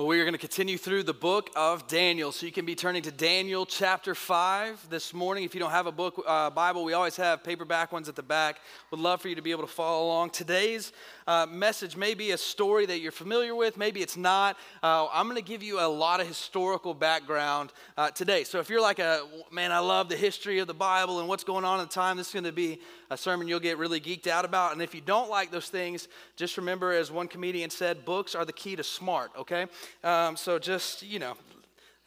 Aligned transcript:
Well, 0.00 0.06
we 0.06 0.18
are 0.18 0.24
going 0.24 0.32
to 0.32 0.38
continue 0.38 0.78
through 0.78 1.02
the 1.02 1.12
book 1.12 1.50
of 1.54 1.86
Daniel. 1.86 2.32
So 2.32 2.46
you 2.46 2.52
can 2.52 2.64
be 2.64 2.74
turning 2.74 3.02
to 3.02 3.10
Daniel 3.10 3.66
chapter 3.66 4.14
5 4.14 4.88
this 4.88 5.12
morning. 5.12 5.44
If 5.44 5.54
you 5.54 5.60
don't 5.60 5.72
have 5.72 5.86
a 5.86 5.92
book, 5.92 6.24
uh, 6.26 6.48
Bible, 6.48 6.84
we 6.84 6.94
always 6.94 7.16
have 7.16 7.44
paperback 7.44 7.92
ones 7.92 8.08
at 8.08 8.16
the 8.16 8.22
back. 8.22 8.62
Would 8.90 8.98
love 8.98 9.20
for 9.20 9.28
you 9.28 9.34
to 9.34 9.42
be 9.42 9.50
able 9.50 9.64
to 9.64 9.70
follow 9.70 10.06
along. 10.06 10.30
Today's 10.30 10.94
uh, 11.30 11.46
message 11.46 11.96
may 11.96 12.12
be 12.12 12.32
a 12.32 12.36
story 12.36 12.86
that 12.86 12.98
you're 12.98 13.12
familiar 13.12 13.54
with, 13.54 13.76
maybe 13.76 14.02
it's 14.02 14.16
not. 14.16 14.56
Uh, 14.82 15.06
I'm 15.12 15.26
going 15.26 15.36
to 15.36 15.48
give 15.48 15.62
you 15.62 15.78
a 15.78 15.86
lot 15.86 16.20
of 16.20 16.26
historical 16.26 16.92
background 16.92 17.72
uh, 17.96 18.10
today. 18.10 18.42
So 18.42 18.58
if 18.58 18.68
you're 18.68 18.80
like 18.80 18.98
a 18.98 19.22
man, 19.52 19.70
I 19.70 19.78
love 19.78 20.08
the 20.08 20.16
history 20.16 20.58
of 20.58 20.66
the 20.66 20.74
Bible 20.74 21.20
and 21.20 21.28
what's 21.28 21.44
going 21.44 21.64
on 21.64 21.78
at 21.78 21.88
the 21.88 21.94
time, 21.94 22.16
this 22.16 22.26
is 22.26 22.32
going 22.32 22.46
to 22.46 22.52
be 22.52 22.80
a 23.10 23.16
sermon 23.16 23.46
you'll 23.46 23.60
get 23.60 23.78
really 23.78 24.00
geeked 24.00 24.26
out 24.26 24.44
about. 24.44 24.72
And 24.72 24.82
if 24.82 24.92
you 24.92 25.00
don't 25.00 25.30
like 25.30 25.52
those 25.52 25.68
things, 25.68 26.08
just 26.34 26.56
remember, 26.56 26.90
as 26.90 27.12
one 27.12 27.28
comedian 27.28 27.70
said, 27.70 28.04
books 28.04 28.34
are 28.34 28.44
the 28.44 28.52
key 28.52 28.74
to 28.74 28.82
smart, 28.82 29.30
okay? 29.38 29.66
Um, 30.02 30.36
so 30.36 30.58
just, 30.58 31.04
you 31.04 31.20
know, 31.20 31.34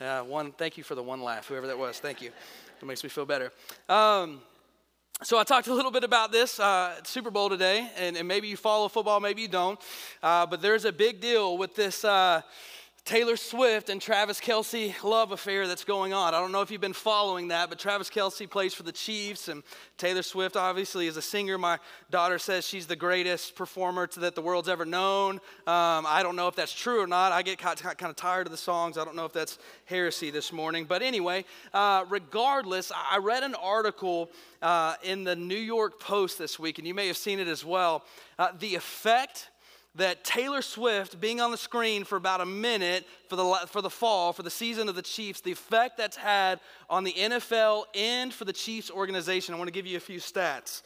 uh, 0.01 0.19
one, 0.23 0.51
thank 0.51 0.77
you 0.77 0.83
for 0.83 0.95
the 0.95 1.03
one 1.03 1.21
laugh, 1.21 1.47
whoever 1.47 1.67
that 1.67 1.77
was. 1.77 1.97
Thank 1.97 2.21
you. 2.21 2.31
It 2.81 2.85
makes 2.85 3.05
me 3.05 3.09
feel 3.09 3.25
better. 3.25 3.53
Um, 3.87 4.41
so 5.21 5.37
I 5.37 5.43
talked 5.43 5.67
a 5.67 5.73
little 5.73 5.91
bit 5.91 6.03
about 6.03 6.31
this 6.31 6.59
uh, 6.59 6.95
Super 7.03 7.29
Bowl 7.29 7.47
today, 7.47 7.87
and, 7.97 8.17
and, 8.17 8.27
maybe 8.27 8.47
you 8.47 8.57
follow 8.57 8.87
football, 8.89 9.19
maybe 9.19 9.43
you 9.43 9.47
don't. 9.47 9.79
Uh, 10.21 10.45
but 10.45 10.61
there's 10.61 10.85
a 10.85 10.91
big 10.91 11.21
deal 11.21 11.57
with 11.57 11.75
this 11.75 12.03
uh, 12.03 12.41
Taylor 13.05 13.35
Swift 13.35 13.89
and 13.89 14.01
Travis 14.01 14.39
Kelce 14.39 15.03
love 15.03 15.33
affair 15.33 15.67
that's 15.67 15.83
going 15.83 16.13
on. 16.13 16.33
I 16.33 16.39
don't 16.39 16.53
know 16.53 16.61
if 16.61 16.71
you've 16.71 16.79
been 16.79 16.93
following 16.93 17.49
that, 17.49 17.67
but 17.67 17.77
Travis 17.77 18.09
Kelce 18.09 18.49
plays 18.49 18.73
for 18.73 18.83
the 18.83 18.93
Chiefs, 18.93 19.49
and 19.49 19.61
Taylor 19.97 20.21
Swift 20.21 20.55
obviously 20.55 21.07
is 21.07 21.17
a 21.17 21.21
singer. 21.21 21.57
My 21.57 21.79
daughter 22.09 22.39
says 22.39 22.65
she's 22.65 22.87
the 22.87 22.95
greatest 22.95 23.57
performer 23.57 24.07
that 24.15 24.35
the 24.35 24.41
world's 24.41 24.69
ever 24.69 24.85
known. 24.85 25.35
Um, 25.67 26.05
I 26.07 26.21
don't 26.23 26.37
know 26.37 26.47
if 26.47 26.55
that's 26.55 26.73
true 26.73 27.01
or 27.01 27.07
not. 27.07 27.33
I 27.33 27.41
get 27.41 27.57
kind 27.57 27.77
of 27.83 28.15
tired 28.15 28.47
of 28.47 28.51
the 28.51 28.57
songs. 28.57 28.97
I 28.97 29.03
don't 29.03 29.17
know 29.17 29.25
if 29.25 29.33
that's 29.33 29.59
heresy 29.83 30.31
this 30.31 30.53
morning. 30.53 30.85
But 30.85 31.01
anyway, 31.01 31.43
uh, 31.73 32.05
regardless, 32.07 32.89
I 32.95 33.17
read 33.17 33.43
an 33.43 33.55
article 33.55 34.31
uh, 34.61 34.95
in 35.03 35.25
the 35.25 35.35
New 35.35 35.55
York 35.55 35.99
Post 35.99 36.37
this 36.37 36.57
week, 36.57 36.77
and 36.77 36.87
you 36.87 36.93
may 36.93 37.07
have 37.07 37.17
seen 37.17 37.39
it 37.39 37.49
as 37.49 37.65
well. 37.65 38.05
Uh, 38.39 38.53
the 38.57 38.75
effect 38.75 39.49
that 39.95 40.23
Taylor 40.23 40.61
Swift 40.61 41.19
being 41.19 41.39
on 41.39 41.51
the 41.51 41.57
screen 41.57 42.03
for 42.03 42.15
about 42.15 42.41
a 42.41 42.45
minute 42.45 43.05
for 43.29 43.35
the, 43.35 43.67
for 43.67 43.81
the 43.81 43.89
fall, 43.89 44.33
for 44.33 44.43
the 44.43 44.49
season 44.49 44.89
of 44.89 44.95
the 44.95 45.01
Chiefs, 45.01 45.41
the 45.41 45.51
effect 45.51 45.97
that's 45.97 46.17
had 46.17 46.59
on 46.89 47.03
the 47.03 47.13
NFL 47.13 47.85
and 47.93 48.33
for 48.33 48.45
the 48.45 48.53
Chiefs 48.53 48.89
organization. 48.89 49.53
I 49.53 49.57
want 49.57 49.67
to 49.67 49.73
give 49.73 49.85
you 49.85 49.97
a 49.97 50.01
few 50.01 50.19
stats. 50.19 50.81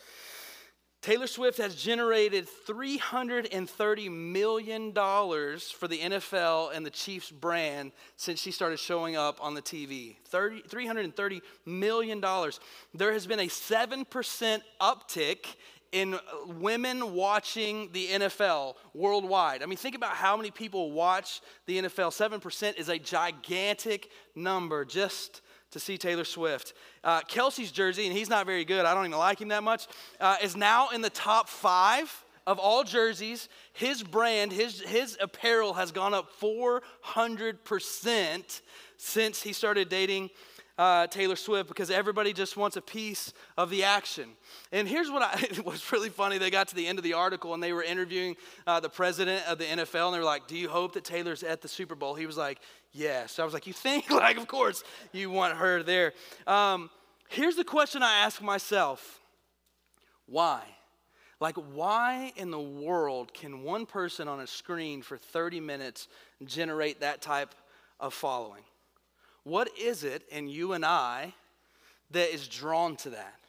Taylor 1.02 1.28
Swift 1.28 1.60
has 1.60 1.76
generated 1.76 2.50
$330 2.68 4.12
million 4.12 4.92
for 4.92 5.88
the 5.88 6.00
NFL 6.00 6.76
and 6.76 6.86
the 6.86 6.90
Chiefs 6.90 7.32
brand 7.32 7.94
since 8.18 8.42
she 8.42 8.52
started 8.52 8.78
showing 8.78 9.16
up 9.16 9.38
on 9.42 9.54
the 9.54 9.62
TV. 9.62 10.18
30, 10.26 10.64
$330 10.64 11.42
million. 11.66 12.22
There 12.94 13.14
has 13.14 13.28
been 13.28 13.40
a 13.40 13.48
7% 13.48 14.62
uptick 14.82 15.46
in 15.92 16.20
women 16.60 17.14
watching 17.14 17.90
the 17.94 18.08
NFL 18.08 18.76
worldwide. 18.94 19.64
I 19.64 19.66
mean, 19.66 19.78
think 19.78 19.96
about 19.96 20.14
how 20.14 20.38
many 20.38 20.52
people 20.52 20.92
watch 20.92 21.42
the 21.66 21.80
NFL. 21.80 22.12
7% 22.12 22.78
is 22.78 22.90
a 22.90 23.00
gigantic 23.00 24.12
number 24.36 24.86
just 24.86 25.42
to 25.72 25.80
see 25.80 25.98
Taylor 25.98 26.26
Swift. 26.26 26.74
Uh, 27.04 27.22
Kelce's 27.22 27.72
jersey, 27.72 28.06
and 28.08 28.16
he's 28.16 28.30
not 28.30 28.46
very 28.46 28.66
good, 28.66 28.86
I 28.86 28.94
don't 28.94 29.06
even 29.06 29.18
like 29.18 29.42
him 29.42 29.48
that 29.50 29.64
much, 29.64 29.88
uh, 30.20 30.36
is 30.42 30.56
now 30.56 30.90
in 30.90 31.02
the 31.02 31.10
top 31.10 31.50
five 31.50 32.24
of 32.46 32.60
all 32.60 32.84
jerseys. 32.84 33.50
His 33.74 34.04
brand, 34.04 34.54
his, 34.54 34.82
his 34.82 35.18
apparel 35.20 35.74
has 35.74 35.92
gone 35.92 36.14
up 36.14 36.32
400% 36.40 38.62
since 38.98 39.42
he 39.44 39.54
started 39.54 39.90
dating 39.90 40.30
uh, 40.78 41.08
Taylor 41.08 41.36
Swift 41.36 41.68
because 41.68 41.90
everybody 41.90 42.34
just 42.34 42.56
wants 42.56 42.78
a 42.78 42.82
piece 42.82 43.34
of 43.58 43.70
the 43.70 43.84
action. 43.84 44.30
And 44.72 44.88
here's 44.88 45.10
what 45.10 45.22
I, 45.22 45.40
it 45.50 45.66
was 45.66 45.92
really 45.92 46.10
funny. 46.10 46.38
They 46.38 46.50
got 46.50 46.68
to 46.70 46.76
the 46.76 46.88
end 46.88 47.00
of 47.00 47.04
the 47.04 47.14
article 47.14 47.54
and 47.54 47.62
they 47.62 47.74
were 47.74 47.84
interviewing 47.84 48.36
uh, 48.66 48.80
the 48.80 48.90
president 48.90 49.48
of 49.48 49.58
the 49.58 49.66
NFL 49.66 50.08
and 50.08 50.16
they 50.16 50.20
were 50.20 50.26
like, 50.26 50.48
Do 50.48 50.58
you 50.58 50.70
hope 50.70 50.94
that 50.94 51.04
Taylor's 51.04 51.44
at 51.44 51.62
the 51.62 51.68
Super 51.68 51.96
Bowl? 51.96 52.16
He 52.16 52.26
was 52.26 52.38
like, 52.38 52.60
Yes. 52.92 53.34
So 53.34 53.44
I 53.44 53.46
was 53.46 53.54
like, 53.54 53.68
You 53.68 53.74
think? 53.74 54.10
like, 54.12 54.38
of 54.38 54.48
course 54.48 54.84
you 55.12 55.30
want 55.30 55.58
her 55.58 55.84
there. 55.84 56.14
Um, 56.46 56.90
here's 57.30 57.56
the 57.56 57.64
question 57.64 58.04
I 58.04 58.20
ask 58.20 58.42
myself 58.42 59.20
Why? 60.26 60.62
Like, 61.40 61.56
why 61.56 62.34
in 62.36 62.50
the 62.50 62.60
world 62.60 63.32
can 63.32 63.62
one 63.62 63.86
person 63.86 64.28
on 64.28 64.40
a 64.40 64.48
screen 64.48 65.04
for 65.04 65.18
30 65.18 65.60
minutes 65.60 66.08
generate 66.44 67.02
that 67.02 67.22
type 67.22 67.54
of 68.00 68.16
following? 68.16 68.64
What 69.48 69.70
is 69.80 70.04
it 70.04 70.24
in 70.30 70.50
you 70.50 70.74
and 70.74 70.84
I 70.84 71.34
that 72.12 72.34
is 72.34 72.50
drawn 72.50 72.98
to 72.98 73.12
that? 73.12 73.40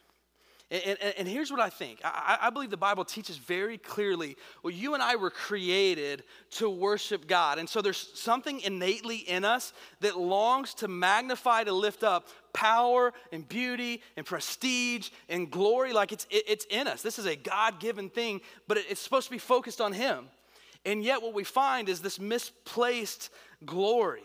And, 0.71 0.97
and, 1.01 1.15
and 1.19 1.29
here's 1.29 1.51
what 1.51 1.59
I 1.59 1.71
think 1.71 1.99
I, 2.05 2.39
I, 2.43 2.51
believe 2.51 2.71
the 2.71 2.77
Bible 2.77 3.05
teaches 3.05 3.37
very 3.37 3.79
clearly 3.79 4.37
well, 4.63 4.73
you 4.73 4.95
and 4.95 5.03
I 5.03 5.17
were 5.17 5.31
created 5.31 6.23
to 6.53 6.71
worship 6.71 7.27
God. 7.27 7.59
And 7.59 7.69
so 7.69 7.83
there's 7.83 8.11
something 8.15 8.61
innately 8.61 9.17
in 9.17 9.45
us 9.45 9.73
that 9.99 10.17
longs 10.17 10.73
to 10.75 10.87
magnify, 10.87 11.65
to 11.65 11.73
lift 11.73 12.05
up 12.05 12.29
power 12.53 13.13
and 13.33 13.49
beauty 13.49 14.01
and 14.17 14.25
prestige 14.25 15.09
and 15.29 15.51
glory 15.51 15.93
like 15.93 16.13
it's, 16.13 16.29
it, 16.31 16.45
it's 16.47 16.67
in 16.67 16.87
us. 16.87 17.03
This 17.03 17.19
is 17.19 17.27
a 17.27 17.35
God 17.35 17.81
given 17.81 18.09
thing, 18.09 18.41
but 18.69 18.77
it, 18.77 18.85
it's 18.89 19.01
supposed 19.01 19.27
to 19.27 19.33
be 19.33 19.39
focused 19.39 19.81
on 19.81 19.93
Him. 19.93 20.27
And 20.85 21.03
yet, 21.03 21.23
what 21.23 21.35
we 21.35 21.43
find 21.43 21.89
is 21.89 22.01
this 22.01 22.21
misplaced 22.21 23.31
glory. 23.67 24.23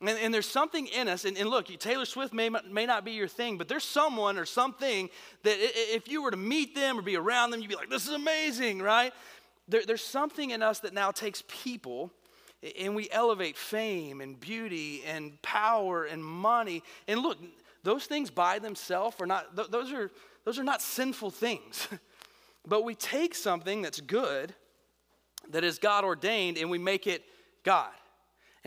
And, 0.00 0.10
and, 0.10 0.32
there's 0.32 0.48
something 0.48 0.86
in 0.86 1.08
us, 1.08 1.24
and, 1.24 1.36
and, 1.36 1.50
look, 1.50 1.66
Taylor 1.80 2.04
Swift 2.04 2.32
may, 2.32 2.48
may 2.48 2.86
not 2.86 3.04
be 3.04 3.12
your 3.12 3.26
thing, 3.26 3.58
but 3.58 3.66
there's 3.66 3.82
someone 3.82 4.38
or 4.38 4.44
something 4.44 5.10
that 5.42 5.56
if 5.58 6.06
you 6.06 6.22
were 6.22 6.30
to 6.30 6.36
meet 6.36 6.76
them 6.76 6.98
or 6.98 7.02
be 7.02 7.16
around 7.16 7.50
them, 7.50 7.60
you'd 7.60 7.68
be 7.68 7.74
like, 7.74 7.90
this 7.90 8.06
is 8.06 8.12
amazing, 8.12 8.80
right? 8.80 9.12
There, 9.66 9.82
there's 9.84 10.04
something 10.04 10.50
in 10.50 10.62
us 10.62 10.78
that 10.80 10.94
now 10.94 11.10
takes 11.10 11.42
people 11.48 12.12
and 12.78 12.94
we 12.94 13.08
elevate 13.10 13.56
fame 13.56 14.20
and 14.20 14.38
beauty 14.38 15.02
and 15.04 15.40
power 15.42 16.04
and 16.04 16.24
money. 16.24 16.82
And 17.06 17.20
look, 17.20 17.38
those 17.82 18.04
things 18.04 18.30
by 18.30 18.58
themselves 18.60 19.16
are 19.20 19.26
not, 19.26 19.54
those 19.70 19.92
are, 19.92 20.10
those 20.44 20.58
are 20.58 20.64
not 20.64 20.80
sinful 20.80 21.30
things. 21.30 21.88
but 22.66 22.84
we 22.84 22.94
take 22.94 23.34
something 23.34 23.82
that's 23.82 24.00
good, 24.00 24.54
that 25.50 25.64
is 25.64 25.78
God 25.78 26.04
ordained, 26.04 26.56
and 26.56 26.70
we 26.70 26.78
make 26.78 27.06
it 27.06 27.24
God 27.64 27.90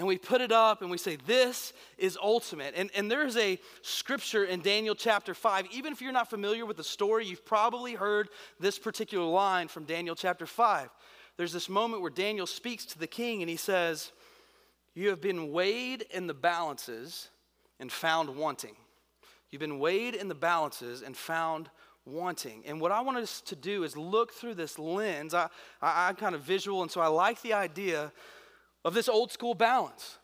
and 0.01 0.07
we 0.07 0.17
put 0.17 0.41
it 0.41 0.51
up 0.51 0.81
and 0.81 0.89
we 0.89 0.97
say, 0.97 1.15
This 1.27 1.73
is 1.99 2.17
ultimate. 2.19 2.73
And, 2.75 2.89
and 2.95 3.09
there's 3.09 3.37
a 3.37 3.59
scripture 3.83 4.45
in 4.45 4.61
Daniel 4.61 4.95
chapter 4.95 5.35
5. 5.35 5.67
Even 5.71 5.93
if 5.93 6.01
you're 6.01 6.11
not 6.11 6.27
familiar 6.27 6.65
with 6.65 6.77
the 6.77 6.83
story, 6.83 7.27
you've 7.27 7.45
probably 7.45 7.93
heard 7.93 8.29
this 8.59 8.79
particular 8.79 9.25
line 9.25 9.67
from 9.67 9.83
Daniel 9.83 10.15
chapter 10.15 10.47
5. 10.47 10.89
There's 11.37 11.53
this 11.53 11.69
moment 11.69 12.01
where 12.01 12.09
Daniel 12.09 12.47
speaks 12.47 12.83
to 12.85 12.97
the 12.97 13.05
king 13.05 13.43
and 13.43 13.49
he 13.49 13.57
says, 13.57 14.11
You 14.95 15.09
have 15.09 15.21
been 15.21 15.51
weighed 15.51 16.05
in 16.09 16.25
the 16.25 16.33
balances 16.33 17.29
and 17.79 17.91
found 17.91 18.35
wanting. 18.35 18.75
You've 19.51 19.59
been 19.59 19.77
weighed 19.77 20.15
in 20.15 20.29
the 20.29 20.33
balances 20.33 21.03
and 21.03 21.15
found 21.15 21.69
wanting. 22.07 22.63
And 22.65 22.81
what 22.81 22.91
I 22.91 23.01
want 23.01 23.19
us 23.19 23.39
to 23.41 23.55
do 23.55 23.83
is 23.83 23.95
look 23.95 24.33
through 24.33 24.55
this 24.55 24.79
lens. 24.79 25.35
I, 25.35 25.47
I, 25.79 26.07
I'm 26.07 26.15
kind 26.15 26.33
of 26.33 26.41
visual, 26.41 26.81
and 26.81 26.89
so 26.89 27.01
I 27.01 27.07
like 27.07 27.39
the 27.43 27.53
idea 27.53 28.11
of 28.83 28.93
this 28.93 29.09
old 29.09 29.31
school 29.31 29.53
balance. 29.53 30.17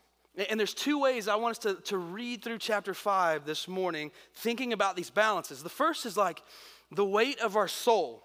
And 0.49 0.59
there's 0.59 0.73
two 0.73 0.99
ways 0.99 1.27
I 1.27 1.35
want 1.35 1.57
us 1.57 1.57
to, 1.59 1.75
to 1.85 1.97
read 1.97 2.43
through 2.43 2.59
chapter 2.59 2.93
5 2.93 3.45
this 3.45 3.67
morning, 3.67 4.11
thinking 4.35 4.71
about 4.71 4.95
these 4.95 5.09
balances. 5.09 5.63
The 5.63 5.69
first 5.69 6.05
is 6.05 6.15
like 6.15 6.43
the 6.91 7.05
weight 7.05 7.39
of 7.39 7.55
our 7.55 7.67
soul. 7.67 8.23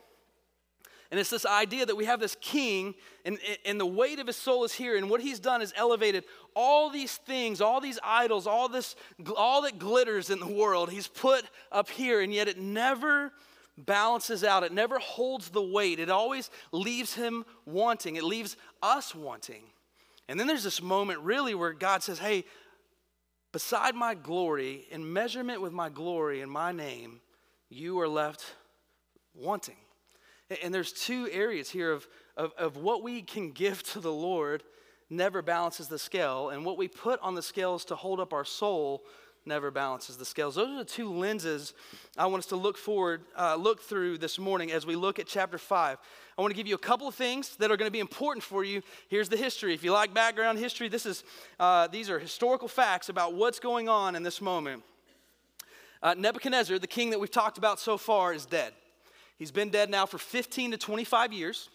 And 1.10 1.20
it's 1.20 1.30
this 1.30 1.44
idea 1.44 1.84
that 1.84 1.96
we 1.96 2.06
have 2.06 2.20
this 2.20 2.36
king, 2.40 2.94
and, 3.26 3.38
and 3.66 3.78
the 3.78 3.86
weight 3.86 4.18
of 4.18 4.26
his 4.26 4.36
soul 4.36 4.64
is 4.64 4.72
here. 4.72 4.96
And 4.96 5.10
what 5.10 5.20
he's 5.20 5.38
done 5.38 5.60
is 5.60 5.72
elevated 5.76 6.24
all 6.54 6.90
these 6.90 7.16
things, 7.16 7.60
all 7.60 7.80
these 7.80 7.98
idols, 8.02 8.46
all, 8.46 8.68
this, 8.68 8.96
all 9.36 9.62
that 9.62 9.78
glitters 9.78 10.30
in 10.30 10.40
the 10.40 10.46
world, 10.46 10.90
he's 10.90 11.08
put 11.08 11.44
up 11.70 11.90
here. 11.90 12.20
And 12.20 12.32
yet 12.32 12.48
it 12.48 12.58
never 12.58 13.32
balances 13.76 14.44
out, 14.44 14.64
it 14.64 14.72
never 14.72 14.98
holds 14.98 15.48
the 15.48 15.62
weight. 15.62 15.98
It 15.98 16.10
always 16.10 16.50
leaves 16.72 17.14
him 17.14 17.44
wanting, 17.64 18.16
it 18.16 18.24
leaves 18.24 18.56
us 18.82 19.14
wanting. 19.14 19.64
And 20.28 20.38
then 20.38 20.46
there's 20.46 20.64
this 20.64 20.82
moment 20.82 21.20
really 21.20 21.54
where 21.54 21.72
God 21.72 22.02
says, 22.02 22.18
Hey, 22.18 22.44
beside 23.52 23.94
my 23.94 24.14
glory, 24.14 24.86
in 24.90 25.12
measurement 25.12 25.60
with 25.60 25.72
my 25.72 25.88
glory 25.88 26.40
and 26.40 26.50
my 26.50 26.72
name, 26.72 27.20
you 27.68 28.00
are 28.00 28.08
left 28.08 28.44
wanting. 29.34 29.76
And 30.62 30.74
there's 30.74 30.92
two 30.92 31.28
areas 31.30 31.70
here 31.70 31.92
of, 31.92 32.06
of, 32.36 32.52
of 32.58 32.76
what 32.76 33.02
we 33.02 33.22
can 33.22 33.52
give 33.52 33.82
to 33.84 34.00
the 34.00 34.12
Lord 34.12 34.62
never 35.08 35.42
balances 35.42 35.88
the 35.88 35.98
scale, 35.98 36.48
and 36.50 36.64
what 36.64 36.78
we 36.78 36.88
put 36.88 37.20
on 37.20 37.34
the 37.34 37.42
scales 37.42 37.84
to 37.84 37.94
hold 37.94 38.18
up 38.18 38.32
our 38.32 38.44
soul 38.44 39.02
never 39.44 39.70
balances 39.70 40.16
the 40.16 40.24
scales. 40.24 40.54
Those 40.54 40.70
are 40.70 40.78
the 40.78 40.84
two 40.84 41.12
lenses 41.12 41.74
I 42.16 42.26
want 42.26 42.40
us 42.40 42.46
to 42.46 42.56
look 42.56 42.76
forward, 42.76 43.22
uh, 43.36 43.56
look 43.56 43.82
through 43.82 44.18
this 44.18 44.38
morning 44.38 44.70
as 44.72 44.86
we 44.86 44.94
look 44.94 45.18
at 45.18 45.26
chapter 45.26 45.58
five. 45.58 45.98
I 46.36 46.40
want 46.40 46.52
to 46.52 46.56
give 46.56 46.66
you 46.66 46.74
a 46.74 46.78
couple 46.78 47.08
of 47.08 47.14
things 47.14 47.56
that 47.56 47.70
are 47.70 47.76
going 47.76 47.88
to 47.88 47.92
be 47.92 48.00
important 48.00 48.42
for 48.42 48.64
you. 48.64 48.82
Here's 49.08 49.28
the 49.28 49.36
history. 49.36 49.74
If 49.74 49.84
you 49.84 49.92
like 49.92 50.14
background 50.14 50.58
history, 50.58 50.88
this 50.88 51.06
is 51.06 51.24
uh, 51.58 51.88
these 51.88 52.08
are 52.08 52.18
historical 52.18 52.68
facts 52.68 53.08
about 53.08 53.34
what's 53.34 53.58
going 53.58 53.88
on 53.88 54.14
in 54.14 54.22
this 54.22 54.40
moment. 54.40 54.82
Uh, 56.02 56.14
Nebuchadnezzar, 56.16 56.78
the 56.78 56.86
king 56.86 57.10
that 57.10 57.20
we've 57.20 57.30
talked 57.30 57.58
about 57.58 57.78
so 57.78 57.96
far, 57.96 58.32
is 58.32 58.46
dead. 58.46 58.72
He's 59.38 59.52
been 59.52 59.70
dead 59.70 59.90
now 59.90 60.06
for 60.06 60.18
15 60.18 60.72
to 60.72 60.78
25 60.78 61.32
years. 61.32 61.68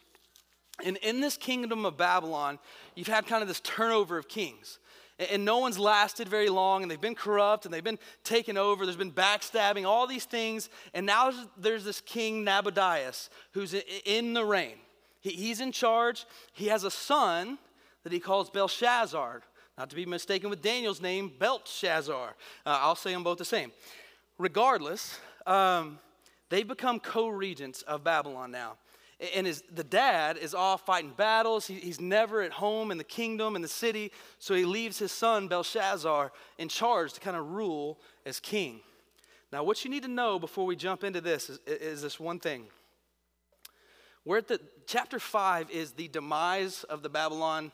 And 0.84 0.98
in 0.98 1.22
this 1.22 1.38
kingdom 1.38 1.86
of 1.86 1.98
Babylon, 1.98 2.60
you've 2.96 3.08
had 3.08 3.26
kind 3.26 3.42
of 3.42 3.48
this 3.48 3.62
turnover 3.62 4.18
of 4.18 4.28
kings 4.28 4.80
and 5.20 5.44
no 5.44 5.58
one's 5.58 5.80
lasted 5.80 6.30
very 6.30 6.50
long 6.50 6.84
and 6.84 6.92
they've 6.92 7.02
been 7.02 7.16
corrupt 7.16 7.66
and 7.66 7.74
they've 7.74 7.84
been 7.84 8.00
taken 8.24 8.58
over 8.58 8.86
there's 8.86 8.96
been 8.98 9.12
backstabbing 9.12 9.86
all 9.86 10.06
these 10.06 10.26
things. 10.26 10.70
And 10.94 11.06
now 11.06 11.32
there's 11.58 11.84
this 11.84 12.02
king 12.02 12.44
nabonidus 12.44 13.30
who's 13.52 13.74
in 14.06 14.34
the 14.34 14.46
reign. 14.46 14.76
He's 15.22 15.60
in 15.60 15.72
charge. 15.72 16.26
He 16.54 16.68
has 16.68 16.84
a 16.84 16.92
son 16.92 17.58
that 18.04 18.14
he 18.14 18.20
calls 18.20 18.50
belshazzar 18.50 19.42
not 19.78 19.90
to 19.92 19.96
be 19.96 20.06
mistaken 20.06 20.50
with 20.50 20.62
daniel's 20.62 21.02
name 21.02 21.32
belshazzar. 21.38 22.36
Uh, 22.66 22.80
i'll 22.82 22.96
say 22.96 23.12
them 23.12 23.24
both 23.24 23.38
the 23.38 23.46
same. 23.46 23.72
Regardless 24.38 25.20
um, 25.46 26.00
they've 26.50 26.68
become 26.68 27.00
co-regents 27.00 27.82
of 27.82 28.04
babylon 28.04 28.52
now 28.52 28.78
and 29.36 29.48
his, 29.48 29.64
the 29.74 29.84
dad 29.84 30.38
is 30.38 30.54
off 30.54 30.86
fighting 30.86 31.14
battles. 31.18 31.66
He, 31.66 31.76
he's 31.76 32.00
never 32.00 32.42
at 32.42 32.52
home 32.52 32.92
in 32.92 32.98
the 32.98 33.04
kingdom, 33.04 33.56
in 33.56 33.62
the 33.62 33.68
city. 33.68 34.12
So 34.38 34.54
he 34.54 34.64
leaves 34.64 35.00
his 35.00 35.12
son, 35.12 35.48
Belshazzar, 35.48 36.32
in 36.60 36.70
charge 36.70 37.14
to 37.14 37.20
kind 37.20 37.36
of 37.36 37.52
rule 37.52 38.00
as 38.26 38.40
king. 38.40 38.82
Now, 39.52 39.64
what 39.64 39.84
you 39.84 39.90
need 39.90 40.04
to 40.04 40.10
know 40.10 40.38
before 40.38 40.66
we 40.66 40.76
jump 40.76 41.04
into 41.04 41.22
this 41.22 41.50
is, 41.50 41.60
is 41.66 42.02
this 42.02 42.20
one 42.20 42.40
thing. 42.40 42.66
We're 44.24 44.40
at 44.40 44.48
the 44.48 44.60
chapter 44.86 45.20
five 45.20 45.72
is 45.72 45.94
the 45.94 46.10
demise 46.10 46.84
of 46.84 47.02
the 47.02 47.10
Babylon 47.10 47.72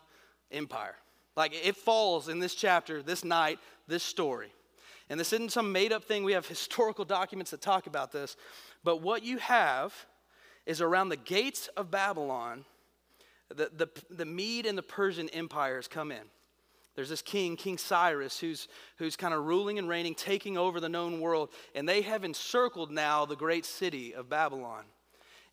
Empire. 0.51 0.95
Like 1.35 1.53
it 1.53 1.75
falls 1.75 2.29
in 2.29 2.39
this 2.39 2.53
chapter, 2.53 3.01
this 3.01 3.23
night, 3.23 3.59
this 3.87 4.03
story. 4.03 4.53
And 5.09 5.19
this 5.19 5.33
isn't 5.33 5.51
some 5.51 5.71
made 5.71 5.91
up 5.91 6.05
thing. 6.05 6.23
We 6.23 6.33
have 6.33 6.47
historical 6.47 7.05
documents 7.05 7.51
that 7.51 7.61
talk 7.61 7.87
about 7.87 8.11
this. 8.11 8.37
But 8.83 9.01
what 9.01 9.23
you 9.23 9.39
have 9.39 9.93
is 10.65 10.81
around 10.81 11.09
the 11.09 11.17
gates 11.17 11.67
of 11.75 11.91
Babylon, 11.91 12.65
the, 13.49 13.69
the, 13.75 13.89
the 14.09 14.25
Mede 14.25 14.65
and 14.65 14.77
the 14.77 14.83
Persian 14.83 15.29
empires 15.29 15.87
come 15.87 16.11
in. 16.11 16.23
There's 16.95 17.09
this 17.09 17.21
king, 17.21 17.55
King 17.55 17.77
Cyrus, 17.77 18.39
who's, 18.39 18.67
who's 18.97 19.15
kind 19.15 19.33
of 19.33 19.45
ruling 19.45 19.79
and 19.79 19.89
reigning, 19.89 20.13
taking 20.13 20.57
over 20.57 20.79
the 20.79 20.89
known 20.89 21.21
world. 21.21 21.49
And 21.73 21.89
they 21.89 22.01
have 22.01 22.23
encircled 22.23 22.91
now 22.91 23.25
the 23.25 23.35
great 23.35 23.65
city 23.65 24.13
of 24.13 24.29
Babylon. 24.29 24.83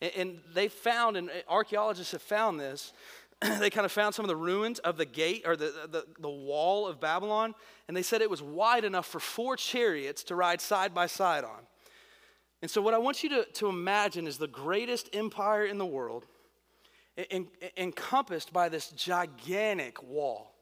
And, 0.03 0.13
and 0.17 0.39
they 0.53 0.69
found, 0.69 1.17
and 1.17 1.31
archaeologists 1.49 2.13
have 2.13 2.23
found 2.23 2.61
this, 2.61 2.93
they 3.59 3.71
kind 3.71 3.87
of 3.87 3.93
found 3.93 4.15
some 4.15 4.25
of 4.25 4.29
the 4.29 4.37
ruins 4.37 4.81
of 4.81 4.99
the 4.99 5.07
gate 5.07 5.45
or 5.47 5.57
the, 5.57 5.89
the, 5.91 6.05
the 6.21 6.29
wall 6.29 6.87
of 6.87 7.01
Babylon. 7.01 7.55
And 7.89 7.97
they 7.97 8.03
said 8.03 8.21
it 8.21 8.31
was 8.31 8.43
wide 8.43 8.85
enough 8.85 9.07
for 9.07 9.19
four 9.21 9.57
chariots 9.57 10.23
to 10.25 10.35
ride 10.35 10.61
side 10.61 10.95
by 10.95 11.07
side 11.07 11.45
on. 11.45 11.61
And 12.63 12.71
so, 12.71 12.83
what 12.83 12.95
I 12.95 12.99
want 12.99 13.23
you 13.23 13.31
to, 13.31 13.45
to 13.45 13.69
imagine 13.69 14.27
is 14.27 14.39
the 14.39 14.47
greatest 14.47 15.09
empire 15.15 15.65
in 15.65 15.79
the 15.79 15.87
world 15.87 16.27
en- 17.31 17.49
encompassed 17.77 18.53
by 18.53 18.69
this 18.69 18.91
gigantic 18.91 20.03
wall. 20.03 20.53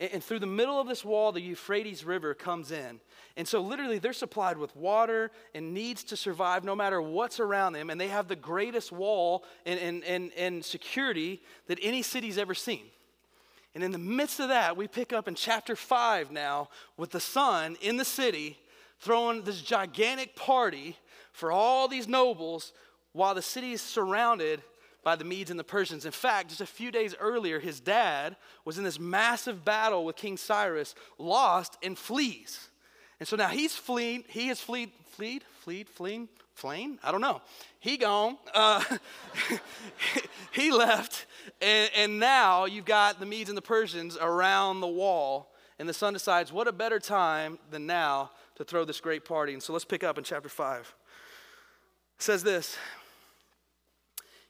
And, 0.00 0.24
through 0.24 0.40
the 0.40 0.46
middle 0.46 0.80
of 0.80 0.88
this 0.88 1.04
wall, 1.04 1.32
the 1.32 1.40
Euphrates 1.40 2.04
River 2.04 2.34
comes 2.34 2.72
in. 2.72 2.98
And 3.36 3.46
so, 3.46 3.60
literally, 3.60 3.98
they're 3.98 4.14
supplied 4.14 4.56
with 4.56 4.74
water 4.74 5.30
and 5.54 5.74
needs 5.74 6.02
to 6.04 6.16
survive 6.16 6.64
no 6.64 6.74
matter 6.74 7.00
what's 7.00 7.38
around 7.40 7.74
them. 7.74 7.90
And 7.90 8.00
they 8.00 8.08
have 8.08 8.26
the 8.26 8.36
greatest 8.36 8.90
wall 8.90 9.44
and, 9.66 9.78
and, 9.78 10.04
and, 10.04 10.32
and 10.36 10.64
security 10.64 11.42
that 11.66 11.78
any 11.82 12.02
city's 12.02 12.38
ever 12.38 12.54
seen. 12.54 12.86
And 13.74 13.84
in 13.84 13.92
the 13.92 13.98
midst 13.98 14.40
of 14.40 14.48
that, 14.48 14.76
we 14.76 14.88
pick 14.88 15.12
up 15.12 15.28
in 15.28 15.34
chapter 15.34 15.76
5 15.76 16.30
now 16.30 16.68
with 16.96 17.10
the 17.10 17.20
son 17.20 17.76
in 17.80 17.96
the 17.96 18.04
city 18.04 18.58
throwing 19.00 19.42
this 19.42 19.60
gigantic 19.60 20.36
party 20.36 20.96
for 21.34 21.50
all 21.52 21.88
these 21.88 22.08
nobles 22.08 22.72
while 23.12 23.34
the 23.34 23.42
city 23.42 23.72
is 23.72 23.82
surrounded 23.82 24.62
by 25.02 25.16
the 25.16 25.24
Medes 25.24 25.50
and 25.50 25.58
the 25.60 25.64
Persians. 25.64 26.06
In 26.06 26.12
fact, 26.12 26.48
just 26.48 26.60
a 26.60 26.66
few 26.66 26.90
days 26.90 27.14
earlier, 27.20 27.60
his 27.60 27.80
dad 27.80 28.36
was 28.64 28.78
in 28.78 28.84
this 28.84 28.98
massive 28.98 29.64
battle 29.64 30.04
with 30.04 30.16
King 30.16 30.36
Cyrus, 30.36 30.94
lost, 31.18 31.76
and 31.82 31.98
flees. 31.98 32.70
And 33.18 33.28
so 33.28 33.36
now 33.36 33.48
he's 33.48 33.74
fleeing, 33.74 34.24
he 34.28 34.46
has 34.48 34.60
fleed, 34.60 34.92
fleed, 35.10 35.42
fleed, 35.60 35.88
fleeing, 35.88 36.28
fleeing? 36.54 36.98
I 37.02 37.10
don't 37.10 37.20
know. 37.20 37.42
He 37.80 37.96
gone. 37.96 38.38
Uh, 38.54 38.82
he 40.52 40.70
left, 40.70 41.26
and, 41.60 41.90
and 41.96 42.18
now 42.20 42.64
you've 42.64 42.86
got 42.86 43.18
the 43.18 43.26
Medes 43.26 43.50
and 43.50 43.58
the 43.58 43.62
Persians 43.62 44.16
around 44.20 44.80
the 44.80 44.86
wall, 44.86 45.52
and 45.80 45.88
the 45.88 45.94
son 45.94 46.12
decides, 46.12 46.52
what 46.52 46.68
a 46.68 46.72
better 46.72 47.00
time 47.00 47.58
than 47.70 47.86
now 47.86 48.30
to 48.54 48.64
throw 48.64 48.84
this 48.84 49.00
great 49.00 49.24
party. 49.24 49.52
And 49.52 49.62
so 49.62 49.72
let's 49.72 49.84
pick 49.84 50.04
up 50.04 50.16
in 50.16 50.22
chapter 50.22 50.48
5 50.48 50.94
says 52.18 52.42
this 52.42 52.76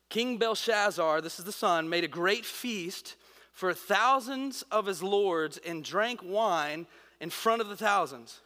King 0.09 0.39
Belshazzar, 0.39 1.21
this 1.21 1.39
is 1.39 1.45
the 1.45 1.53
son, 1.53 1.89
made 1.89 2.05
a 2.05 2.09
great 2.09 2.45
feast 2.45 3.17
for 3.53 3.73
thousands 3.73 4.63
of 4.71 4.87
his 4.87 5.03
lords 5.03 5.59
and 5.67 5.85
drank 5.85 6.21
wine 6.23 6.87
in 7.21 7.31
front 7.31 7.61
of 7.61 7.69
the 7.69 7.77
thousands. 7.77 8.41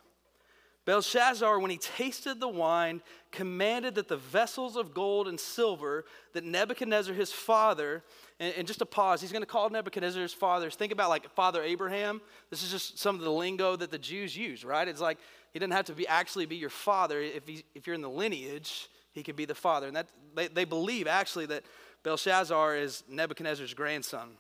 Belshazzar, 0.85 1.59
when 1.59 1.71
he 1.71 1.77
tasted 1.77 2.41
the 2.41 2.49
wine, 2.49 3.03
commanded 3.31 3.97
that 3.97 4.09
the 4.09 4.17
vessels 4.17 4.75
of 4.77 4.95
gold 4.95 5.29
and 5.29 5.39
silver 5.39 6.07
that 6.33 6.45
Nebuchadnezzar, 6.45 7.13
his 7.13 7.31
father, 7.31 8.03
and, 8.41 8.55
and 8.57 8.67
just 8.67 8.81
a 8.81 8.87
pause, 8.87 9.21
he's 9.21 9.31
going 9.31 9.43
to 9.43 9.47
call 9.47 9.69
Nebuchadnezzar 9.69 10.23
his 10.23 10.33
father. 10.33 10.71
Think 10.71 10.93
about 10.93 11.11
like 11.11 11.29
Father 11.35 11.63
Abraham. 11.63 12.23
This 12.49 12.63
is 12.63 12.71
just 12.71 12.99
some 12.99 13.17
of 13.17 13.21
the 13.21 13.31
lingo 13.31 13.77
that 13.77 13.91
the 13.91 13.99
Jews 13.99 14.35
use, 14.35 14.65
right? 14.65 14.89
It's 14.89 15.03
like 15.03 15.19
he 15.53 15.59
doesn't 15.59 15.73
have 15.73 15.85
to 15.87 15.93
be 15.93 16.09
actually 16.09 16.47
be 16.47 16.57
your 16.57 16.71
father 16.71 17.21
if, 17.21 17.47
he, 17.47 17.65
if 17.75 17.87
you're 17.87 17.95
in 17.95 18.01
the 18.01 18.09
lineage 18.09 18.89
he 19.19 19.23
can 19.23 19.37
be 19.37 19.45
the 19.45 19.55
father. 19.55 19.87
And 19.89 19.97
that, 19.97 20.09
they, 20.35 20.49
they 20.49 20.65
believe 20.65 21.07
actually 21.07 21.47
that 21.47 21.65
Belshazzar 22.05 22.77
is 22.77 23.05
Nebuchadnezzar's 23.09 23.75
grandson. 23.75 24.31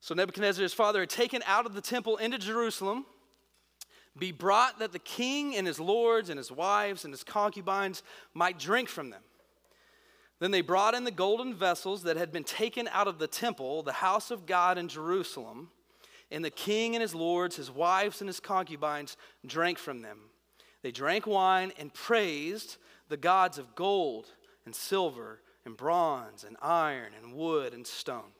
So 0.00 0.14
Nebuchadnezzar's 0.14 0.72
father 0.72 1.00
had 1.00 1.10
taken 1.10 1.42
out 1.46 1.66
of 1.66 1.74
the 1.74 1.80
temple 1.80 2.16
into 2.16 2.38
Jerusalem, 2.38 3.04
be 4.16 4.32
brought 4.32 4.78
that 4.78 4.92
the 4.92 4.98
king 5.00 5.56
and 5.56 5.66
his 5.66 5.80
lords 5.80 6.30
and 6.30 6.38
his 6.38 6.50
wives 6.50 7.04
and 7.04 7.12
his 7.12 7.24
concubines 7.24 8.02
might 8.32 8.58
drink 8.58 8.88
from 8.88 9.10
them. 9.10 9.22
Then 10.38 10.52
they 10.52 10.60
brought 10.60 10.94
in 10.94 11.04
the 11.04 11.10
golden 11.10 11.54
vessels 11.54 12.02
that 12.04 12.16
had 12.16 12.30
been 12.30 12.44
taken 12.44 12.88
out 12.92 13.08
of 13.08 13.18
the 13.18 13.26
temple, 13.26 13.82
the 13.82 13.92
house 13.92 14.30
of 14.30 14.46
God 14.46 14.78
in 14.78 14.88
Jerusalem, 14.88 15.70
and 16.30 16.44
the 16.44 16.50
king 16.50 16.94
and 16.94 17.02
his 17.02 17.14
lords, 17.14 17.56
his 17.56 17.70
wives 17.70 18.20
and 18.20 18.28
his 18.28 18.40
concubines 18.40 19.16
drank 19.44 19.78
from 19.78 20.02
them. 20.02 20.18
They 20.82 20.92
drank 20.92 21.26
wine 21.26 21.72
and 21.78 21.92
praised 21.92 22.76
the 23.08 23.16
gods 23.16 23.58
of 23.58 23.74
gold 23.74 24.26
and 24.64 24.74
silver 24.74 25.40
and 25.64 25.76
bronze 25.76 26.44
and 26.44 26.56
iron 26.62 27.12
and 27.22 27.34
wood 27.34 27.72
and 27.72 27.86
stone. 27.86 28.32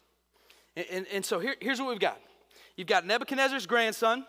And, 0.77 0.87
and, 0.91 1.07
and 1.13 1.25
so 1.25 1.39
here, 1.39 1.57
here's 1.61 1.81
what 1.81 1.89
we've 1.89 1.99
got 1.99 2.21
you've 2.77 2.89
got 2.89 3.07
Nebuchadnezzar's 3.07 3.67
grandson. 3.67 4.27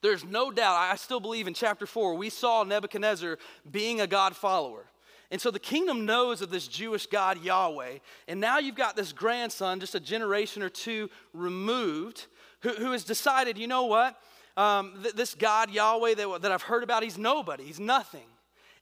There's 0.00 0.24
no 0.24 0.52
doubt, 0.52 0.76
I 0.76 0.94
still 0.94 1.18
believe 1.18 1.48
in 1.48 1.54
chapter 1.54 1.84
4, 1.84 2.14
we 2.14 2.30
saw 2.30 2.62
Nebuchadnezzar 2.62 3.38
being 3.68 4.00
a 4.00 4.06
God 4.06 4.36
follower. 4.36 4.84
And 5.30 5.40
so 5.40 5.50
the 5.50 5.58
kingdom 5.58 6.06
knows 6.06 6.40
of 6.40 6.50
this 6.50 6.68
Jewish 6.68 7.06
God, 7.06 7.42
Yahweh. 7.42 7.98
And 8.28 8.40
now 8.40 8.58
you've 8.58 8.76
got 8.76 8.96
this 8.96 9.12
grandson, 9.12 9.80
just 9.80 9.94
a 9.94 10.00
generation 10.00 10.62
or 10.62 10.68
two 10.68 11.10
removed, 11.34 12.26
who, 12.60 12.70
who 12.70 12.92
has 12.92 13.04
decided, 13.04 13.58
you 13.58 13.66
know 13.66 13.84
what? 13.84 14.18
Um, 14.56 15.00
th- 15.02 15.14
this 15.14 15.34
God, 15.34 15.70
Yahweh, 15.70 16.14
that, 16.14 16.42
that 16.42 16.52
I've 16.52 16.62
heard 16.62 16.82
about, 16.82 17.02
he's 17.02 17.18
nobody, 17.18 17.64
he's 17.64 17.80
nothing. 17.80 18.26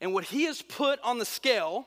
And 0.00 0.12
what 0.12 0.24
he 0.24 0.44
has 0.44 0.62
put 0.62 1.00
on 1.02 1.18
the 1.18 1.24
scale, 1.24 1.86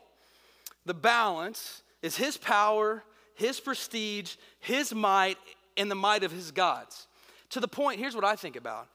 the 0.86 0.94
balance, 0.94 1.84
is 2.02 2.18
his 2.18 2.38
power, 2.38 3.04
his 3.36 3.60
prestige, 3.60 4.36
his 4.60 4.94
might, 4.94 5.38
and 5.78 5.90
the 5.90 5.96
might 5.96 6.24
of 6.24 6.32
his 6.32 6.52
gods. 6.52 7.08
To 7.52 7.60
the 7.60 7.68
point, 7.68 8.00
here's 8.00 8.16
what 8.16 8.26
I 8.26 8.36
think 8.36 8.56
about. 8.56 8.88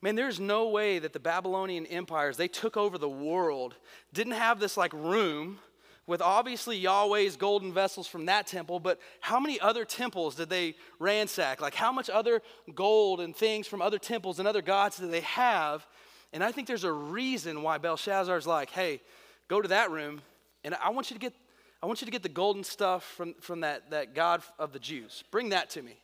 Man, 0.00 0.16
there's 0.16 0.40
no 0.40 0.68
way 0.68 0.98
that 0.98 1.12
the 1.12 1.20
Babylonian 1.20 1.86
empires, 1.86 2.36
they 2.36 2.48
took 2.48 2.76
over 2.76 2.98
the 2.98 3.08
world, 3.08 3.76
didn't 4.12 4.32
have 4.32 4.58
this 4.58 4.76
like 4.76 4.92
room 4.92 5.60
with 6.06 6.20
obviously 6.20 6.76
Yahweh's 6.76 7.36
golden 7.36 7.72
vessels 7.72 8.08
from 8.08 8.26
that 8.26 8.48
temple, 8.48 8.80
but 8.80 8.98
how 9.20 9.38
many 9.38 9.60
other 9.60 9.84
temples 9.84 10.34
did 10.34 10.50
they 10.50 10.74
ransack? 10.98 11.60
Like, 11.60 11.74
how 11.74 11.92
much 11.92 12.10
other 12.10 12.42
gold 12.74 13.20
and 13.20 13.34
things 13.34 13.68
from 13.68 13.80
other 13.80 13.98
temples 13.98 14.40
and 14.40 14.48
other 14.48 14.62
gods 14.62 14.98
did 14.98 15.12
they 15.12 15.20
have 15.20 15.86
and 16.32 16.42
I 16.42 16.52
think 16.52 16.66
there's 16.66 16.84
a 16.84 16.92
reason 16.92 17.62
why 17.62 17.78
Belshazzar's 17.78 18.46
like, 18.46 18.70
hey, 18.70 19.00
go 19.48 19.60
to 19.60 19.68
that 19.68 19.90
room, 19.90 20.22
and 20.64 20.74
I 20.82 20.90
want 20.90 21.10
you 21.10 21.14
to 21.14 21.20
get, 21.20 21.34
I 21.82 21.86
want 21.86 22.00
you 22.00 22.06
to 22.06 22.10
get 22.10 22.22
the 22.22 22.28
golden 22.28 22.64
stuff 22.64 23.04
from, 23.04 23.34
from 23.40 23.60
that, 23.60 23.90
that 23.90 24.14
God 24.14 24.42
of 24.58 24.72
the 24.72 24.78
Jews. 24.78 25.24
Bring 25.30 25.50
that 25.50 25.70
to 25.70 25.82
me. 25.82 25.96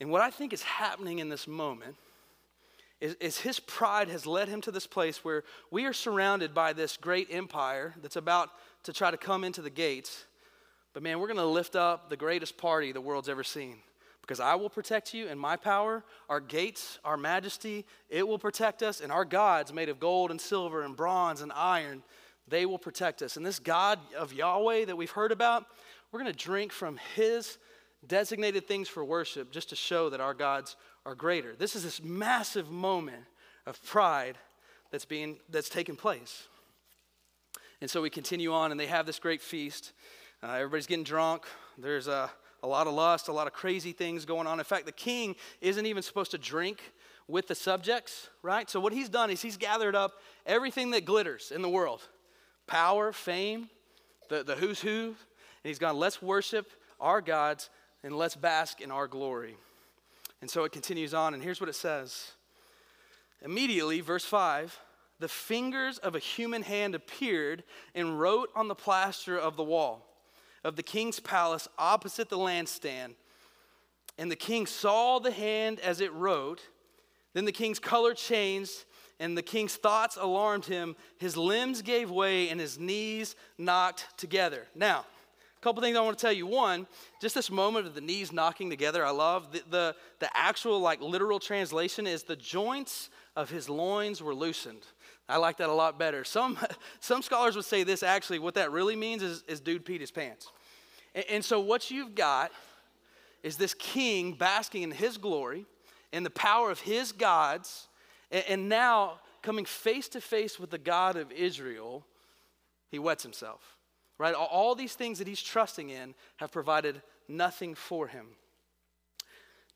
And 0.00 0.10
what 0.10 0.20
I 0.20 0.30
think 0.30 0.52
is 0.52 0.62
happening 0.62 1.18
in 1.18 1.28
this 1.28 1.48
moment 1.48 1.96
is, 3.00 3.14
is 3.14 3.38
his 3.38 3.60
pride 3.60 4.08
has 4.08 4.26
led 4.26 4.48
him 4.48 4.60
to 4.62 4.70
this 4.70 4.86
place 4.86 5.24
where 5.24 5.44
we 5.70 5.86
are 5.86 5.92
surrounded 5.92 6.52
by 6.54 6.72
this 6.72 6.96
great 6.96 7.28
empire 7.30 7.94
that's 8.02 8.16
about 8.16 8.50
to 8.84 8.92
try 8.92 9.10
to 9.10 9.16
come 9.16 9.44
into 9.44 9.62
the 9.62 9.70
gates. 9.70 10.24
But 10.92 11.02
man, 11.02 11.18
we're 11.18 11.28
going 11.28 11.38
to 11.38 11.46
lift 11.46 11.76
up 11.76 12.10
the 12.10 12.16
greatest 12.16 12.58
party 12.58 12.92
the 12.92 13.00
world's 13.00 13.28
ever 13.28 13.44
seen 13.44 13.78
because 14.28 14.40
I 14.40 14.56
will 14.56 14.68
protect 14.68 15.14
you 15.14 15.26
in 15.26 15.38
my 15.38 15.56
power, 15.56 16.04
our 16.28 16.38
gates, 16.38 16.98
our 17.02 17.16
majesty, 17.16 17.86
it 18.10 18.28
will 18.28 18.38
protect 18.38 18.82
us, 18.82 19.00
and 19.00 19.10
our 19.10 19.24
gods 19.24 19.72
made 19.72 19.88
of 19.88 19.98
gold 19.98 20.30
and 20.30 20.38
silver 20.38 20.82
and 20.82 20.94
bronze 20.94 21.40
and 21.40 21.50
iron, 21.50 22.02
they 22.46 22.66
will 22.66 22.78
protect 22.78 23.22
us. 23.22 23.38
And 23.38 23.46
this 23.46 23.58
God 23.58 23.98
of 24.14 24.34
Yahweh 24.34 24.84
that 24.84 24.96
we've 24.96 25.10
heard 25.10 25.32
about, 25.32 25.64
we're 26.12 26.20
going 26.20 26.30
to 26.30 26.38
drink 26.38 26.72
from 26.72 26.98
his 27.16 27.56
designated 28.06 28.68
things 28.68 28.86
for 28.86 29.02
worship 29.02 29.50
just 29.50 29.70
to 29.70 29.76
show 29.76 30.10
that 30.10 30.20
our 30.20 30.34
gods 30.34 30.76
are 31.06 31.14
greater. 31.14 31.56
This 31.56 31.74
is 31.74 31.82
this 31.82 32.02
massive 32.02 32.70
moment 32.70 33.24
of 33.64 33.82
pride 33.82 34.36
that's 34.90 35.06
being 35.06 35.38
that's 35.48 35.70
taking 35.70 35.96
place. 35.96 36.48
And 37.80 37.90
so 37.90 38.02
we 38.02 38.10
continue 38.10 38.52
on, 38.52 38.72
and 38.72 38.78
they 38.78 38.88
have 38.88 39.06
this 39.06 39.18
great 39.18 39.40
feast. 39.40 39.92
Uh, 40.42 40.52
everybody's 40.52 40.86
getting 40.86 41.04
drunk. 41.04 41.46
There's 41.78 42.08
a, 42.08 42.30
a 42.62 42.66
lot 42.66 42.86
of 42.86 42.94
lust, 42.94 43.28
a 43.28 43.32
lot 43.32 43.46
of 43.46 43.52
crazy 43.52 43.92
things 43.92 44.24
going 44.24 44.46
on. 44.46 44.58
In 44.58 44.64
fact, 44.64 44.86
the 44.86 44.92
king 44.92 45.36
isn't 45.60 45.86
even 45.86 46.02
supposed 46.02 46.30
to 46.32 46.38
drink 46.38 46.92
with 47.28 47.46
the 47.46 47.54
subjects, 47.54 48.30
right? 48.42 48.68
So 48.68 48.80
what 48.80 48.92
he's 48.92 49.08
done 49.08 49.30
is 49.30 49.42
he's 49.42 49.56
gathered 49.56 49.94
up 49.94 50.14
everything 50.46 50.90
that 50.92 51.04
glitters 51.04 51.52
in 51.54 51.62
the 51.62 51.68
world 51.68 52.02
power, 52.66 53.12
fame, 53.12 53.68
the, 54.28 54.42
the 54.42 54.54
who's 54.54 54.80
who. 54.80 55.06
And 55.08 55.14
he's 55.64 55.78
gone, 55.78 55.96
let's 55.96 56.20
worship 56.20 56.70
our 57.00 57.20
gods 57.20 57.70
and 58.02 58.16
let's 58.16 58.36
bask 58.36 58.80
in 58.80 58.90
our 58.90 59.06
glory. 59.06 59.56
And 60.40 60.50
so 60.50 60.64
it 60.64 60.72
continues 60.72 61.14
on, 61.14 61.34
and 61.34 61.42
here's 61.42 61.60
what 61.60 61.68
it 61.68 61.74
says. 61.74 62.32
Immediately, 63.42 64.00
verse 64.00 64.24
5 64.24 64.78
the 65.20 65.28
fingers 65.28 65.98
of 65.98 66.14
a 66.14 66.20
human 66.20 66.62
hand 66.62 66.94
appeared 66.94 67.64
and 67.94 68.20
wrote 68.20 68.50
on 68.54 68.68
the 68.68 68.74
plaster 68.74 69.36
of 69.36 69.56
the 69.56 69.64
wall 69.64 70.07
of 70.64 70.76
the 70.76 70.82
king's 70.82 71.20
palace 71.20 71.68
opposite 71.78 72.28
the 72.28 72.38
lampstand. 72.38 73.14
And 74.18 74.30
the 74.30 74.36
king 74.36 74.66
saw 74.66 75.18
the 75.18 75.30
hand 75.30 75.80
as 75.80 76.00
it 76.00 76.12
wrote. 76.12 76.60
Then 77.34 77.44
the 77.44 77.52
king's 77.52 77.78
color 77.78 78.14
changed, 78.14 78.84
and 79.20 79.36
the 79.36 79.42
king's 79.42 79.76
thoughts 79.76 80.16
alarmed 80.20 80.64
him. 80.64 80.96
His 81.18 81.36
limbs 81.36 81.82
gave 81.82 82.10
way, 82.10 82.48
and 82.48 82.60
his 82.60 82.78
knees 82.78 83.36
knocked 83.58 84.06
together. 84.16 84.66
Now, 84.74 85.04
a 85.56 85.60
couple 85.60 85.82
things 85.82 85.96
I 85.96 86.00
want 86.00 86.18
to 86.18 86.22
tell 86.22 86.32
you. 86.32 86.46
One, 86.46 86.86
just 87.20 87.34
this 87.34 87.50
moment 87.50 87.86
of 87.86 87.94
the 87.94 88.00
knees 88.00 88.32
knocking 88.32 88.70
together, 88.70 89.04
I 89.04 89.10
love. 89.10 89.52
The, 89.52 89.62
the, 89.70 89.96
the 90.20 90.36
actual, 90.36 90.80
like, 90.80 91.00
literal 91.00 91.38
translation 91.38 92.06
is 92.06 92.22
the 92.22 92.36
joints 92.36 93.10
of 93.36 93.50
his 93.50 93.68
loins 93.68 94.22
were 94.22 94.34
loosened. 94.34 94.86
I 95.28 95.36
like 95.36 95.58
that 95.58 95.68
a 95.68 95.72
lot 95.72 95.98
better. 95.98 96.24
Some, 96.24 96.58
some 97.00 97.22
scholars 97.22 97.56
would 97.56 97.64
say 97.64 97.84
this 97.84 98.02
actually, 98.02 98.38
what 98.38 98.54
that 98.54 98.72
really 98.72 98.96
means 98.96 99.22
is, 99.22 99.44
is 99.48 99.60
dude 99.60 99.84
peed 99.84 100.00
his 100.00 100.10
pants. 100.10 100.48
And, 101.14 101.24
and 101.30 101.44
so, 101.44 101.60
what 101.60 101.90
you've 101.90 102.14
got 102.14 102.52
is 103.42 103.56
this 103.56 103.74
king 103.74 104.32
basking 104.32 104.82
in 104.82 104.90
his 104.90 105.16
glory 105.16 105.66
and 106.12 106.24
the 106.24 106.30
power 106.30 106.70
of 106.70 106.80
his 106.80 107.12
gods, 107.12 107.88
and, 108.30 108.44
and 108.48 108.68
now 108.68 109.20
coming 109.42 109.64
face 109.64 110.08
to 110.08 110.20
face 110.20 110.58
with 110.58 110.70
the 110.70 110.78
God 110.78 111.16
of 111.16 111.30
Israel, 111.32 112.04
he 112.90 112.98
wets 112.98 113.22
himself 113.22 113.78
right? 114.18 114.34
All 114.34 114.74
these 114.74 114.94
things 114.94 115.18
that 115.18 115.28
he's 115.28 115.42
trusting 115.42 115.90
in 115.90 116.14
have 116.36 116.50
provided 116.50 117.00
nothing 117.28 117.74
for 117.74 118.08
him. 118.08 118.26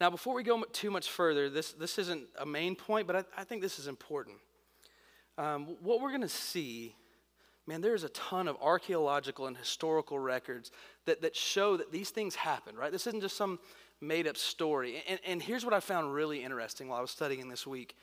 Now, 0.00 0.10
before 0.10 0.34
we 0.34 0.42
go 0.42 0.64
too 0.72 0.90
much 0.90 1.08
further, 1.08 1.48
this, 1.48 1.72
this 1.72 1.96
isn't 1.98 2.24
a 2.38 2.44
main 2.44 2.74
point, 2.74 3.06
but 3.06 3.16
I, 3.16 3.24
I 3.38 3.44
think 3.44 3.62
this 3.62 3.78
is 3.78 3.86
important. 3.86 4.36
Um, 5.38 5.76
what 5.80 6.00
we're 6.00 6.10
going 6.10 6.20
to 6.20 6.28
see, 6.28 6.94
man, 7.66 7.80
there's 7.80 8.04
a 8.04 8.10
ton 8.10 8.48
of 8.48 8.56
archaeological 8.60 9.46
and 9.46 9.56
historical 9.56 10.18
records 10.18 10.70
that, 11.06 11.22
that 11.22 11.34
show 11.34 11.76
that 11.76 11.90
these 11.90 12.10
things 12.10 12.34
happen, 12.34 12.76
right? 12.76 12.92
This 12.92 13.06
isn't 13.06 13.22
just 13.22 13.36
some 13.36 13.58
made 14.00 14.26
up 14.26 14.36
story. 14.36 15.02
And, 15.08 15.20
and 15.26 15.42
here's 15.42 15.64
what 15.64 15.72
I 15.72 15.80
found 15.80 16.12
really 16.12 16.42
interesting 16.42 16.88
while 16.88 16.98
I 16.98 17.02
was 17.02 17.10
studying 17.10 17.48
this 17.48 17.66
week. 17.66 17.96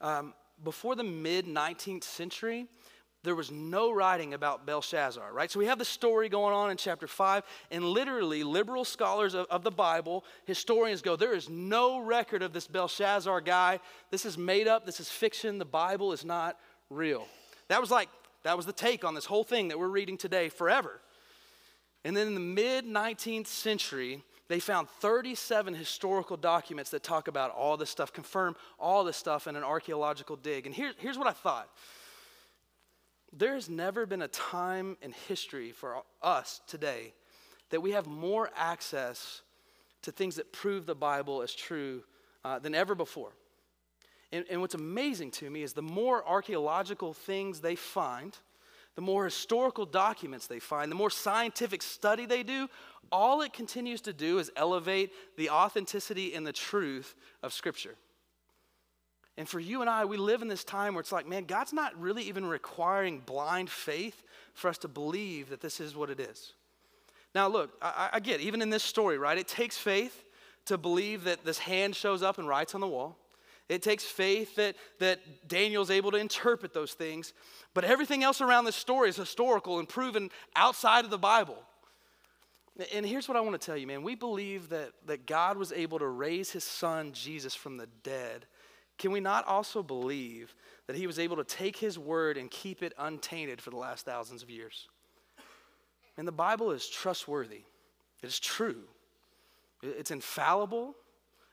Um, 0.00 0.34
before 0.64 0.94
the 0.94 1.04
mid 1.04 1.46
19th 1.46 2.04
century, 2.04 2.66
there 3.24 3.34
was 3.36 3.50
no 3.50 3.92
writing 3.92 4.34
about 4.34 4.66
Belshazzar, 4.66 5.32
right? 5.32 5.50
So 5.50 5.60
we 5.60 5.66
have 5.66 5.78
the 5.78 5.84
story 5.84 6.28
going 6.28 6.54
on 6.54 6.70
in 6.70 6.76
chapter 6.76 7.06
5, 7.06 7.44
and 7.70 7.84
literally, 7.84 8.42
liberal 8.42 8.84
scholars 8.84 9.34
of, 9.34 9.46
of, 9.46 9.62
the 9.62 9.70
Bible, 9.70 10.24
historians 10.44 11.02
go, 11.02 11.14
there 11.14 11.34
is 11.34 11.48
no 11.48 12.00
record 12.00 12.42
of 12.42 12.52
this 12.52 12.66
Belshazzar 12.66 13.40
guy. 13.40 13.78
This 14.10 14.26
is 14.26 14.36
made 14.36 14.66
up, 14.66 14.86
this 14.86 14.98
is 14.98 15.08
fiction, 15.08 15.58
the 15.58 15.64
Bible 15.64 16.12
is 16.12 16.24
not 16.24 16.58
real. 16.90 17.26
That 17.68 17.80
was 17.80 17.90
like, 17.90 18.08
that 18.42 18.56
was 18.56 18.66
the 18.66 18.72
take 18.72 19.04
on 19.04 19.14
this 19.14 19.24
whole 19.24 19.44
thing 19.44 19.68
that 19.68 19.78
we're 19.78 19.86
reading 19.88 20.16
today 20.16 20.48
forever. 20.48 21.00
And 22.04 22.16
then 22.16 22.26
in 22.26 22.34
the 22.34 22.40
mid 22.40 22.84
19th 22.84 23.46
century, 23.46 24.22
they 24.48 24.58
found 24.58 24.88
37 24.88 25.74
historical 25.74 26.36
documents 26.36 26.90
that 26.90 27.04
talk 27.04 27.28
about 27.28 27.52
all 27.52 27.76
this 27.76 27.90
stuff, 27.90 28.12
confirm 28.12 28.56
all 28.80 29.04
this 29.04 29.16
stuff 29.16 29.46
in 29.46 29.54
an 29.54 29.62
archaeological 29.62 30.34
dig. 30.34 30.66
And 30.66 30.74
here, 30.74 30.92
here's 30.98 31.16
what 31.16 31.28
I 31.28 31.32
thought. 31.32 31.68
There 33.32 33.54
has 33.54 33.68
never 33.70 34.04
been 34.04 34.22
a 34.22 34.28
time 34.28 34.96
in 35.00 35.12
history 35.28 35.72
for 35.72 36.02
us 36.22 36.60
today 36.66 37.14
that 37.70 37.80
we 37.80 37.92
have 37.92 38.06
more 38.06 38.50
access 38.54 39.40
to 40.02 40.12
things 40.12 40.36
that 40.36 40.52
prove 40.52 40.84
the 40.84 40.94
Bible 40.94 41.42
as 41.42 41.54
true 41.54 42.02
uh, 42.44 42.58
than 42.58 42.74
ever 42.74 42.94
before. 42.94 43.32
And, 44.32 44.44
and 44.50 44.60
what's 44.60 44.74
amazing 44.74 45.30
to 45.32 45.48
me 45.48 45.62
is 45.62 45.72
the 45.72 45.82
more 45.82 46.26
archaeological 46.26 47.14
things 47.14 47.60
they 47.60 47.76
find, 47.76 48.36
the 48.94 49.02
more 49.02 49.24
historical 49.24 49.86
documents 49.86 50.46
they 50.46 50.58
find, 50.58 50.90
the 50.90 50.96
more 50.96 51.10
scientific 51.10 51.82
study 51.82 52.26
they 52.26 52.42
do, 52.42 52.68
all 53.10 53.40
it 53.40 53.52
continues 53.52 54.02
to 54.02 54.12
do 54.12 54.38
is 54.38 54.50
elevate 54.56 55.12
the 55.36 55.50
authenticity 55.50 56.34
and 56.34 56.46
the 56.46 56.52
truth 56.52 57.14
of 57.42 57.52
Scripture. 57.52 57.94
And 59.38 59.48
for 59.48 59.60
you 59.60 59.80
and 59.80 59.88
I, 59.88 60.04
we 60.04 60.18
live 60.18 60.42
in 60.42 60.48
this 60.48 60.64
time 60.64 60.94
where 60.94 61.00
it's 61.00 61.12
like, 61.12 61.26
man, 61.26 61.44
God's 61.44 61.72
not 61.72 61.98
really 61.98 62.22
even 62.24 62.44
requiring 62.44 63.20
blind 63.20 63.70
faith 63.70 64.22
for 64.52 64.68
us 64.68 64.78
to 64.78 64.88
believe 64.88 65.48
that 65.50 65.60
this 65.60 65.80
is 65.80 65.96
what 65.96 66.10
it 66.10 66.20
is. 66.20 66.52
Now, 67.34 67.48
look, 67.48 67.70
I, 67.80 68.10
I 68.12 68.20
get, 68.20 68.40
even 68.40 68.60
in 68.60 68.68
this 68.68 68.82
story, 68.82 69.16
right? 69.16 69.38
It 69.38 69.48
takes 69.48 69.78
faith 69.78 70.24
to 70.66 70.76
believe 70.76 71.24
that 71.24 71.44
this 71.44 71.58
hand 71.58 71.96
shows 71.96 72.22
up 72.22 72.38
and 72.38 72.46
writes 72.46 72.74
on 72.74 72.82
the 72.82 72.86
wall. 72.86 73.16
It 73.70 73.82
takes 73.82 74.04
faith 74.04 74.56
that, 74.56 74.76
that 74.98 75.48
Daniel's 75.48 75.90
able 75.90 76.10
to 76.10 76.18
interpret 76.18 76.74
those 76.74 76.92
things. 76.92 77.32
But 77.72 77.84
everything 77.84 78.22
else 78.22 78.42
around 78.42 78.66
this 78.66 78.76
story 78.76 79.08
is 79.08 79.16
historical 79.16 79.78
and 79.78 79.88
proven 79.88 80.30
outside 80.54 81.06
of 81.06 81.10
the 81.10 81.16
Bible. 81.16 81.56
And 82.92 83.06
here's 83.06 83.28
what 83.28 83.36
I 83.36 83.40
want 83.40 83.58
to 83.58 83.64
tell 83.64 83.76
you, 83.76 83.86
man. 83.86 84.02
We 84.02 84.14
believe 84.14 84.68
that, 84.70 84.92
that 85.06 85.26
God 85.26 85.56
was 85.56 85.72
able 85.72 85.98
to 86.00 86.06
raise 86.06 86.50
his 86.50 86.64
son, 86.64 87.12
Jesus, 87.12 87.54
from 87.54 87.78
the 87.78 87.88
dead 88.02 88.46
can 88.98 89.10
we 89.10 89.20
not 89.20 89.46
also 89.46 89.82
believe 89.82 90.54
that 90.86 90.96
he 90.96 91.06
was 91.06 91.18
able 91.18 91.36
to 91.36 91.44
take 91.44 91.76
his 91.76 91.98
word 91.98 92.36
and 92.36 92.50
keep 92.50 92.82
it 92.82 92.92
untainted 92.98 93.60
for 93.60 93.70
the 93.70 93.76
last 93.76 94.04
thousands 94.04 94.42
of 94.42 94.50
years? 94.50 94.88
And 96.16 96.28
the 96.28 96.32
Bible 96.32 96.70
is 96.70 96.88
trustworthy, 96.88 97.62
it 98.22 98.26
is 98.26 98.38
true, 98.38 98.84
it's 99.82 100.10
infallible, 100.10 100.94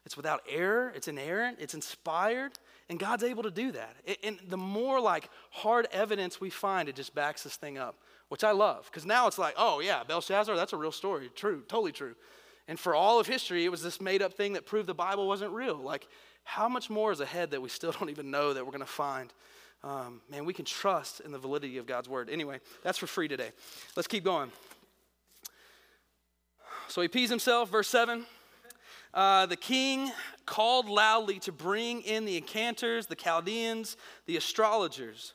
it's 0.06 0.18
without 0.18 0.42
error, 0.50 0.92
it's 0.96 1.08
inerrant, 1.08 1.58
it's 1.60 1.74
inspired, 1.74 2.54
and 2.90 3.00
God's 3.00 3.24
able 3.24 3.44
to 3.44 3.52
do 3.52 3.72
that. 3.72 3.96
And 4.24 4.40
the 4.48 4.58
more 4.58 5.00
like 5.00 5.30
hard 5.52 5.88
evidence 5.92 6.42
we 6.42 6.50
find, 6.50 6.90
it 6.90 6.96
just 6.96 7.14
backs 7.14 7.44
this 7.44 7.56
thing 7.56 7.78
up, 7.78 7.96
which 8.30 8.44
I 8.44 8.52
love. 8.52 8.86
Because 8.86 9.06
now 9.06 9.28
it's 9.28 9.38
like, 9.38 9.54
oh 9.58 9.80
yeah, 9.80 10.04
Belshazzar, 10.04 10.56
that's 10.56 10.74
a 10.74 10.78
real 10.78 10.92
story. 10.92 11.30
True, 11.36 11.64
totally 11.68 11.92
true. 11.92 12.16
And 12.68 12.80
for 12.80 12.94
all 12.94 13.20
of 13.20 13.28
history, 13.28 13.66
it 13.66 13.70
was 13.70 13.82
this 13.82 14.00
made 14.00 14.22
up 14.22 14.34
thing 14.34 14.54
that 14.54 14.66
proved 14.66 14.88
the 14.88 14.94
Bible 14.94 15.28
wasn't 15.28 15.52
real. 15.52 15.78
Like 15.78 16.08
how 16.50 16.68
much 16.68 16.90
more 16.90 17.12
is 17.12 17.20
ahead 17.20 17.52
that 17.52 17.62
we 17.62 17.70
still 17.70 17.92
don't 18.00 18.10
even 18.10 18.32
know 18.32 18.54
that 18.54 18.66
we're 18.66 18.72
going 18.72 18.80
to 18.82 18.86
find? 18.88 19.32
Um, 19.84 20.22
man, 20.30 20.46
we 20.46 20.54
can 20.54 20.66
trust 20.66 21.22
in 21.22 21.32
the 21.32 21.38
validity 21.38 21.78
of 21.78 21.86
God's 21.86 22.10
word. 22.10 22.30
Anyway, 22.30 22.60
that's 22.84 22.98
for 22.98 23.08
free 23.08 23.28
today. 23.28 23.52
Let's 23.96 24.08
keep 24.08 24.24
going. 24.24 24.52
So 26.88 27.02
he 27.02 27.08
pees 27.08 27.30
himself, 27.30 27.70
verse 27.70 27.88
7. 27.88 28.26
Uh, 29.14 29.46
the 29.46 29.56
king 29.56 30.12
called 30.46 30.90
loudly 30.90 31.40
to 31.40 31.52
bring 31.52 32.02
in 32.02 32.26
the 32.26 32.36
enchanters, 32.38 33.06
the 33.06 33.16
Chaldeans, 33.16 33.96
the 34.26 34.36
astrologers. 34.36 35.34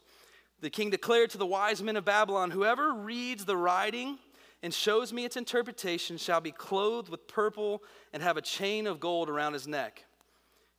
The 0.61 0.71
king 0.71 0.91
declared 0.91 1.31
to 1.31 1.39
the 1.39 1.47
wise 1.47 1.81
men 1.81 1.97
of 1.97 2.05
Babylon 2.05 2.51
Whoever 2.51 2.93
reads 2.93 3.45
the 3.45 3.57
writing 3.57 4.19
and 4.63 4.75
shows 4.75 5.13
me 5.13 5.25
its 5.25 5.37
interpretation 5.37 6.17
shall 6.17 6.41
be 6.41 6.51
clothed 6.51 7.09
with 7.09 7.29
purple 7.29 7.83
and 8.13 8.23
have 8.23 8.37
a 8.37 8.43
chain 8.43 8.87
of 8.87 8.99
gold 8.99 9.29
around 9.29 9.53
his 9.53 9.69
neck 9.69 10.05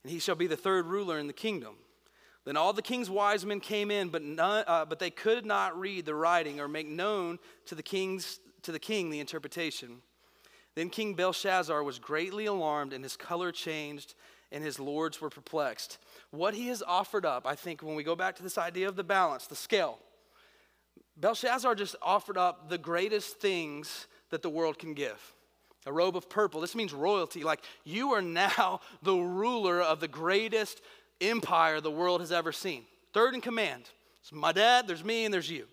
and 0.05 0.11
he 0.11 0.19
shall 0.19 0.35
be 0.35 0.45
the 0.45 0.55
third 0.55 0.85
ruler 0.85 1.17
in 1.17 1.25
the 1.25 1.33
kingdom. 1.33 1.73
Then 2.43 2.55
all 2.57 2.73
the 2.73 2.83
king's 2.83 3.09
wise 3.09 3.43
men 3.43 3.59
came 3.59 3.89
in, 3.89 4.09
but, 4.09 4.21
none, 4.21 4.63
uh, 4.67 4.85
but 4.85 4.99
they 4.99 5.09
could 5.09 5.47
not 5.47 5.79
read 5.79 6.05
the 6.05 6.13
writing 6.13 6.59
or 6.59 6.67
make 6.67 6.87
known 6.87 7.39
to 7.65 7.73
the, 7.73 7.81
king's, 7.81 8.39
to 8.61 8.71
the 8.71 8.77
king 8.77 9.09
the 9.09 9.19
interpretation. 9.19 10.03
Then 10.75 10.91
King 10.91 11.15
Belshazzar 11.15 11.81
was 11.81 11.97
greatly 11.97 12.45
alarmed, 12.45 12.93
and 12.93 13.03
his 13.03 13.17
color 13.17 13.51
changed, 13.51 14.13
and 14.51 14.63
his 14.63 14.79
lords 14.79 15.19
were 15.19 15.31
perplexed. 15.31 15.97
What 16.29 16.53
he 16.53 16.67
has 16.67 16.83
offered 16.83 17.25
up, 17.25 17.47
I 17.47 17.55
think, 17.55 17.81
when 17.81 17.95
we 17.95 18.03
go 18.03 18.15
back 18.15 18.35
to 18.35 18.43
this 18.43 18.59
idea 18.59 18.87
of 18.87 18.95
the 18.95 19.03
balance, 19.03 19.47
the 19.47 19.55
scale, 19.55 19.97
Belshazzar 21.17 21.73
just 21.73 21.95
offered 21.99 22.37
up 22.37 22.69
the 22.69 22.77
greatest 22.77 23.39
things 23.39 24.05
that 24.29 24.43
the 24.43 24.51
world 24.51 24.77
can 24.77 24.93
give 24.93 25.33
a 25.85 25.93
robe 25.93 26.15
of 26.15 26.29
purple. 26.29 26.61
This 26.61 26.75
means 26.75 26.93
royalty. 26.93 27.43
Like 27.43 27.61
you 27.83 28.13
are 28.13 28.21
now 28.21 28.81
the 29.03 29.15
ruler 29.15 29.81
of 29.81 29.99
the 29.99 30.07
greatest 30.07 30.81
empire 31.21 31.81
the 31.81 31.91
world 31.91 32.21
has 32.21 32.31
ever 32.31 32.51
seen. 32.51 32.83
Third 33.13 33.33
in 33.33 33.41
command. 33.41 33.89
It's 34.21 34.31
my 34.33 34.51
dad, 34.51 34.87
there's 34.87 35.03
me, 35.03 35.25
and 35.25 35.33
there's 35.33 35.49
you 35.49 35.67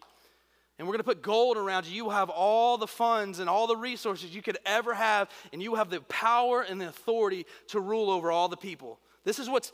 and 0.83 0.89
we're 0.89 0.95
going 0.95 1.01
to 1.01 1.05
put 1.05 1.23
gold 1.23 1.57
around 1.57 1.87
you. 1.87 1.95
You 1.95 2.05
will 2.07 2.11
have 2.11 2.29
all 2.29 2.77
the 2.77 2.89
funds 2.89 3.39
and 3.39 3.49
all 3.49 3.69
the 3.69 3.77
resources 3.77 4.35
you 4.35 4.43
could 4.43 4.59
ever 4.67 4.95
have, 4.95 5.31
and 5.53 5.63
you 5.63 5.77
have 5.77 5.91
the 5.91 6.01
power 6.01 6.63
and 6.63 6.81
the 6.81 6.89
authority 6.89 7.47
to 7.69 7.79
rule 7.79 8.11
over 8.11 8.33
all 8.33 8.49
the 8.49 8.57
people. 8.57 8.99
This 9.23 9.39
is 9.39 9.49
what's 9.49 9.71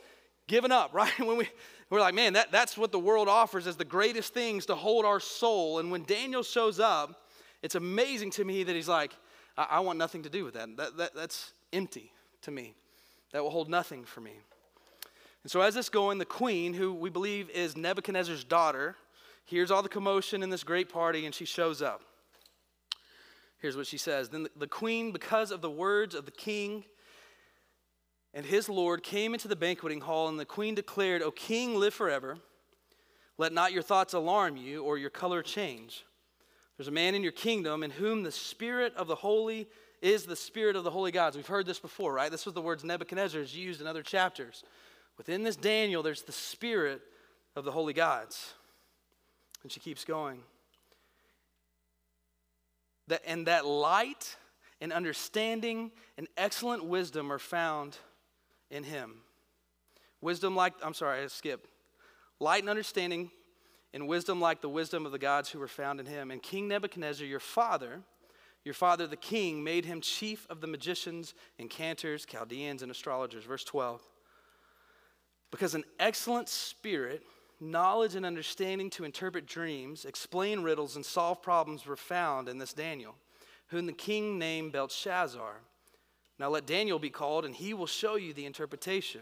given 0.47 0.71
up, 0.71 0.93
right? 0.93 1.17
When 1.17 1.37
we, 1.37 1.49
we're 1.89 1.99
like, 1.99 2.13
man, 2.13 2.33
that, 2.33 2.51
that's 2.51 2.77
what 2.77 2.91
the 2.91 2.99
world 2.99 3.27
offers 3.27 3.65
as 3.65 3.75
the 3.75 3.85
greatest 3.85 4.35
things 4.35 4.67
to 4.67 4.75
hold 4.75 5.03
our 5.03 5.19
soul. 5.19 5.79
And 5.79 5.89
when 5.89 6.03
Daniel 6.03 6.43
shows 6.43 6.79
up, 6.79 7.27
it's 7.63 7.73
amazing 7.73 8.29
to 8.31 8.45
me 8.45 8.63
that 8.63 8.75
he's 8.75 8.87
like, 8.87 9.13
I, 9.59 9.67
I 9.71 9.79
want 9.81 9.99
nothing 9.99 10.23
to 10.23 10.29
do 10.29 10.45
with 10.45 10.53
that. 10.53 10.75
That, 10.77 10.97
that. 10.97 11.13
That's 11.13 11.51
empty 11.73 12.11
to 12.43 12.51
me. 12.51 12.73
That 13.33 13.43
will 13.43 13.51
hold 13.51 13.69
nothing 13.69 14.05
for 14.05 14.21
me. 14.21 14.31
And 15.43 15.51
so, 15.51 15.61
as 15.61 15.75
this 15.75 15.89
going, 15.89 16.17
the 16.17 16.25
queen, 16.25 16.73
who 16.73 16.93
we 16.93 17.09
believe 17.09 17.49
is 17.49 17.77
Nebuchadnezzar's 17.77 18.43
daughter, 18.43 18.95
hears 19.45 19.69
all 19.69 19.83
the 19.83 19.89
commotion 19.89 20.41
in 20.41 20.49
this 20.49 20.63
great 20.63 20.89
party, 20.89 21.25
and 21.25 21.35
she 21.35 21.45
shows 21.45 21.81
up. 21.81 22.01
Here's 23.59 23.75
what 23.75 23.87
she 23.87 23.97
says 23.97 24.29
Then 24.29 24.47
the 24.55 24.67
queen, 24.67 25.11
because 25.11 25.51
of 25.51 25.61
the 25.61 25.69
words 25.69 26.15
of 26.15 26.25
the 26.25 26.31
king 26.31 26.85
and 28.33 28.45
his 28.45 28.69
lord, 28.69 29.03
came 29.03 29.33
into 29.33 29.47
the 29.47 29.55
banqueting 29.55 30.01
hall, 30.01 30.27
and 30.29 30.39
the 30.39 30.45
queen 30.45 30.75
declared, 30.75 31.21
O 31.21 31.31
king, 31.31 31.75
live 31.75 31.93
forever. 31.93 32.37
Let 33.37 33.53
not 33.53 33.71
your 33.71 33.81
thoughts 33.83 34.13
alarm 34.13 34.57
you 34.57 34.83
or 34.83 34.97
your 34.97 35.09
color 35.09 35.41
change. 35.41 36.03
There's 36.79 36.87
a 36.87 36.91
man 36.91 37.13
in 37.13 37.23
your 37.23 37.33
kingdom 37.33 37.83
in 37.83 37.91
whom 37.91 38.23
the 38.23 38.31
spirit 38.31 38.95
of 38.95 39.07
the 39.07 39.15
holy 39.15 39.67
is 40.01 40.25
the 40.25 40.35
spirit 40.37 40.77
of 40.77 40.85
the 40.85 40.91
holy 40.91 41.11
gods. 41.11 41.35
We've 41.35 41.45
heard 41.45 41.65
this 41.65 41.77
before, 41.77 42.13
right? 42.13 42.31
This 42.31 42.45
was 42.45 42.55
the 42.55 42.61
words 42.61 42.85
Nebuchadnezzar 42.85 43.41
has 43.41 43.53
used 43.53 43.81
in 43.81 43.87
other 43.87 44.01
chapters. 44.01 44.63
Within 45.17 45.43
this 45.43 45.57
Daniel, 45.57 46.01
there's 46.01 46.21
the 46.21 46.31
spirit 46.31 47.01
of 47.57 47.65
the 47.65 47.71
holy 47.73 47.91
gods. 47.91 48.53
And 49.61 49.69
she 49.69 49.81
keeps 49.81 50.05
going. 50.05 50.39
That, 53.09 53.23
and 53.27 53.47
that 53.47 53.65
light 53.65 54.37
and 54.79 54.93
understanding 54.93 55.91
and 56.17 56.29
excellent 56.37 56.85
wisdom 56.85 57.29
are 57.29 57.39
found 57.39 57.97
in 58.71 58.85
him. 58.85 59.15
Wisdom 60.21 60.55
like, 60.55 60.75
I'm 60.81 60.93
sorry, 60.93 61.23
I 61.25 61.27
skipped. 61.27 61.67
Light 62.39 62.63
and 62.63 62.69
understanding 62.69 63.31
and 63.93 64.07
wisdom 64.07 64.39
like 64.39 64.61
the 64.61 64.69
wisdom 64.69 65.05
of 65.05 65.11
the 65.11 65.19
gods 65.19 65.49
who 65.49 65.59
were 65.59 65.67
found 65.67 65.99
in 65.99 66.05
him. 66.05 66.31
And 66.31 66.41
King 66.41 66.67
Nebuchadnezzar, 66.67 67.25
your 67.25 67.39
father, 67.39 68.01
your 68.63 68.73
father 68.73 69.07
the 69.07 69.15
king, 69.15 69.63
made 69.63 69.85
him 69.85 70.01
chief 70.01 70.45
of 70.49 70.61
the 70.61 70.67
magicians, 70.67 71.33
enchanters, 71.57 72.25
Chaldeans, 72.25 72.81
and 72.81 72.91
astrologers. 72.91 73.45
Verse 73.45 73.63
12. 73.63 74.01
Because 75.51 75.73
an 75.73 75.83
excellent 75.99 76.49
spirit 76.49 77.23
knowledge 77.61 78.15
and 78.15 78.25
understanding 78.25 78.89
to 78.89 79.03
interpret 79.03 79.45
dreams, 79.45 80.05
explain 80.05 80.61
riddles, 80.61 80.95
and 80.95 81.05
solve 81.05 81.41
problems 81.41 81.85
were 81.85 81.95
found 81.95 82.47
in 82.47 82.57
this 82.57 82.73
Daniel, 82.73 83.15
whom 83.67 83.85
the 83.85 83.93
king 83.93 84.39
named 84.39 84.71
Belshazzar. 84.71 85.55
Now 86.37 86.49
let 86.49 86.65
Daniel 86.65 86.99
be 86.99 87.09
called, 87.09 87.45
and 87.45 87.53
he 87.53 87.73
will 87.73 87.87
show 87.87 88.15
you 88.15 88.33
the 88.33 88.45
interpretation. 88.45 89.21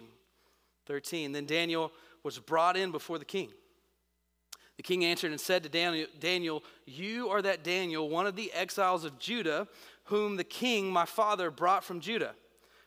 13. 0.86 1.32
Then 1.32 1.46
Daniel 1.46 1.92
was 2.24 2.40
brought 2.40 2.78
in 2.78 2.92
before 2.92 3.18
the 3.18 3.26
king. 3.26 3.50
The 4.78 4.84
king 4.84 5.04
answered 5.04 5.32
and 5.32 5.42
said 5.42 5.64
to 5.64 5.70
Daniel, 5.70 6.08
Daniel, 6.20 6.64
You 6.86 7.30
are 7.30 7.42
that 7.42 7.64
Daniel, 7.64 8.10
one 8.10 8.28
of 8.28 8.36
the 8.36 8.52
exiles 8.54 9.04
of 9.04 9.20
Judah, 9.20 9.68
whom 10.06 10.38
the 10.38 10.44
king, 10.44 10.90
my 10.90 11.06
father, 11.06 11.52
brought 11.52 11.84
from 11.84 12.00
Judah. 12.00 12.36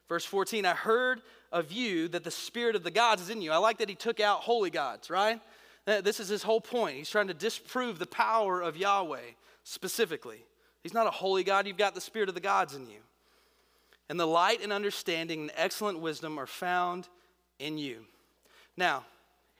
Verse 0.09 0.25
14, 0.25 0.65
I 0.65 0.75
heard 0.75 1.21
of 1.53 1.73
you 1.73 2.09
that 2.09 2.25
the 2.25 2.31
spirit 2.31 2.77
of 2.77 2.85
the 2.85 2.91
gods 2.91 3.23
is 3.23 3.31
in 3.31 3.43
you. 3.43 3.53
I 3.53 3.59
like 3.59 3.79
that 3.79 3.89
he 3.89 3.95
took 3.95 4.21
out 4.21 4.41
holy 4.41 4.71
gods, 4.71 5.11
right? 5.11 5.41
This 5.85 6.21
is 6.21 6.29
his 6.29 6.43
whole 6.43 6.61
point. 6.61 6.97
He's 6.97 7.11
trying 7.11 7.29
to 7.29 7.35
disprove 7.35 7.99
the 7.99 8.07
power 8.07 8.61
of 8.61 8.77
Yahweh 8.77 9.21
specifically. 9.65 10.45
He's 10.83 10.95
not 10.95 11.07
a 11.07 11.11
holy 11.11 11.45
God, 11.45 11.67
you've 11.67 11.77
got 11.77 11.95
the 11.95 12.01
spirit 12.01 12.29
of 12.29 12.35
the 12.35 12.41
gods 12.41 12.75
in 12.75 12.89
you. 12.89 13.01
And 14.09 14.19
the 14.19 14.27
light 14.27 14.63
and 14.63 14.73
understanding 14.73 15.43
and 15.43 15.51
excellent 15.55 16.01
wisdom 16.01 16.39
are 16.39 16.47
found 16.47 17.09
in 17.59 17.79
you. 17.79 18.05
Now, 18.77 19.05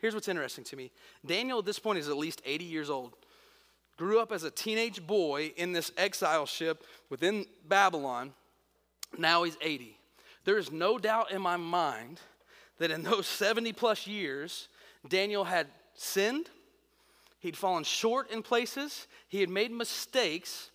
here's 0.01 0.15
what's 0.15 0.29
interesting 0.29 0.65
to 0.65 0.77
me 0.77 0.91
Daniel 1.25 1.59
at 1.59 1.65
this 1.65 1.79
point 1.79 1.99
is 1.99 2.09
at 2.09 2.17
least 2.17 2.43
80 2.45 2.65
years 2.65 2.91
old. 2.91 3.15
Grew 3.97 4.19
up 4.19 4.33
as 4.33 4.45
a 4.45 4.51
teenage 4.51 5.07
boy 5.07 5.53
in 5.57 5.73
this 5.73 5.93
exile 5.99 6.47
ship 6.47 6.85
within 7.11 7.45
Babylon. 7.69 8.33
Now 9.19 9.43
he's 9.43 9.59
80. 9.61 9.95
There 10.45 10.57
is 10.57 10.73
no 10.73 10.97
doubt 10.97 11.33
in 11.33 11.43
my 11.43 11.59
mind 11.59 12.19
that 12.79 12.91
in 12.91 13.03
those 13.03 13.27
70 13.27 13.75
plus 13.75 14.07
years, 14.07 14.69
Daniel 15.07 15.45
had 15.45 15.67
sinned, 15.95 16.49
he'd 17.41 17.57
fallen 17.57 17.85
short 17.85 18.31
in 18.31 18.43
places, 18.43 19.07
he 19.29 19.41
had 19.41 19.51
made 19.51 19.71
mistakes, 19.71 20.71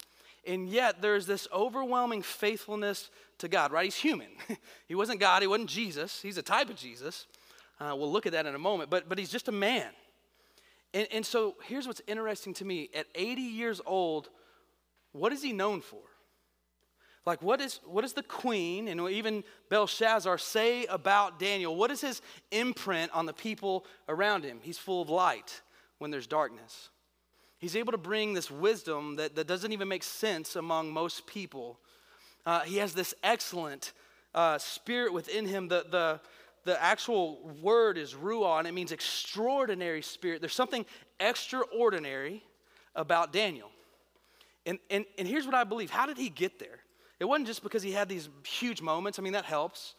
and 0.46 0.70
yet 0.70 1.02
there's 1.02 1.26
this 1.26 1.48
overwhelming 1.52 2.22
faithfulness 2.22 3.10
to 3.40 3.48
God, 3.48 3.72
right? 3.72 3.86
He's 3.86 3.96
human. 3.96 4.30
he 4.88 4.94
wasn't 4.94 5.20
God, 5.20 5.42
he 5.42 5.48
wasn't 5.48 5.70
Jesus, 5.70 6.22
he's 6.22 6.38
a 6.38 6.44
type 6.44 6.70
of 6.70 6.76
Jesus. 6.76 7.26
Uh, 7.80 7.94
we'll 7.98 8.12
look 8.12 8.26
at 8.26 8.32
that 8.32 8.46
in 8.46 8.56
a 8.56 8.60
moment, 8.60 8.90
but, 8.90 9.10
but 9.10 9.18
he's 9.18 9.30
just 9.30 9.48
a 9.48 9.52
man. 9.52 9.90
And, 10.94 11.08
and 11.12 11.26
so 11.26 11.56
here's 11.64 11.88
what's 11.88 12.02
interesting 12.08 12.54
to 12.56 12.66
me 12.66 12.90
at 12.96 13.08
80 13.16 13.42
years 13.42 13.82
old, 13.86 14.30
what 15.12 15.34
is 15.34 15.44
he 15.44 15.52
known 15.52 15.82
for? 15.82 16.00
Like, 17.26 17.42
what, 17.42 17.60
is, 17.60 17.80
what 17.86 18.02
does 18.02 18.14
the 18.14 18.24
queen 18.24 18.88
and 18.88 19.02
even 19.10 19.44
Belshazzar 19.70 20.38
say 20.38 20.86
about 20.86 21.40
Daniel? 21.40 21.76
What 21.76 21.90
is 21.90 22.02
his 22.02 22.22
imprint 22.52 23.12
on 23.14 23.26
the 23.26 23.34
people 23.34 23.86
around 24.08 24.44
him? 24.44 24.60
He's 24.62 24.78
full 24.78 25.02
of 25.02 25.10
light 25.10 25.62
when 25.98 26.12
there's 26.12 26.28
darkness. 26.28 26.90
He's 27.58 27.76
able 27.76 27.94
to 27.94 27.98
bring 27.98 28.34
this 28.34 28.52
wisdom 28.52 29.16
that, 29.16 29.36
that 29.36 29.48
doesn't 29.48 29.72
even 29.72 29.88
make 29.88 30.04
sense 30.04 30.56
among 30.56 30.92
most 30.92 31.26
people. 31.26 31.80
Uh, 32.46 32.60
he 32.62 32.78
has 32.78 32.94
this 32.94 33.16
excellent 33.24 33.94
uh, 34.36 34.60
spirit 34.60 35.12
within 35.12 35.48
him. 35.48 35.68
The, 35.68 35.86
the, 35.90 36.22
the 36.66 36.82
actual 36.82 37.40
word 37.62 37.98
is 37.98 38.14
ruah, 38.14 38.60
and 38.60 38.68
it 38.68 38.74
means 38.74 38.92
extraordinary 38.92 40.02
spirit. 40.02 40.42
There's 40.42 40.54
something 40.54 40.86
extraordinary 41.20 42.44
about 42.96 43.32
Daniel. 43.32 43.70
And, 44.66 44.80
and, 44.90 45.06
and 45.18 45.28
here's 45.28 45.46
what 45.46 45.56
I 45.56 45.64
believe 45.64 45.92
how 45.92 46.06
did 46.06 46.18
he 46.18 46.30
get 46.30 46.60
there? 46.60 46.80
It 47.20 47.26
wasn't 47.26 47.48
just 47.48 47.64
because 47.64 47.84
he 47.84 47.92
had 47.92 48.10
these 48.10 48.28
huge 48.46 48.82
moments. 48.82 49.20
I 49.20 49.22
mean, 49.22 49.34
that 49.34 49.46
helps. 49.46 49.96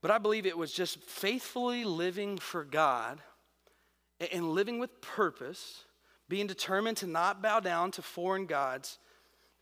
But 0.00 0.10
I 0.10 0.18
believe 0.18 0.44
it 0.46 0.56
was 0.56 0.70
just 0.70 1.00
faithfully 1.02 1.84
living 1.84 2.36
for 2.36 2.62
God 2.62 3.20
and 4.32 4.50
living 4.50 4.78
with 4.78 5.00
purpose, 5.00 5.84
being 6.28 6.46
determined 6.46 6.98
to 6.98 7.06
not 7.06 7.42
bow 7.42 7.58
down 7.60 7.90
to 7.92 8.02
foreign 8.02 8.46
gods, 8.46 8.98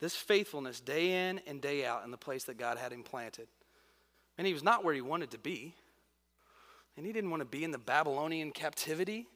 this 0.01 0.17
faithfulness 0.17 0.81
day 0.81 1.29
in 1.29 1.41
and 1.47 1.61
day 1.61 1.87
out 1.87 2.05
in 2.05 2.11
the 2.11 2.17
place 2.17 2.45
that 2.45 2.59
God 2.59 2.77
had 2.77 2.93
him 2.93 3.05
planted. 3.05 3.47
And 4.37 4.47
he 4.47 4.53
was 4.53 4.65
not 4.65 4.85
where 4.85 4.95
he 4.95 5.01
wanted 5.01 5.31
to 5.31 5.39
be. 5.39 5.77
And 6.97 7.07
he 7.07 7.13
didn't 7.13 7.31
want 7.31 7.41
to 7.41 7.47
be 7.47 7.65
in 7.65 7.71
the 7.71 7.79
Babylonian 7.79 8.51
captivity 8.51 9.27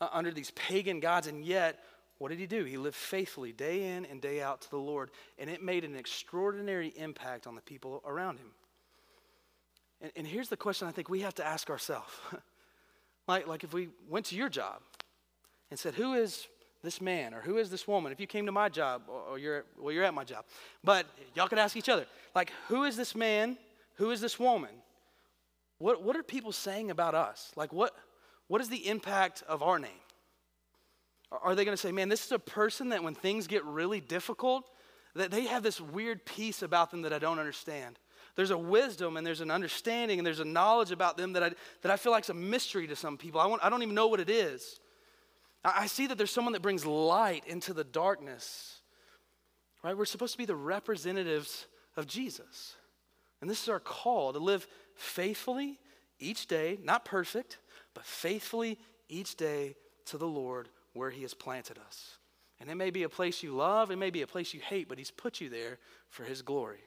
uh, 0.00 0.08
under 0.12 0.30
these 0.30 0.50
pagan 0.52 1.00
gods. 1.00 1.26
And 1.26 1.44
yet, 1.44 1.78
what 2.18 2.28
did 2.28 2.38
he 2.38 2.46
do? 2.46 2.64
He 2.64 2.76
lived 2.76 2.96
faithfully 2.96 3.52
day 3.52 3.96
in 3.96 4.04
and 4.06 4.20
day 4.20 4.40
out 4.40 4.62
to 4.62 4.70
the 4.70 4.78
Lord, 4.78 5.10
and 5.38 5.50
it 5.50 5.62
made 5.62 5.84
an 5.84 5.96
extraordinary 5.96 6.92
impact 6.96 7.46
on 7.46 7.54
the 7.54 7.60
people 7.60 8.02
around 8.06 8.38
him. 8.38 8.52
And, 10.00 10.12
and 10.16 10.26
here's 10.26 10.48
the 10.48 10.56
question 10.56 10.88
I 10.88 10.92
think 10.92 11.08
we 11.08 11.20
have 11.20 11.34
to 11.34 11.46
ask 11.46 11.70
ourselves. 11.70 12.12
like, 13.28 13.46
like 13.46 13.64
if 13.64 13.72
we 13.72 13.88
went 14.08 14.26
to 14.26 14.36
your 14.36 14.48
job 14.48 14.82
and 15.70 15.78
said, 15.78 15.94
Who 15.94 16.14
is 16.14 16.46
this 16.82 17.00
man 17.00 17.32
or 17.34 17.40
who 17.40 17.58
is 17.58 17.70
this 17.70 17.86
woman? 17.86 18.12
If 18.12 18.20
you 18.20 18.26
came 18.26 18.46
to 18.46 18.52
my 18.52 18.68
job, 18.68 19.02
or, 19.08 19.38
you're, 19.38 19.64
well, 19.78 19.92
you're 19.92 20.04
at 20.04 20.14
my 20.14 20.24
job, 20.24 20.44
but 20.82 21.06
y'all 21.34 21.48
could 21.48 21.58
ask 21.58 21.76
each 21.76 21.88
other, 21.88 22.06
like, 22.34 22.52
Who 22.68 22.84
is 22.84 22.96
this 22.96 23.14
man? 23.14 23.56
Who 23.94 24.10
is 24.10 24.20
this 24.20 24.38
woman? 24.38 24.70
What, 25.82 26.04
what 26.04 26.14
are 26.14 26.22
people 26.22 26.52
saying 26.52 26.92
about 26.92 27.16
us? 27.16 27.50
Like, 27.56 27.72
what, 27.72 27.92
what 28.46 28.60
is 28.60 28.68
the 28.68 28.88
impact 28.88 29.42
of 29.48 29.64
our 29.64 29.80
name? 29.80 29.90
Are 31.32 31.56
they 31.56 31.64
going 31.64 31.76
to 31.76 31.80
say, 31.80 31.90
man, 31.90 32.08
this 32.08 32.24
is 32.24 32.30
a 32.30 32.38
person 32.38 32.90
that 32.90 33.02
when 33.02 33.16
things 33.16 33.48
get 33.48 33.64
really 33.64 34.00
difficult, 34.00 34.70
that 35.16 35.32
they 35.32 35.46
have 35.46 35.64
this 35.64 35.80
weird 35.80 36.24
peace 36.24 36.62
about 36.62 36.92
them 36.92 37.02
that 37.02 37.12
I 37.12 37.18
don't 37.18 37.40
understand? 37.40 37.98
There's 38.36 38.52
a 38.52 38.58
wisdom 38.58 39.16
and 39.16 39.26
there's 39.26 39.40
an 39.40 39.50
understanding 39.50 40.20
and 40.20 40.26
there's 40.26 40.38
a 40.38 40.44
knowledge 40.44 40.92
about 40.92 41.16
them 41.16 41.32
that 41.32 41.42
I, 41.42 41.50
that 41.80 41.90
I 41.90 41.96
feel 41.96 42.12
like 42.12 42.22
is 42.22 42.30
a 42.30 42.34
mystery 42.34 42.86
to 42.86 42.94
some 42.94 43.18
people. 43.18 43.40
I, 43.40 43.46
want, 43.46 43.64
I 43.64 43.68
don't 43.68 43.82
even 43.82 43.96
know 43.96 44.06
what 44.06 44.20
it 44.20 44.30
is. 44.30 44.78
I, 45.64 45.72
I 45.78 45.86
see 45.88 46.06
that 46.06 46.16
there's 46.16 46.30
someone 46.30 46.52
that 46.52 46.62
brings 46.62 46.86
light 46.86 47.42
into 47.48 47.74
the 47.74 47.82
darkness, 47.82 48.78
right? 49.82 49.98
We're 49.98 50.04
supposed 50.04 50.34
to 50.34 50.38
be 50.38 50.46
the 50.46 50.54
representatives 50.54 51.66
of 51.96 52.06
Jesus. 52.06 52.76
And 53.40 53.50
this 53.50 53.64
is 53.64 53.68
our 53.68 53.80
call 53.80 54.32
to 54.32 54.38
live 54.38 54.68
faithfully 54.96 55.78
each 56.18 56.46
day, 56.46 56.78
not 56.82 57.04
perfect, 57.04 57.58
but 57.94 58.04
faithfully 58.04 58.78
each 59.08 59.36
day 59.36 59.76
to 60.06 60.18
the 60.18 60.26
Lord 60.26 60.68
where 60.92 61.10
He 61.10 61.22
has 61.22 61.34
planted 61.34 61.78
us. 61.78 62.18
And 62.60 62.70
it 62.70 62.76
may 62.76 62.90
be 62.90 63.02
a 63.02 63.08
place 63.08 63.42
you 63.42 63.52
love, 63.52 63.90
it 63.90 63.96
may 63.96 64.10
be 64.10 64.22
a 64.22 64.26
place 64.26 64.54
you 64.54 64.60
hate, 64.60 64.88
but 64.88 64.98
He's 64.98 65.10
put 65.10 65.40
you 65.40 65.48
there 65.48 65.78
for 66.08 66.24
His 66.24 66.42
glory. 66.42 66.84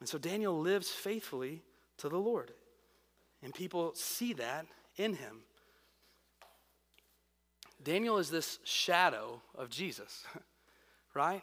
And 0.00 0.08
so 0.08 0.18
Daniel 0.18 0.58
lives 0.58 0.90
faithfully 0.90 1.62
to 1.98 2.08
the 2.08 2.18
Lord. 2.18 2.52
And 3.42 3.54
people 3.54 3.92
see 3.94 4.32
that 4.34 4.66
in 4.96 5.14
him. 5.14 5.40
Daniel 7.82 8.18
is 8.18 8.30
this 8.30 8.58
shadow 8.64 9.42
of 9.54 9.68
Jesus, 9.68 10.24
right? 11.14 11.42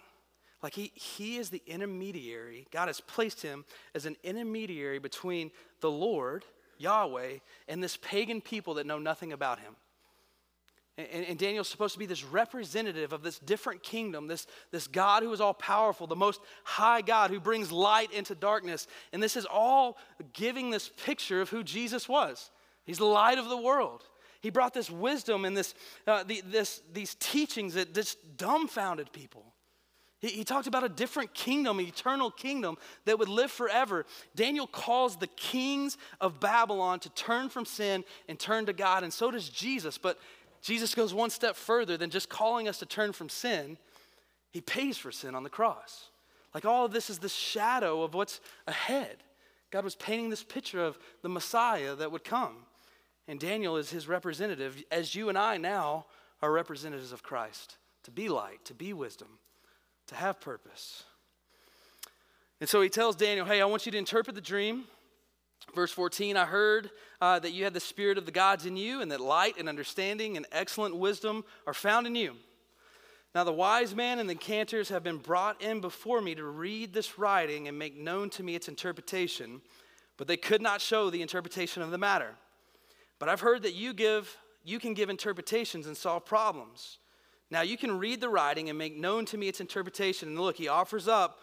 Like 0.62 0.74
he, 0.74 0.92
he 0.94 1.38
is 1.38 1.50
the 1.50 1.62
intermediary. 1.66 2.68
God 2.72 2.88
has 2.88 3.02
placed 3.02 3.42
him 3.42 3.66
as 3.96 4.06
an 4.06 4.16
intermediary 4.24 5.00
between 5.00 5.52
the 5.80 5.90
Lord, 5.90 6.46
Yahweh, 6.78 7.40
and 7.68 7.84
this 7.84 7.98
pagan 7.98 8.42
people 8.42 8.76
that 8.76 8.86
know 8.86 9.00
nothing 9.00 9.34
about 9.34 9.60
him. 9.60 9.76
And, 10.98 11.26
and, 11.26 11.40
Daniel's 11.40 11.70
supposed 11.70 11.94
to 11.94 12.00
be 12.00 12.06
this 12.06 12.24
representative 12.24 13.14
of 13.14 13.24
this 13.24 13.40
different 13.40 13.82
kingdom, 13.82 14.28
this, 14.28 14.46
this 14.72 14.88
God 14.88 15.24
who 15.24 15.32
is 15.32 15.40
all 15.40 15.54
powerful, 15.54 16.06
the 16.06 16.16
most 16.16 16.42
high 16.64 17.02
God 17.02 17.32
who 17.32 17.40
brings 17.40 17.72
light 17.72 18.12
into 18.12 18.36
darkness. 18.36 18.88
And 19.14 19.24
this 19.24 19.38
is 19.38 19.46
all 19.46 19.98
giving 20.34 20.70
this 20.70 20.92
picture 21.06 21.42
of 21.42 21.50
who 21.50 21.64
Jesus 21.64 22.10
was. 22.10 22.52
He's 22.84 22.98
the 22.98 23.06
light 23.06 23.38
of 23.38 23.48
the 23.48 23.58
world. 23.58 24.04
He 24.42 24.50
brought 24.50 24.74
this 24.74 24.90
wisdom 24.90 25.46
and 25.46 25.56
this, 25.56 25.76
uh, 26.06 26.24
the, 26.24 26.42
this, 26.46 26.82
these 26.92 27.16
teachings 27.16 27.76
that 27.76 27.94
just 27.94 28.18
dumbfounded 28.38 29.14
people. 29.14 29.51
He, 30.22 30.30
he 30.30 30.44
talked 30.44 30.68
about 30.68 30.84
a 30.84 30.90
different 30.90 31.34
kingdom, 31.34 31.80
an 31.80 31.86
eternal 31.86 32.32
kingdom 32.32 32.78
that 33.06 33.20
would 33.20 33.28
live 33.28 33.52
forever. 33.52 34.06
Daniel 34.36 34.68
calls 34.68 35.18
the 35.18 35.28
kings 35.28 35.98
of 36.22 36.40
Babylon 36.40 37.00
to 37.02 37.10
turn 37.10 37.50
from 37.50 37.66
sin 37.66 38.06
and 38.30 38.40
turn 38.40 38.68
to 38.68 38.74
God, 38.74 39.04
and 39.04 39.12
so 39.12 39.32
does 39.32 39.50
Jesus. 39.50 39.98
But 39.98 40.18
Jesus 40.62 40.96
goes 40.96 41.14
one 41.14 41.32
step 41.32 41.56
further 41.56 41.98
than 41.98 42.10
just 42.10 42.30
calling 42.30 42.68
us 42.68 42.78
to 42.80 42.86
turn 42.86 43.12
from 43.12 43.28
sin. 43.28 43.78
He 44.52 44.62
pays 44.62 44.98
for 44.98 45.12
sin 45.12 45.36
on 45.36 45.44
the 45.44 45.50
cross. 45.50 46.10
Like 46.54 46.66
all 46.66 46.86
of 46.86 46.94
this 46.94 47.10
is 47.10 47.20
the 47.20 47.30
shadow 47.30 48.04
of 48.04 48.14
what's 48.14 48.40
ahead. 48.68 49.18
God 49.72 49.84
was 49.84 49.96
painting 49.96 50.30
this 50.30 50.44
picture 50.44 50.84
of 50.84 51.00
the 51.22 51.30
Messiah 51.30 51.96
that 51.96 52.12
would 52.12 52.24
come. 52.24 52.66
And 53.28 53.40
Daniel 53.40 53.78
is 53.78 53.90
his 53.90 54.08
representative, 54.08 54.84
as 54.92 55.16
you 55.16 55.30
and 55.30 55.38
I 55.38 55.58
now 55.58 56.06
are 56.42 56.52
representatives 56.52 57.14
of 57.14 57.24
Christ 57.24 57.78
to 58.04 58.12
be 58.12 58.28
light, 58.28 58.66
to 58.66 58.74
be 58.74 58.94
wisdom, 58.94 59.28
to 60.12 60.16
have 60.16 60.40
purpose. 60.40 61.04
And 62.60 62.70
so 62.70 62.82
he 62.82 62.90
tells 62.90 63.16
Daniel, 63.16 63.46
Hey, 63.46 63.60
I 63.60 63.66
want 63.66 63.86
you 63.86 63.92
to 63.92 63.98
interpret 63.98 64.36
the 64.36 64.42
dream. 64.42 64.84
Verse 65.76 65.92
14, 65.92 66.38
I 66.38 66.46
heard 66.46 66.92
uh, 67.22 67.40
that 67.40 67.52
you 67.52 67.64
had 67.64 67.74
the 67.74 67.80
spirit 67.80 68.18
of 68.18 68.26
the 68.26 68.32
gods 68.32 68.66
in 68.66 68.76
you, 68.76 69.02
and 69.02 69.12
that 69.12 69.22
light 69.22 69.56
and 69.58 69.70
understanding 69.70 70.36
and 70.36 70.46
excellent 70.52 70.96
wisdom 70.96 71.46
are 71.66 71.74
found 71.74 72.08
in 72.08 72.16
you. 72.16 72.36
Now, 73.34 73.46
the 73.46 73.54
wise 73.54 73.96
man 73.96 74.20
and 74.20 74.30
the 74.30 74.36
cantors 74.36 74.90
have 74.90 75.04
been 75.04 75.18
brought 75.18 75.62
in 75.62 75.80
before 75.80 76.20
me 76.20 76.36
to 76.36 76.44
read 76.44 76.94
this 76.94 77.18
writing 77.18 77.70
and 77.70 77.80
make 77.80 77.98
known 77.98 78.30
to 78.32 78.44
me 78.44 78.56
its 78.56 78.68
interpretation, 78.68 79.62
but 80.18 80.28
they 80.28 80.36
could 80.36 80.62
not 80.62 80.82
show 80.82 81.10
the 81.10 81.22
interpretation 81.22 81.82
of 81.82 81.92
the 81.92 81.98
matter. 81.98 82.36
But 83.20 83.30
I've 83.30 83.40
heard 83.40 83.64
that 83.64 83.74
you 83.74 83.94
give 83.94 84.38
you 84.64 84.78
can 84.78 84.94
give 84.94 85.10
interpretations 85.10 85.88
and 85.88 85.98
solve 85.98 86.26
problems. 86.26 87.00
Now 87.52 87.62
you 87.62 87.78
can 87.78 88.00
read 88.00 88.22
the 88.22 88.30
writing 88.30 88.70
and 88.70 88.78
make 88.78 88.98
known 88.98 89.26
to 89.26 89.38
me 89.38 89.48
its 89.48 89.62
interpretation. 89.62 90.30
And 90.30 90.40
look, 90.40 90.56
he 90.56 90.68
offers 90.68 91.08
up 91.08 91.40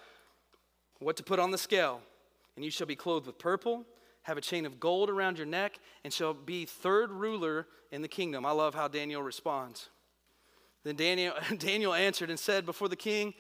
what 0.99 1.17
to 1.19 1.23
put 1.23 1.39
on 1.39 1.53
the 1.53 1.59
scale. 1.59 2.01
And 2.57 2.65
you 2.65 2.71
shall 2.73 2.87
be 2.89 2.97
clothed 2.97 3.27
with 3.27 3.39
purple 3.39 3.85
have 4.29 4.37
a 4.37 4.43
chain 4.43 4.67
of 4.67 4.79
gold 4.79 5.09
around 5.09 5.39
your 5.39 5.47
neck, 5.47 5.79
and 6.05 6.13
shall 6.13 6.35
be 6.35 6.67
third 6.67 7.11
ruler 7.11 7.67
in 7.91 8.03
the 8.03 8.09
kingdom. 8.09 8.45
I 8.45 8.51
love 8.51 8.75
how 8.75 8.87
Daniel 8.87 9.23
responds. 9.23 9.89
Then 10.85 10.97
Daniel, 10.97 11.33
Daniel 11.59 11.95
answered 11.95 12.29
and 12.29 12.39
said 12.39 12.67
before 12.67 12.89
the 12.89 12.97
king, 12.97 13.33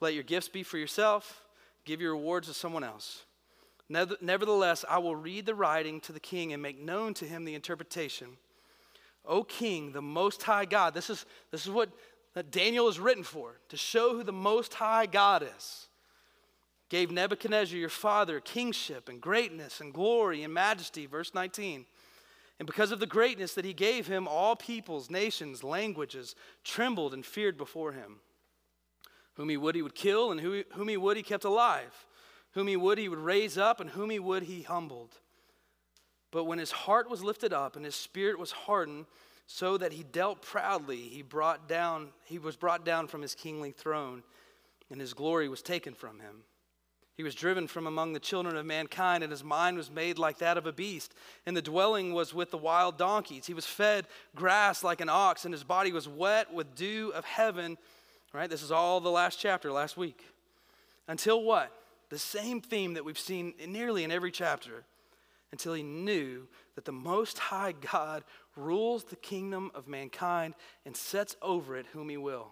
Let 0.00 0.14
your 0.14 0.22
gifts 0.22 0.48
be 0.48 0.62
for 0.62 0.78
yourself, 0.78 1.44
give 1.84 2.00
your 2.00 2.12
rewards 2.12 2.46
to 2.46 2.54
someone 2.54 2.84
else. 2.84 3.24
Nevertheless, 3.88 4.84
I 4.88 4.98
will 4.98 5.16
read 5.16 5.46
the 5.46 5.54
writing 5.54 6.00
to 6.02 6.12
the 6.12 6.20
king 6.20 6.52
and 6.52 6.62
make 6.62 6.80
known 6.80 7.12
to 7.14 7.24
him 7.24 7.44
the 7.44 7.54
interpretation. 7.54 8.28
O 9.24 9.42
king, 9.42 9.90
the 9.90 10.02
most 10.02 10.44
high 10.44 10.64
God, 10.64 10.94
this 10.94 11.10
is, 11.10 11.26
this 11.50 11.64
is 11.64 11.72
what 11.72 11.88
Daniel 12.42 12.88
is 12.88 13.00
written 13.00 13.24
for, 13.24 13.60
to 13.68 13.76
show 13.76 14.14
who 14.14 14.22
the 14.22 14.32
most 14.32 14.74
high 14.74 15.06
God 15.06 15.46
is 15.56 15.88
gave 16.88 17.10
Nebuchadnezzar 17.10 17.78
your 17.78 17.88
father 17.88 18.40
kingship 18.40 19.08
and 19.08 19.20
greatness 19.20 19.80
and 19.80 19.92
glory 19.92 20.42
and 20.42 20.54
majesty. 20.54 21.06
Verse 21.06 21.34
19. 21.34 21.84
And 22.58 22.66
because 22.66 22.92
of 22.92 23.00
the 23.00 23.06
greatness 23.06 23.54
that 23.54 23.64
he 23.64 23.74
gave 23.74 24.06
him, 24.06 24.26
all 24.26 24.56
peoples, 24.56 25.10
nations, 25.10 25.62
languages 25.62 26.34
trembled 26.64 27.12
and 27.12 27.26
feared 27.26 27.58
before 27.58 27.92
him. 27.92 28.20
Whom 29.34 29.50
he 29.50 29.58
would, 29.58 29.74
he 29.74 29.82
would 29.82 29.94
kill, 29.94 30.32
and 30.32 30.40
whom 30.40 30.88
he 30.88 30.96
would, 30.96 31.18
he 31.18 31.22
kept 31.22 31.44
alive. 31.44 32.06
Whom 32.52 32.68
he 32.68 32.76
would, 32.76 32.96
he 32.96 33.10
would 33.10 33.18
raise 33.18 33.58
up, 33.58 33.80
and 33.80 33.90
whom 33.90 34.08
he 34.08 34.18
would, 34.18 34.44
he 34.44 34.62
humbled. 34.62 35.18
But 36.30 36.44
when 36.44 36.58
his 36.58 36.70
heart 36.70 37.10
was 37.10 37.22
lifted 37.22 37.52
up 37.52 37.76
and 37.76 37.84
his 37.84 37.94
spirit 37.94 38.38
was 38.38 38.52
hardened, 38.52 39.04
so 39.46 39.76
that 39.76 39.92
he 39.92 40.02
dealt 40.02 40.42
proudly, 40.42 40.96
he 40.96 41.22
brought 41.22 41.68
down, 41.68 42.08
he 42.24 42.38
was 42.38 42.56
brought 42.56 42.84
down 42.84 43.06
from 43.06 43.22
his 43.22 43.34
kingly 43.34 43.70
throne, 43.70 44.22
and 44.90 45.00
his 45.00 45.14
glory 45.14 45.48
was 45.48 45.62
taken 45.62 45.94
from 45.94 46.20
him. 46.20 46.42
He 47.16 47.22
was 47.22 47.34
driven 47.34 47.66
from 47.66 47.86
among 47.86 48.12
the 48.12 48.20
children 48.20 48.56
of 48.56 48.66
mankind, 48.66 49.22
and 49.22 49.30
his 49.30 49.42
mind 49.42 49.78
was 49.78 49.90
made 49.90 50.18
like 50.18 50.38
that 50.38 50.58
of 50.58 50.66
a 50.66 50.72
beast. 50.72 51.14
And 51.46 51.56
the 51.56 51.62
dwelling 51.62 52.12
was 52.12 52.34
with 52.34 52.50
the 52.50 52.58
wild 52.58 52.98
donkeys. 52.98 53.46
He 53.46 53.54
was 53.54 53.64
fed 53.64 54.06
grass 54.34 54.84
like 54.84 55.00
an 55.00 55.08
ox, 55.08 55.46
and 55.46 55.54
his 55.54 55.64
body 55.64 55.92
was 55.92 56.06
wet 56.06 56.52
with 56.52 56.74
dew 56.74 57.12
of 57.14 57.24
heaven. 57.24 57.78
Right? 58.34 58.50
This 58.50 58.62
is 58.62 58.70
all 58.70 59.00
the 59.00 59.10
last 59.10 59.40
chapter, 59.40 59.72
last 59.72 59.96
week. 59.96 60.26
Until 61.08 61.42
what? 61.42 61.72
The 62.10 62.18
same 62.18 62.60
theme 62.60 62.94
that 62.94 63.04
we've 63.04 63.18
seen 63.18 63.54
nearly 63.66 64.04
in 64.04 64.12
every 64.12 64.30
chapter. 64.30 64.84
Until 65.52 65.74
he 65.74 65.82
knew 65.82 66.48
that 66.74 66.84
the 66.84 66.92
Most 66.92 67.38
High 67.38 67.72
God 67.72 68.24
rules 68.56 69.04
the 69.04 69.16
kingdom 69.16 69.70
of 69.74 69.88
mankind 69.88 70.54
and 70.84 70.96
sets 70.96 71.36
over 71.40 71.76
it 71.76 71.86
whom 71.92 72.08
he 72.08 72.16
will. 72.16 72.48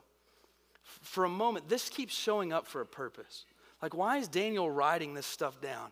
For 0.82 1.24
a 1.24 1.28
moment, 1.28 1.68
this 1.68 1.88
keeps 1.88 2.14
showing 2.14 2.52
up 2.52 2.66
for 2.66 2.80
a 2.80 2.86
purpose. 2.86 3.46
Like, 3.82 3.94
why 3.94 4.18
is 4.18 4.28
Daniel 4.28 4.70
writing 4.70 5.14
this 5.14 5.26
stuff 5.26 5.60
down? 5.60 5.90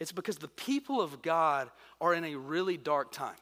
It's 0.00 0.12
because 0.12 0.38
the 0.38 0.48
people 0.48 1.00
of 1.00 1.22
God 1.22 1.70
are 2.00 2.14
in 2.14 2.24
a 2.24 2.36
really 2.36 2.76
dark 2.76 3.12
time. 3.12 3.36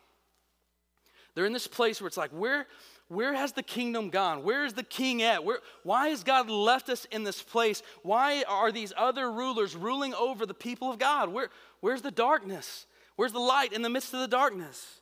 They're 1.35 1.47
in 1.47 1.53
this 1.53 1.66
place 1.66 2.01
where 2.01 2.09
it's 2.09 2.16
like, 2.16 2.31
where, 2.31 2.66
where 3.09 3.35
has 3.35 3.53
the 3.53 3.62
kingdom 3.62 4.09
gone? 4.09 4.42
Where 4.42 4.64
is 4.64 4.73
the 4.73 4.83
king 4.83 5.23
at? 5.23 5.45
Where, 5.45 5.59
why 5.83 6.09
has 6.09 6.25
God 6.25 6.49
left 6.49 6.88
us 6.88 7.05
in 7.11 7.25
this 7.25 7.42
place? 7.42 7.83
Why 8.03 8.42
are 8.49 8.73
these 8.73 8.92
other 8.97 9.31
rulers 9.31 9.77
ruling 9.77 10.14
over 10.14 10.47
the 10.47 10.55
people 10.55 10.90
of 10.90 10.99
God? 10.99 11.29
Where, 11.29 11.51
where's 11.81 12.03
the 12.03 12.11
darkness? 12.11 12.87
Where's 13.16 13.33
the 13.33 13.38
light 13.38 13.72
in 13.72 13.83
the 13.83 13.90
midst 13.90 14.14
of 14.14 14.20
the 14.20 14.29
darkness? 14.29 15.00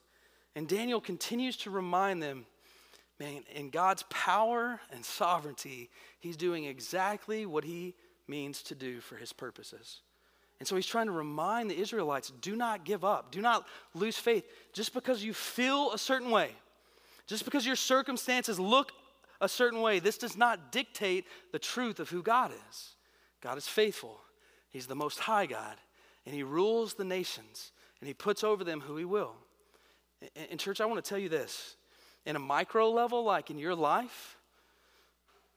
And 0.55 0.67
Daniel 0.67 1.01
continues 1.01 1.57
to 1.57 1.69
remind 1.69 2.23
them 2.23 2.45
man, 3.19 3.43
in 3.53 3.69
God's 3.69 4.03
power 4.09 4.79
and 4.91 5.05
sovereignty, 5.05 5.89
he's 6.19 6.35
doing 6.35 6.65
exactly 6.65 7.45
what 7.45 7.63
he 7.63 7.93
means 8.27 8.61
to 8.63 8.75
do 8.75 8.99
for 8.99 9.15
his 9.15 9.31
purposes. 9.31 10.01
And 10.59 10.67
so 10.67 10.75
he's 10.75 10.85
trying 10.85 11.07
to 11.07 11.11
remind 11.11 11.69
the 11.69 11.79
Israelites 11.79 12.31
do 12.41 12.55
not 12.55 12.85
give 12.85 13.03
up, 13.03 13.31
do 13.31 13.41
not 13.41 13.67
lose 13.93 14.17
faith. 14.17 14.45
Just 14.73 14.93
because 14.93 15.23
you 15.23 15.33
feel 15.33 15.91
a 15.91 15.97
certain 15.97 16.31
way, 16.31 16.51
just 17.27 17.45
because 17.45 17.65
your 17.65 17.75
circumstances 17.75 18.59
look 18.59 18.91
a 19.41 19.49
certain 19.49 19.81
way, 19.81 19.99
this 19.99 20.17
does 20.17 20.37
not 20.37 20.71
dictate 20.71 21.25
the 21.51 21.59
truth 21.59 21.99
of 21.99 22.09
who 22.09 22.23
God 22.23 22.51
is. 22.69 22.95
God 23.41 23.57
is 23.57 23.67
faithful, 23.67 24.21
He's 24.69 24.87
the 24.87 24.95
most 24.95 25.19
high 25.19 25.45
God, 25.45 25.75
and 26.25 26.33
He 26.33 26.43
rules 26.43 26.93
the 26.93 27.03
nations, 27.03 27.71
and 27.99 28.07
He 28.07 28.13
puts 28.13 28.43
over 28.43 28.63
them 28.63 28.81
who 28.81 28.97
He 28.97 29.05
will. 29.05 29.33
And, 30.49 30.59
church, 30.59 30.81
I 30.81 30.85
want 30.85 31.03
to 31.03 31.07
tell 31.07 31.19
you 31.19 31.29
this 31.29 31.75
in 32.25 32.35
a 32.35 32.39
micro 32.39 32.89
level, 32.89 33.23
like 33.23 33.51
in 33.51 33.57
your 33.57 33.75
life, 33.75 34.37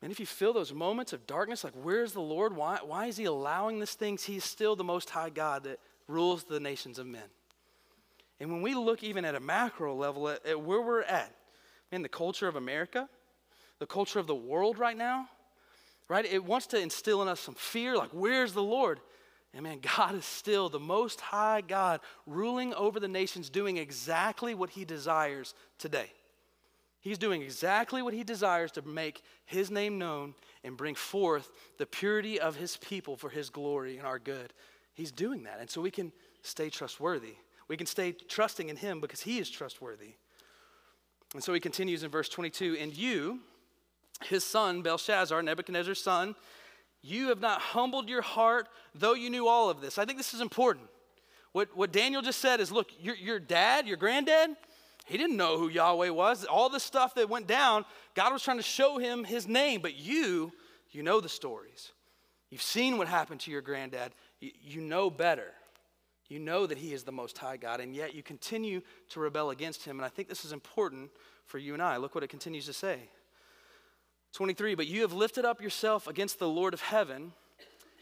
and 0.00 0.12
if 0.12 0.20
you 0.20 0.26
feel 0.26 0.52
those 0.52 0.72
moments 0.72 1.12
of 1.12 1.26
darkness, 1.26 1.64
like 1.64 1.72
where's 1.82 2.12
the 2.12 2.20
Lord? 2.20 2.54
Why, 2.54 2.78
why 2.84 3.06
is 3.06 3.16
He 3.16 3.24
allowing 3.24 3.80
these 3.80 3.94
things? 3.94 4.24
He's 4.24 4.44
still 4.44 4.76
the 4.76 4.84
most 4.84 5.10
high 5.10 5.30
God 5.30 5.64
that 5.64 5.80
rules 6.06 6.44
the 6.44 6.60
nations 6.60 6.98
of 6.98 7.06
men. 7.06 7.24
And 8.40 8.52
when 8.52 8.62
we 8.62 8.74
look 8.74 9.02
even 9.02 9.24
at 9.24 9.34
a 9.34 9.40
macro 9.40 9.94
level 9.94 10.28
at, 10.28 10.46
at 10.46 10.60
where 10.60 10.80
we're 10.80 11.02
at, 11.02 11.34
in 11.90 12.02
the 12.02 12.08
culture 12.08 12.48
of 12.48 12.56
America, 12.56 13.08
the 13.78 13.86
culture 13.86 14.18
of 14.18 14.26
the 14.26 14.34
world 14.34 14.78
right 14.78 14.96
now, 14.96 15.28
right? 16.08 16.24
It 16.24 16.44
wants 16.44 16.66
to 16.68 16.80
instill 16.80 17.22
in 17.22 17.28
us 17.28 17.40
some 17.40 17.54
fear, 17.54 17.96
like, 17.96 18.10
where's 18.12 18.52
the 18.52 18.62
Lord? 18.62 19.00
And 19.54 19.62
man, 19.62 19.80
God 19.96 20.14
is 20.14 20.24
still 20.24 20.68
the 20.68 20.80
most 20.80 21.20
high 21.20 21.60
God, 21.60 22.00
ruling 22.26 22.74
over 22.74 23.00
the 23.00 23.08
nations, 23.08 23.50
doing 23.50 23.76
exactly 23.76 24.54
what 24.54 24.70
he 24.70 24.84
desires 24.84 25.54
today. 25.78 26.10
He's 27.00 27.18
doing 27.18 27.42
exactly 27.42 28.02
what 28.02 28.12
he 28.12 28.24
desires 28.24 28.72
to 28.72 28.82
make 28.82 29.22
his 29.46 29.70
name 29.70 29.98
known 29.98 30.34
and 30.64 30.76
bring 30.76 30.94
forth 30.94 31.50
the 31.78 31.86
purity 31.86 32.40
of 32.40 32.56
his 32.56 32.76
people 32.76 33.16
for 33.16 33.30
his 33.30 33.50
glory 33.50 33.98
and 33.98 34.06
our 34.06 34.18
good. 34.18 34.52
He's 34.94 35.12
doing 35.12 35.44
that. 35.44 35.60
And 35.60 35.70
so 35.70 35.80
we 35.80 35.92
can 35.92 36.12
stay 36.42 36.70
trustworthy. 36.70 37.36
We 37.68 37.76
can 37.76 37.86
stay 37.86 38.12
trusting 38.12 38.68
in 38.68 38.76
him 38.76 39.00
because 39.00 39.20
he 39.20 39.38
is 39.38 39.48
trustworthy. 39.48 40.14
And 41.34 41.44
so 41.44 41.54
he 41.54 41.60
continues 41.60 42.02
in 42.02 42.10
verse 42.10 42.28
22 42.28 42.76
And 42.80 42.96
you, 42.96 43.40
his 44.24 44.44
son, 44.44 44.82
Belshazzar, 44.82 45.42
Nebuchadnezzar's 45.42 46.02
son, 46.02 46.34
you 47.02 47.28
have 47.28 47.40
not 47.40 47.60
humbled 47.60 48.08
your 48.08 48.22
heart, 48.22 48.68
though 48.94 49.14
you 49.14 49.30
knew 49.30 49.46
all 49.46 49.70
of 49.70 49.80
this. 49.80 49.98
I 49.98 50.04
think 50.04 50.18
this 50.18 50.34
is 50.34 50.40
important. 50.40 50.86
What, 51.52 51.76
what 51.76 51.92
Daniel 51.92 52.22
just 52.22 52.40
said 52.40 52.60
is 52.60 52.70
look, 52.70 52.90
your, 53.00 53.14
your 53.16 53.38
dad, 53.38 53.86
your 53.86 53.96
granddad, 53.96 54.50
he 55.06 55.16
didn't 55.16 55.36
know 55.36 55.58
who 55.58 55.68
Yahweh 55.68 56.10
was. 56.10 56.44
All 56.44 56.68
the 56.68 56.80
stuff 56.80 57.14
that 57.14 57.30
went 57.30 57.46
down, 57.46 57.84
God 58.14 58.32
was 58.32 58.42
trying 58.42 58.58
to 58.58 58.62
show 58.62 58.98
him 58.98 59.24
his 59.24 59.48
name. 59.48 59.80
But 59.80 59.96
you, 59.96 60.52
you 60.90 61.02
know 61.02 61.20
the 61.20 61.28
stories. 61.28 61.92
You've 62.50 62.62
seen 62.62 62.98
what 62.98 63.08
happened 63.08 63.40
to 63.40 63.50
your 63.50 63.62
granddad. 63.62 64.12
You, 64.40 64.50
you 64.60 64.80
know 64.80 65.08
better. 65.08 65.52
You 66.28 66.38
know 66.38 66.66
that 66.66 66.76
he 66.76 66.92
is 66.92 67.04
the 67.04 67.12
most 67.12 67.38
high 67.38 67.56
God, 67.56 67.80
and 67.80 67.94
yet 67.94 68.14
you 68.14 68.22
continue 68.22 68.82
to 69.10 69.20
rebel 69.20 69.48
against 69.48 69.84
him. 69.84 69.98
And 69.98 70.04
I 70.04 70.10
think 70.10 70.28
this 70.28 70.44
is 70.44 70.52
important 70.52 71.10
for 71.46 71.56
you 71.56 71.72
and 71.72 71.82
I. 71.82 71.96
Look 71.96 72.14
what 72.14 72.22
it 72.22 72.28
continues 72.28 72.66
to 72.66 72.74
say. 72.74 73.08
23, 74.38 74.76
but 74.76 74.86
you 74.86 75.00
have 75.00 75.12
lifted 75.12 75.44
up 75.44 75.60
yourself 75.60 76.06
against 76.06 76.38
the 76.38 76.48
Lord 76.48 76.72
of 76.72 76.80
heaven, 76.80 77.32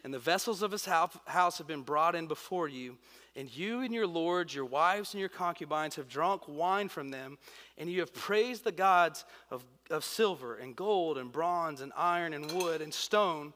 and 0.04 0.12
the 0.12 0.18
vessels 0.18 0.60
of 0.60 0.70
his 0.70 0.84
house 0.84 1.56
have 1.56 1.66
been 1.66 1.80
brought 1.80 2.14
in 2.14 2.26
before 2.26 2.68
you. 2.68 2.98
And 3.34 3.50
you 3.56 3.80
and 3.80 3.94
your 3.94 4.06
lords, 4.06 4.54
your 4.54 4.66
wives 4.66 5.14
and 5.14 5.18
your 5.20 5.30
concubines 5.30 5.96
have 5.96 6.10
drunk 6.10 6.42
wine 6.46 6.90
from 6.90 7.08
them, 7.08 7.38
and 7.78 7.90
you 7.90 8.00
have 8.00 8.12
praised 8.12 8.64
the 8.64 8.70
gods 8.70 9.24
of, 9.50 9.64
of 9.88 10.04
silver 10.04 10.56
and 10.56 10.76
gold 10.76 11.16
and 11.16 11.32
bronze 11.32 11.80
and 11.80 11.90
iron 11.96 12.34
and 12.34 12.52
wood 12.52 12.82
and 12.82 12.92
stone. 12.92 13.54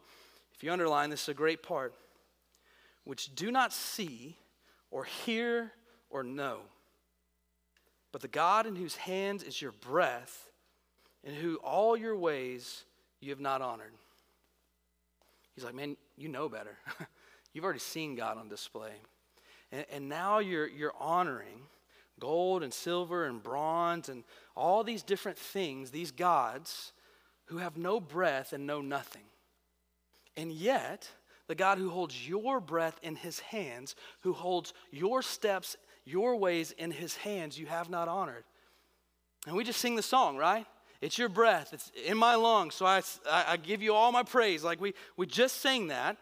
If 0.54 0.62
you 0.62 0.72
underline 0.72 1.10
this, 1.10 1.24
is 1.24 1.28
a 1.28 1.34
great 1.34 1.62
part, 1.62 1.92
which 3.04 3.34
do 3.34 3.50
not 3.50 3.74
see 3.74 4.38
or 4.90 5.04
hear 5.04 5.70
or 6.08 6.22
know. 6.22 6.60
But 8.10 8.22
the 8.22 8.28
God 8.28 8.66
in 8.66 8.74
whose 8.74 8.96
hands 8.96 9.42
is 9.42 9.60
your 9.60 9.72
breath 9.72 10.49
and 11.24 11.34
who 11.34 11.56
all 11.56 11.96
your 11.96 12.16
ways 12.16 12.84
you 13.20 13.30
have 13.30 13.40
not 13.40 13.62
honored. 13.62 13.92
He's 15.54 15.64
like, 15.64 15.74
man, 15.74 15.96
you 16.16 16.28
know 16.28 16.48
better. 16.48 16.78
You've 17.52 17.64
already 17.64 17.80
seen 17.80 18.14
God 18.14 18.38
on 18.38 18.48
display. 18.48 18.92
And, 19.72 19.84
and 19.92 20.08
now 20.08 20.38
you're, 20.38 20.68
you're 20.68 20.94
honoring 20.98 21.62
gold 22.18 22.62
and 22.62 22.72
silver 22.72 23.24
and 23.24 23.42
bronze 23.42 24.08
and 24.08 24.24
all 24.54 24.84
these 24.84 25.02
different 25.02 25.38
things, 25.38 25.90
these 25.90 26.10
gods 26.12 26.92
who 27.46 27.58
have 27.58 27.76
no 27.76 27.98
breath 27.98 28.52
and 28.52 28.66
know 28.66 28.80
nothing. 28.80 29.24
And 30.36 30.52
yet, 30.52 31.10
the 31.48 31.54
God 31.54 31.78
who 31.78 31.90
holds 31.90 32.28
your 32.28 32.60
breath 32.60 33.00
in 33.02 33.16
his 33.16 33.40
hands, 33.40 33.96
who 34.20 34.32
holds 34.32 34.72
your 34.92 35.22
steps, 35.22 35.76
your 36.04 36.36
ways 36.36 36.70
in 36.72 36.92
his 36.92 37.16
hands, 37.16 37.58
you 37.58 37.66
have 37.66 37.90
not 37.90 38.06
honored. 38.06 38.44
And 39.46 39.56
we 39.56 39.64
just 39.64 39.80
sing 39.80 39.96
the 39.96 40.02
song, 40.02 40.36
right? 40.36 40.66
It's 41.00 41.16
your 41.16 41.28
breath. 41.28 41.72
It's 41.72 41.90
in 42.04 42.18
my 42.18 42.34
lungs. 42.34 42.74
So 42.74 42.84
I, 42.84 43.02
I, 43.30 43.56
give 43.56 43.80
you 43.82 43.94
all 43.94 44.12
my 44.12 44.22
praise. 44.22 44.62
Like 44.62 44.80
we, 44.80 44.94
we 45.16 45.26
just 45.26 45.62
sang 45.62 45.88
that. 45.88 46.18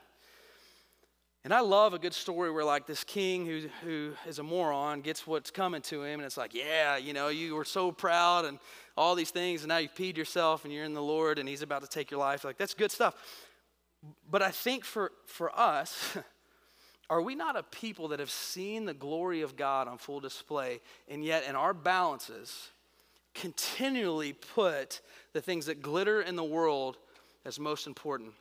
And 1.44 1.54
I 1.54 1.60
love 1.60 1.94
a 1.94 1.98
good 1.98 2.12
story 2.12 2.50
where, 2.50 2.64
like, 2.64 2.86
this 2.86 3.04
king 3.04 3.46
who, 3.46 3.68
who 3.82 4.12
is 4.26 4.38
a 4.38 4.42
moron 4.42 5.00
gets 5.00 5.26
what's 5.26 5.50
coming 5.50 5.80
to 5.82 6.02
him, 6.02 6.18
and 6.20 6.26
it's 6.26 6.36
like, 6.36 6.52
yeah, 6.52 6.96
you 6.96 7.12
know, 7.12 7.28
you 7.28 7.54
were 7.54 7.64
so 7.64 7.92
proud 7.92 8.44
and 8.44 8.58
all 8.96 9.14
these 9.14 9.30
things, 9.30 9.62
and 9.62 9.68
now 9.68 9.78
you've 9.78 9.94
peed 9.94 10.16
yourself 10.16 10.64
and 10.64 10.74
you're 10.74 10.84
in 10.84 10.94
the 10.94 11.02
Lord, 11.02 11.38
and 11.38 11.48
he's 11.48 11.62
about 11.62 11.82
to 11.82 11.88
take 11.88 12.10
your 12.10 12.20
life. 12.20 12.44
Like, 12.44 12.58
that's 12.58 12.74
good 12.74 12.90
stuff. 12.90 13.14
But 14.30 14.42
I 14.42 14.50
think 14.50 14.84
for, 14.84 15.12
for 15.26 15.56
us, 15.58 16.18
are 17.08 17.22
we 17.22 17.34
not 17.34 17.56
a 17.56 17.62
people 17.62 18.08
that 18.08 18.18
have 18.18 18.30
seen 18.30 18.84
the 18.84 18.92
glory 18.92 19.40
of 19.40 19.56
God 19.56 19.86
on 19.88 19.96
full 19.96 20.20
display, 20.20 20.80
and 21.08 21.24
yet 21.24 21.44
in 21.48 21.54
our 21.54 21.72
balances, 21.72 22.68
continually 23.40 24.32
put 24.32 25.00
the 25.32 25.40
things 25.40 25.66
that 25.66 25.82
glitter 25.82 26.20
in 26.20 26.36
the 26.36 26.44
world 26.44 26.96
as 27.44 27.58
most 27.58 27.86
important. 27.86 28.32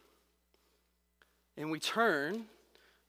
And 1.56 1.72
we 1.72 1.80
turn 1.80 2.46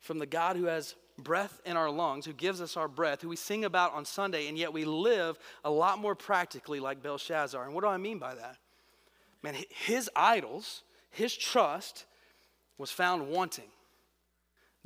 from 0.01 0.19
the 0.19 0.27
God 0.27 0.57
who 0.57 0.65
has 0.65 0.95
breath 1.19 1.61
in 1.65 1.77
our 1.77 1.91
lungs, 1.91 2.25
who 2.25 2.33
gives 2.33 2.61
us 2.61 2.77
our 2.77 2.89
breath, 2.89 3.23
who 3.23 3.29
we 3.29 3.37
sing 3.37 3.65
about 3.65 3.95
on 3.95 4.05
Sunday, 4.05 4.49
and 4.49 4.57
yet 4.57 4.73
we 4.73 4.85
live 4.85 5.39
a 5.65 5.71
lot 5.71 5.99
more 5.99 6.15
practically 6.15 6.81
like 6.81 7.03
Belshazzar. 7.03 7.65
And 7.65 7.75
what 7.75 7.83
do 7.83 7.89
I 7.89 7.97
mean 7.97 8.19
by 8.19 8.35
that? 8.35 8.57
Man, 9.43 9.57
his 9.71 10.11
idols, 10.15 10.83
his 11.11 11.37
trust 11.37 12.05
was 12.77 12.91
found 12.91 13.29
wanting. 13.29 13.69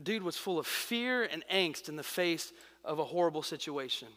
Dude 0.02 0.22
was 0.22 0.36
full 0.36 0.58
of 0.58 0.66
fear 0.66 1.22
and 1.22 1.44
angst 1.52 1.88
in 1.88 1.96
the 1.96 2.02
face 2.02 2.52
of 2.84 2.98
a 2.98 3.04
horrible 3.04 3.42
situation. 3.42 4.08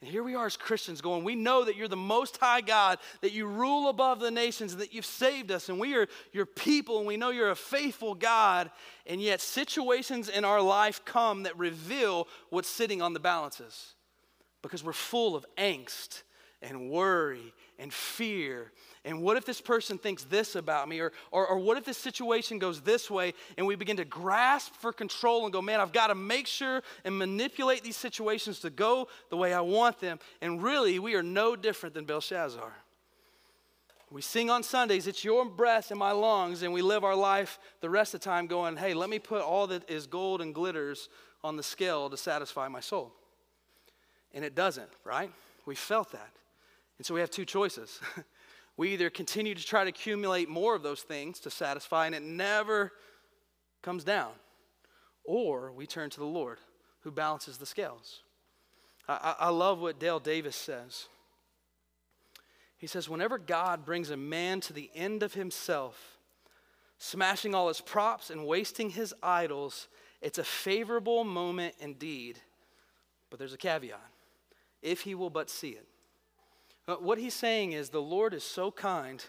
And 0.00 0.10
here 0.10 0.22
we 0.22 0.34
are 0.34 0.46
as 0.46 0.56
Christians 0.56 1.02
going, 1.02 1.24
we 1.24 1.34
know 1.34 1.64
that 1.64 1.76
you're 1.76 1.86
the 1.86 1.96
most 1.96 2.38
high 2.38 2.62
God, 2.62 2.98
that 3.20 3.32
you 3.32 3.46
rule 3.46 3.90
above 3.90 4.18
the 4.18 4.30
nations, 4.30 4.76
that 4.76 4.94
you've 4.94 5.04
saved 5.04 5.50
us, 5.50 5.68
and 5.68 5.78
we 5.78 5.94
are 5.94 6.06
your 6.32 6.46
people, 6.46 6.98
and 6.98 7.06
we 7.06 7.18
know 7.18 7.28
you're 7.28 7.50
a 7.50 7.56
faithful 7.56 8.14
God. 8.14 8.70
And 9.06 9.20
yet, 9.20 9.42
situations 9.42 10.30
in 10.30 10.44
our 10.44 10.62
life 10.62 11.04
come 11.04 11.42
that 11.42 11.58
reveal 11.58 12.28
what's 12.48 12.68
sitting 12.68 13.02
on 13.02 13.12
the 13.12 13.20
balances 13.20 13.94
because 14.62 14.82
we're 14.82 14.92
full 14.92 15.36
of 15.36 15.44
angst 15.58 16.22
and 16.62 16.90
worry 16.90 17.52
and 17.78 17.92
fear 17.92 18.72
and 19.04 19.22
what 19.22 19.38
if 19.38 19.46
this 19.46 19.62
person 19.62 19.96
thinks 19.96 20.24
this 20.24 20.56
about 20.56 20.86
me? 20.86 21.00
Or, 21.00 21.12
or, 21.30 21.46
or, 21.46 21.58
what 21.58 21.78
if 21.78 21.84
this 21.84 21.96
situation 21.96 22.58
goes 22.58 22.82
this 22.82 23.10
way? 23.10 23.32
And 23.56 23.66
we 23.66 23.74
begin 23.74 23.96
to 23.96 24.04
grasp 24.04 24.74
for 24.74 24.92
control 24.92 25.44
and 25.44 25.52
go, 25.52 25.62
man, 25.62 25.80
I've 25.80 25.92
got 25.92 26.08
to 26.08 26.14
make 26.14 26.46
sure 26.46 26.82
and 27.04 27.16
manipulate 27.18 27.82
these 27.82 27.96
situations 27.96 28.60
to 28.60 28.68
go 28.68 29.08
the 29.30 29.38
way 29.38 29.54
I 29.54 29.62
want 29.62 30.00
them. 30.00 30.18
And 30.42 30.62
really, 30.62 30.98
we 30.98 31.14
are 31.14 31.22
no 31.22 31.56
different 31.56 31.94
than 31.94 32.04
Belshazzar. 32.04 32.74
We 34.10 34.20
sing 34.20 34.50
on 34.50 34.62
Sundays, 34.62 35.06
it's 35.06 35.24
your 35.24 35.46
breath 35.46 35.90
in 35.90 35.96
my 35.96 36.10
lungs, 36.10 36.62
and 36.62 36.72
we 36.72 36.82
live 36.82 37.04
our 37.04 37.14
life 37.14 37.58
the 37.80 37.88
rest 37.88 38.12
of 38.12 38.20
the 38.20 38.24
time 38.24 38.48
going, 38.48 38.76
hey, 38.76 38.92
let 38.92 39.08
me 39.08 39.18
put 39.20 39.40
all 39.40 39.68
that 39.68 39.88
is 39.88 40.08
gold 40.08 40.42
and 40.42 40.54
glitters 40.54 41.08
on 41.42 41.56
the 41.56 41.62
scale 41.62 42.10
to 42.10 42.16
satisfy 42.16 42.68
my 42.68 42.80
soul. 42.80 43.12
And 44.34 44.44
it 44.44 44.54
doesn't, 44.54 44.90
right? 45.04 45.30
We 45.64 45.74
felt 45.74 46.12
that. 46.12 46.32
And 46.98 47.06
so 47.06 47.14
we 47.14 47.20
have 47.20 47.30
two 47.30 47.46
choices. 47.46 47.98
We 48.76 48.90
either 48.90 49.10
continue 49.10 49.54
to 49.54 49.64
try 49.64 49.84
to 49.84 49.90
accumulate 49.90 50.48
more 50.48 50.74
of 50.74 50.82
those 50.82 51.02
things 51.02 51.38
to 51.40 51.50
satisfy, 51.50 52.06
and 52.06 52.14
it 52.14 52.22
never 52.22 52.92
comes 53.82 54.04
down, 54.04 54.32
or 55.24 55.72
we 55.72 55.86
turn 55.86 56.10
to 56.10 56.20
the 56.20 56.26
Lord 56.26 56.58
who 57.00 57.10
balances 57.10 57.58
the 57.58 57.66
scales. 57.66 58.22
I, 59.08 59.34
I 59.38 59.48
love 59.50 59.80
what 59.80 59.98
Dale 59.98 60.20
Davis 60.20 60.56
says. 60.56 61.06
He 62.78 62.86
says, 62.86 63.08
Whenever 63.08 63.38
God 63.38 63.84
brings 63.84 64.10
a 64.10 64.16
man 64.16 64.60
to 64.62 64.72
the 64.72 64.90
end 64.94 65.22
of 65.22 65.34
himself, 65.34 66.18
smashing 66.98 67.54
all 67.54 67.68
his 67.68 67.80
props 67.80 68.30
and 68.30 68.46
wasting 68.46 68.90
his 68.90 69.14
idols, 69.22 69.88
it's 70.22 70.38
a 70.38 70.44
favorable 70.44 71.24
moment 71.24 71.74
indeed. 71.80 72.38
But 73.28 73.38
there's 73.38 73.54
a 73.54 73.58
caveat 73.58 74.00
if 74.82 75.02
he 75.02 75.14
will 75.14 75.30
but 75.30 75.50
see 75.50 75.70
it. 75.70 75.86
Uh, 76.88 76.96
what 76.96 77.18
he's 77.18 77.34
saying 77.34 77.72
is 77.72 77.90
the 77.90 78.00
Lord 78.00 78.34
is 78.34 78.42
so 78.42 78.70
kind 78.70 79.24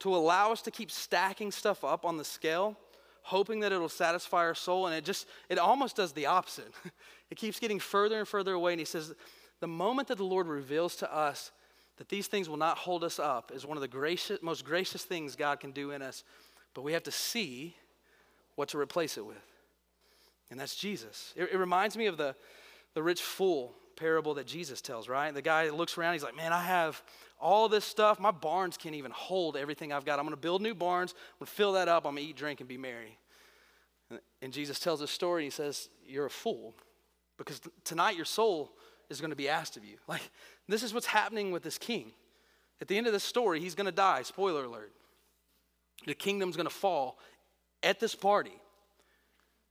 to 0.00 0.14
allow 0.14 0.52
us 0.52 0.62
to 0.62 0.70
keep 0.70 0.90
stacking 0.90 1.50
stuff 1.50 1.84
up 1.84 2.04
on 2.04 2.16
the 2.16 2.24
scale, 2.24 2.76
hoping 3.22 3.60
that 3.60 3.72
it'll 3.72 3.88
satisfy 3.88 4.38
our 4.38 4.54
soul, 4.54 4.86
and 4.86 4.94
it 4.94 5.04
just, 5.04 5.26
it 5.48 5.58
almost 5.58 5.96
does 5.96 6.12
the 6.12 6.26
opposite. 6.26 6.72
it 7.30 7.36
keeps 7.36 7.58
getting 7.58 7.78
further 7.78 8.18
and 8.18 8.28
further 8.28 8.52
away, 8.52 8.72
and 8.72 8.80
he 8.80 8.84
says, 8.84 9.14
the 9.60 9.66
moment 9.66 10.08
that 10.08 10.18
the 10.18 10.24
Lord 10.24 10.46
reveals 10.46 10.96
to 10.96 11.14
us 11.14 11.50
that 11.96 12.08
these 12.08 12.26
things 12.26 12.48
will 12.48 12.58
not 12.58 12.76
hold 12.76 13.02
us 13.02 13.18
up 13.18 13.50
is 13.54 13.64
one 13.64 13.76
of 13.76 13.80
the 13.80 13.88
gracious, 13.88 14.42
most 14.42 14.64
gracious 14.64 15.02
things 15.02 15.34
God 15.34 15.60
can 15.60 15.70
do 15.70 15.92
in 15.92 16.02
us, 16.02 16.24
but 16.74 16.82
we 16.82 16.92
have 16.92 17.04
to 17.04 17.10
see 17.10 17.74
what 18.54 18.68
to 18.68 18.78
replace 18.78 19.16
it 19.16 19.24
with. 19.24 19.42
And 20.50 20.60
that's 20.60 20.76
Jesus. 20.76 21.32
It, 21.36 21.50
it 21.52 21.56
reminds 21.56 21.96
me 21.96 22.06
of 22.06 22.18
the, 22.18 22.34
the 22.94 23.02
rich 23.02 23.22
fool 23.22 23.72
parable 23.96 24.34
that 24.34 24.46
Jesus 24.46 24.80
tells, 24.80 25.08
right? 25.08 25.32
The 25.32 25.42
guy 25.42 25.68
looks 25.70 25.96
around, 25.98 26.12
he's 26.14 26.22
like, 26.22 26.36
Man, 26.36 26.52
I 26.52 26.62
have 26.62 27.02
all 27.40 27.68
this 27.68 27.84
stuff. 27.84 28.20
My 28.20 28.30
barns 28.30 28.76
can't 28.76 28.94
even 28.94 29.10
hold 29.10 29.56
everything 29.56 29.92
I've 29.92 30.04
got. 30.04 30.18
I'm 30.18 30.24
going 30.24 30.36
to 30.36 30.40
build 30.40 30.62
new 30.62 30.74
barns. 30.74 31.12
I'm 31.12 31.40
going 31.40 31.46
to 31.46 31.52
fill 31.52 31.72
that 31.72 31.88
up. 31.88 32.06
I'm 32.06 32.14
going 32.14 32.24
to 32.24 32.30
eat, 32.30 32.36
drink, 32.36 32.60
and 32.60 32.68
be 32.68 32.78
merry. 32.78 33.18
And 34.40 34.52
Jesus 34.52 34.78
tells 34.78 35.00
a 35.00 35.06
story. 35.06 35.44
He 35.44 35.50
says, 35.50 35.88
You're 36.06 36.26
a 36.26 36.30
fool 36.30 36.74
because 37.38 37.60
tonight 37.84 38.16
your 38.16 38.24
soul 38.24 38.72
is 39.10 39.20
going 39.20 39.30
to 39.30 39.36
be 39.36 39.48
asked 39.48 39.76
of 39.76 39.84
you. 39.84 39.96
Like, 40.08 40.22
this 40.68 40.82
is 40.82 40.94
what's 40.94 41.06
happening 41.06 41.52
with 41.52 41.62
this 41.62 41.78
king. 41.78 42.12
At 42.80 42.88
the 42.88 42.96
end 42.96 43.06
of 43.06 43.12
this 43.12 43.24
story, 43.24 43.60
he's 43.60 43.74
going 43.74 43.86
to 43.86 43.92
die. 43.92 44.22
Spoiler 44.22 44.64
alert. 44.64 44.92
The 46.06 46.14
kingdom's 46.14 46.56
going 46.56 46.68
to 46.68 46.74
fall 46.74 47.18
at 47.82 48.00
this 48.00 48.14
party. 48.14 48.52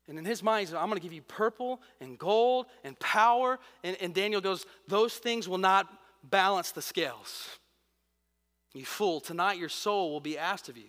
And 0.08 0.20
in 0.20 0.26
his 0.26 0.44
mind, 0.44 0.70
said, 0.70 0.78
I'm 0.78 0.88
going 0.88 1.00
to 1.00 1.04
give 1.04 1.14
you 1.14 1.24
purple 1.24 1.82
and 2.00 2.18
gold 2.18 2.68
and 2.84 3.00
power. 3.00 3.60
And, 3.84 3.98
and 4.00 4.14
Daniel 4.14 4.42
goes, 4.42 4.66
Those 4.88 5.16
things 5.16 5.48
will 5.48 5.58
not 5.58 5.92
balance 6.24 6.72
the 6.72 6.82
scales. 6.82 7.50
You 8.74 8.86
fool, 8.86 9.20
tonight 9.20 9.58
your 9.58 9.70
soul 9.70 10.12
will 10.12 10.20
be 10.20 10.38
asked 10.38 10.70
of 10.70 10.78
you. 10.78 10.84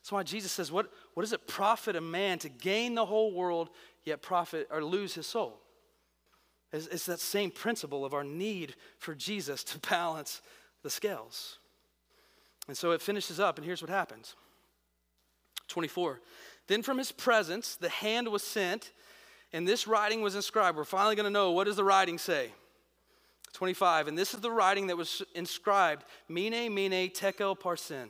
That's 0.00 0.10
why 0.10 0.22
Jesus 0.22 0.52
says, 0.52 0.72
What, 0.72 0.90
what 1.14 1.22
does 1.22 1.32
it 1.32 1.46
profit 1.46 1.94
a 1.96 2.00
man 2.00 2.38
to 2.40 2.48
gain 2.48 2.94
the 2.94 3.06
whole 3.06 3.32
world, 3.32 3.70
yet 4.04 4.22
profit 4.22 4.68
or 4.70 4.82
lose 4.82 5.14
his 5.14 5.26
soul? 5.26 5.60
It's, 6.72 6.86
it's 6.88 7.06
that 7.06 7.20
same 7.20 7.50
principle 7.50 8.04
of 8.04 8.14
our 8.14 8.24
need 8.24 8.74
for 8.98 9.14
Jesus 9.14 9.62
to 9.64 9.78
balance 9.90 10.42
the 10.82 10.90
scales. 10.90 11.58
And 12.68 12.76
so 12.76 12.90
it 12.90 13.00
finishes 13.00 13.38
up, 13.38 13.58
and 13.58 13.64
here's 13.64 13.82
what 13.82 13.90
happens 13.90 14.34
24. 15.68 16.20
Then 16.66 16.82
from 16.82 16.98
his 16.98 17.12
presence, 17.12 17.76
the 17.76 17.88
hand 17.88 18.28
was 18.28 18.42
sent, 18.42 18.92
and 19.52 19.66
this 19.66 19.86
writing 19.86 20.20
was 20.20 20.34
inscribed. 20.34 20.76
We're 20.76 20.84
finally 20.84 21.16
going 21.16 21.24
to 21.24 21.30
know 21.30 21.52
what 21.52 21.64
does 21.64 21.76
the 21.76 21.84
writing 21.84 22.18
say? 22.18 22.50
25. 23.52 24.08
And 24.08 24.18
this 24.18 24.34
is 24.34 24.40
the 24.40 24.50
writing 24.50 24.88
that 24.88 24.96
was 24.96 25.22
inscribed 25.34 26.04
Mene, 26.28 26.72
Mene, 26.74 27.10
Tekel, 27.10 27.56
Parsin. 27.56 28.08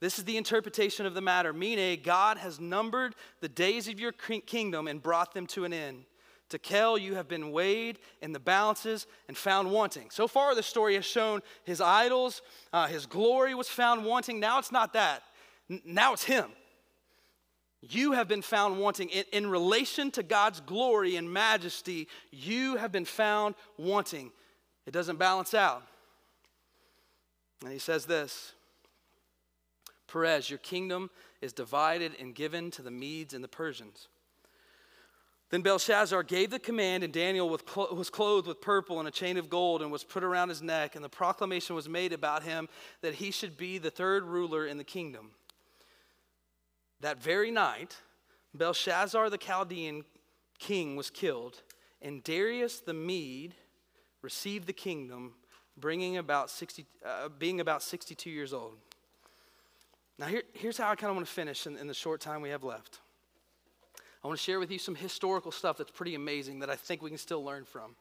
This 0.00 0.18
is 0.18 0.24
the 0.24 0.36
interpretation 0.36 1.06
of 1.06 1.14
the 1.14 1.20
matter. 1.20 1.52
Mene, 1.52 2.00
God 2.02 2.38
has 2.38 2.58
numbered 2.58 3.14
the 3.40 3.48
days 3.48 3.88
of 3.88 4.00
your 4.00 4.12
kingdom 4.12 4.88
and 4.88 5.02
brought 5.02 5.32
them 5.32 5.46
to 5.48 5.64
an 5.64 5.72
end. 5.72 6.04
Tekel, 6.50 7.00
you 7.00 7.14
have 7.14 7.28
been 7.28 7.52
weighed 7.52 7.98
in 8.20 8.32
the 8.32 8.40
balances 8.40 9.06
and 9.28 9.36
found 9.36 9.70
wanting. 9.70 10.10
So 10.10 10.28
far, 10.28 10.54
the 10.54 10.62
story 10.62 10.94
has 10.94 11.04
shown 11.04 11.40
his 11.64 11.80
idols, 11.80 12.42
uh, 12.72 12.86
his 12.86 13.06
glory 13.06 13.54
was 13.54 13.68
found 13.68 14.04
wanting. 14.04 14.40
Now 14.40 14.58
it's 14.58 14.72
not 14.72 14.92
that. 14.92 15.22
N- 15.70 15.82
now 15.84 16.12
it's 16.12 16.24
him. 16.24 16.50
You 17.88 18.12
have 18.12 18.28
been 18.28 18.42
found 18.42 18.78
wanting. 18.78 19.08
In, 19.10 19.24
in 19.32 19.50
relation 19.50 20.10
to 20.12 20.22
God's 20.22 20.60
glory 20.60 21.16
and 21.16 21.32
majesty, 21.32 22.08
you 22.30 22.76
have 22.76 22.92
been 22.92 23.04
found 23.04 23.54
wanting. 23.76 24.32
It 24.86 24.92
doesn't 24.92 25.18
balance 25.18 25.54
out. 25.54 25.82
And 27.62 27.72
he 27.72 27.78
says 27.78 28.06
this 28.06 28.52
Peres, 30.06 30.48
your 30.48 30.58
kingdom 30.58 31.10
is 31.40 31.52
divided 31.52 32.12
and 32.20 32.34
given 32.34 32.70
to 32.72 32.82
the 32.82 32.90
Medes 32.90 33.34
and 33.34 33.42
the 33.42 33.48
Persians. 33.48 34.08
Then 35.50 35.62
Belshazzar 35.62 36.22
gave 36.24 36.50
the 36.50 36.58
command, 36.58 37.04
and 37.04 37.12
Daniel 37.12 37.48
was 37.48 38.10
clothed 38.10 38.48
with 38.48 38.60
purple 38.60 38.98
and 38.98 39.06
a 39.06 39.12
chain 39.12 39.36
of 39.36 39.48
gold 39.48 39.82
and 39.82 39.92
was 39.92 40.02
put 40.02 40.24
around 40.24 40.48
his 40.48 40.62
neck. 40.62 40.96
And 40.96 41.04
the 41.04 41.08
proclamation 41.08 41.76
was 41.76 41.88
made 41.88 42.12
about 42.12 42.42
him 42.42 42.68
that 43.02 43.14
he 43.14 43.30
should 43.30 43.56
be 43.56 43.78
the 43.78 43.90
third 43.90 44.24
ruler 44.24 44.66
in 44.66 44.78
the 44.78 44.84
kingdom. 44.84 45.30
That 47.04 47.22
very 47.22 47.50
night, 47.50 47.98
Belshazzar 48.54 49.28
the 49.28 49.36
Chaldean 49.36 50.06
king 50.58 50.96
was 50.96 51.10
killed, 51.10 51.60
and 52.00 52.24
Darius 52.24 52.80
the 52.80 52.94
Mede 52.94 53.54
received 54.22 54.66
the 54.66 54.72
kingdom, 54.72 55.34
bringing 55.76 56.16
about 56.16 56.48
60, 56.48 56.86
uh, 57.04 57.28
being 57.28 57.60
about 57.60 57.82
62 57.82 58.30
years 58.30 58.54
old. 58.54 58.76
Now, 60.18 60.28
here, 60.28 60.44
here's 60.54 60.78
how 60.78 60.90
I 60.90 60.94
kind 60.94 61.10
of 61.10 61.16
want 61.16 61.26
to 61.26 61.32
finish 61.34 61.66
in, 61.66 61.76
in 61.76 61.88
the 61.88 61.92
short 61.92 62.22
time 62.22 62.40
we 62.40 62.48
have 62.48 62.64
left. 62.64 63.00
I 64.24 64.26
want 64.26 64.38
to 64.38 64.42
share 64.42 64.58
with 64.58 64.70
you 64.70 64.78
some 64.78 64.94
historical 64.94 65.52
stuff 65.52 65.76
that's 65.76 65.90
pretty 65.90 66.14
amazing 66.14 66.60
that 66.60 66.70
I 66.70 66.76
think 66.76 67.02
we 67.02 67.10
can 67.10 67.18
still 67.18 67.44
learn 67.44 67.66
from. 67.66 67.96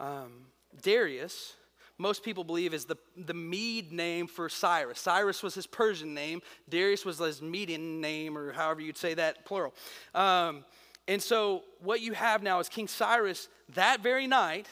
Um, 0.00 0.46
Darius 0.82 1.54
most 2.00 2.22
people 2.22 2.44
believe 2.44 2.72
is 2.72 2.86
the, 2.86 2.96
the 3.14 3.34
Mede 3.34 3.92
name 3.92 4.26
for 4.26 4.48
Cyrus. 4.48 4.98
Cyrus 4.98 5.42
was 5.42 5.54
his 5.54 5.66
Persian 5.66 6.14
name, 6.14 6.40
Darius 6.68 7.04
was 7.04 7.18
his 7.18 7.42
Median 7.42 8.00
name, 8.00 8.38
or 8.38 8.52
however 8.52 8.80
you'd 8.80 8.96
say 8.96 9.12
that, 9.14 9.44
plural. 9.44 9.74
Um, 10.14 10.64
and 11.06 11.22
so, 11.22 11.64
what 11.80 12.00
you 12.00 12.12
have 12.14 12.42
now 12.42 12.58
is 12.58 12.68
King 12.68 12.88
Cyrus 12.88 13.48
that 13.74 14.00
very 14.00 14.26
night 14.26 14.66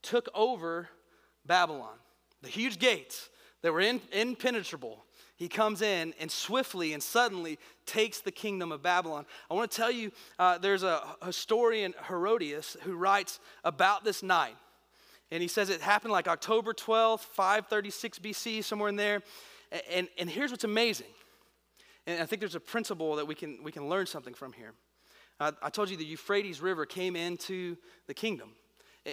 took 0.00 0.28
over 0.34 0.88
Babylon. 1.44 1.94
The 2.40 2.48
huge 2.48 2.78
gates 2.78 3.28
that 3.60 3.72
were 3.72 3.80
in, 3.80 4.00
impenetrable. 4.10 5.04
He 5.36 5.48
comes 5.48 5.82
in 5.82 6.14
and 6.20 6.30
swiftly 6.30 6.94
and 6.94 7.02
suddenly 7.02 7.58
takes 7.84 8.20
the 8.20 8.30
kingdom 8.30 8.72
of 8.72 8.82
Babylon. 8.82 9.26
I 9.50 9.54
want 9.54 9.70
to 9.70 9.76
tell 9.76 9.90
you 9.90 10.10
uh, 10.38 10.58
there's 10.58 10.84
a 10.84 11.02
historian, 11.24 11.94
Herodotus, 12.00 12.76
who 12.82 12.94
writes 12.94 13.40
about 13.64 14.04
this 14.04 14.22
night. 14.22 14.56
And 15.32 15.40
he 15.40 15.48
says 15.48 15.70
it 15.70 15.80
happened 15.80 16.12
like 16.12 16.28
October 16.28 16.74
12th, 16.74 17.20
536 17.20 18.18
BC, 18.18 18.62
somewhere 18.62 18.90
in 18.90 18.96
there. 18.96 19.22
And, 19.90 20.06
and 20.18 20.28
here's 20.28 20.50
what's 20.50 20.64
amazing. 20.64 21.06
And 22.06 22.20
I 22.22 22.26
think 22.26 22.40
there's 22.40 22.54
a 22.54 22.60
principle 22.60 23.16
that 23.16 23.26
we 23.26 23.34
can, 23.34 23.58
we 23.64 23.72
can 23.72 23.88
learn 23.88 24.04
something 24.04 24.34
from 24.34 24.52
here. 24.52 24.74
I 25.40 25.70
told 25.70 25.88
you 25.90 25.96
the 25.96 26.04
Euphrates 26.04 26.60
River 26.60 26.84
came 26.84 27.16
into 27.16 27.76
the 28.06 28.14
kingdom. 28.14 28.50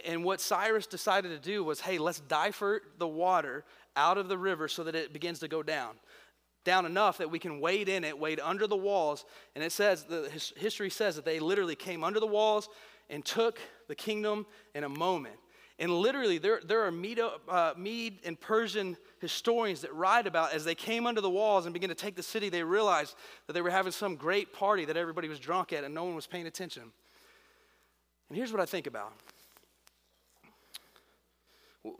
And 0.05 0.23
what 0.23 0.41
Cyrus 0.41 0.85
decided 0.85 1.29
to 1.29 1.39
do 1.39 1.63
was 1.63 1.79
hey, 1.79 1.97
let's 1.97 2.19
divert 2.19 2.99
the 2.99 3.07
water 3.07 3.63
out 3.95 4.17
of 4.17 4.27
the 4.27 4.37
river 4.37 4.67
so 4.67 4.83
that 4.83 4.95
it 4.95 5.13
begins 5.13 5.39
to 5.39 5.47
go 5.47 5.63
down. 5.63 5.95
Down 6.65 6.85
enough 6.85 7.17
that 7.19 7.31
we 7.31 7.39
can 7.39 7.61
wade 7.61 7.87
in 7.87 8.03
it, 8.03 8.19
wade 8.19 8.41
under 8.43 8.67
the 8.67 8.75
walls. 8.75 9.23
And 9.55 9.63
it 9.63 9.71
says, 9.71 10.03
the 10.03 10.29
history 10.57 10.89
says 10.89 11.15
that 11.15 11.23
they 11.23 11.39
literally 11.39 11.75
came 11.75 12.03
under 12.03 12.19
the 12.19 12.27
walls 12.27 12.67
and 13.09 13.23
took 13.25 13.57
the 13.87 13.95
kingdom 13.95 14.45
in 14.75 14.83
a 14.83 14.89
moment. 14.89 15.37
And 15.79 15.93
literally, 15.93 16.37
there, 16.37 16.59
there 16.65 16.85
are 16.85 16.91
Mede, 16.91 17.21
uh, 17.47 17.73
Mede 17.77 18.19
and 18.25 18.37
Persian 18.39 18.97
historians 19.21 19.79
that 19.81 19.93
write 19.95 20.27
about 20.27 20.53
as 20.53 20.65
they 20.65 20.75
came 20.75 21.07
under 21.07 21.21
the 21.21 21.29
walls 21.29 21.65
and 21.65 21.73
began 21.73 21.87
to 21.87 21.95
take 21.95 22.15
the 22.15 22.23
city, 22.23 22.49
they 22.49 22.63
realized 22.63 23.15
that 23.47 23.53
they 23.53 23.61
were 23.61 23.69
having 23.69 23.93
some 23.93 24.17
great 24.17 24.51
party 24.51 24.83
that 24.85 24.97
everybody 24.97 25.29
was 25.29 25.39
drunk 25.39 25.71
at 25.71 25.85
and 25.85 25.93
no 25.93 26.03
one 26.03 26.15
was 26.15 26.27
paying 26.27 26.47
attention. 26.47 26.83
And 28.27 28.37
here's 28.37 28.51
what 28.51 28.61
I 28.61 28.65
think 28.65 28.87
about 28.87 29.13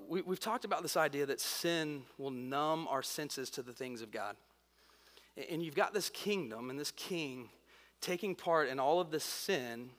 we, 0.09 0.21
have 0.27 0.41
talked 0.41 0.65
about 0.65 0.81
this 0.81 0.97
idea 0.97 1.25
that 1.25 1.39
sin 1.39 2.03
will 2.17 2.31
numb 2.31 2.85
our 2.89 3.01
senses 3.01 3.49
to 3.51 3.61
the 3.61 3.71
things 3.71 4.01
of 4.01 4.11
God. 4.11 4.35
And 5.49 5.63
you've 5.63 5.75
got 5.75 5.93
this 5.93 6.09
kingdom 6.09 6.69
and 6.69 6.77
this 6.77 6.91
king 6.91 7.49
taking 8.01 8.35
part 8.35 8.67
in 8.67 8.77
all 8.77 8.99
of 8.99 9.09
this 9.09 9.23
sin 9.23 9.91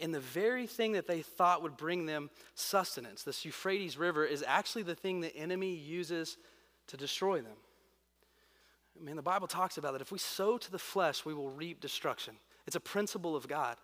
and 0.00 0.14
the 0.14 0.20
very 0.20 0.66
thing 0.66 0.92
that 0.92 1.06
they 1.06 1.22
thought 1.22 1.62
would 1.62 1.76
bring 1.76 2.06
them 2.06 2.30
sustenance, 2.54 3.22
this 3.22 3.44
Euphrates 3.44 3.96
River, 3.96 4.24
is 4.24 4.44
actually 4.46 4.82
the 4.82 4.94
thing 4.94 5.20
the 5.20 5.34
enemy 5.36 5.74
uses 5.74 6.36
to 6.88 6.96
destroy 6.96 7.40
them. 7.40 7.56
I 9.00 9.04
mean, 9.04 9.16
the 9.16 9.22
Bible 9.22 9.46
talks 9.46 9.78
about 9.78 9.92
that 9.92 10.02
if 10.02 10.12
we 10.12 10.18
sow 10.18 10.58
to 10.58 10.70
the 10.70 10.78
flesh, 10.78 11.24
we 11.24 11.34
will 11.34 11.50
reap 11.50 11.80
destruction. 11.80 12.34
It's 12.66 12.76
a 12.76 12.80
principle 12.80 13.36
of 13.36 13.48
God. 13.48 13.76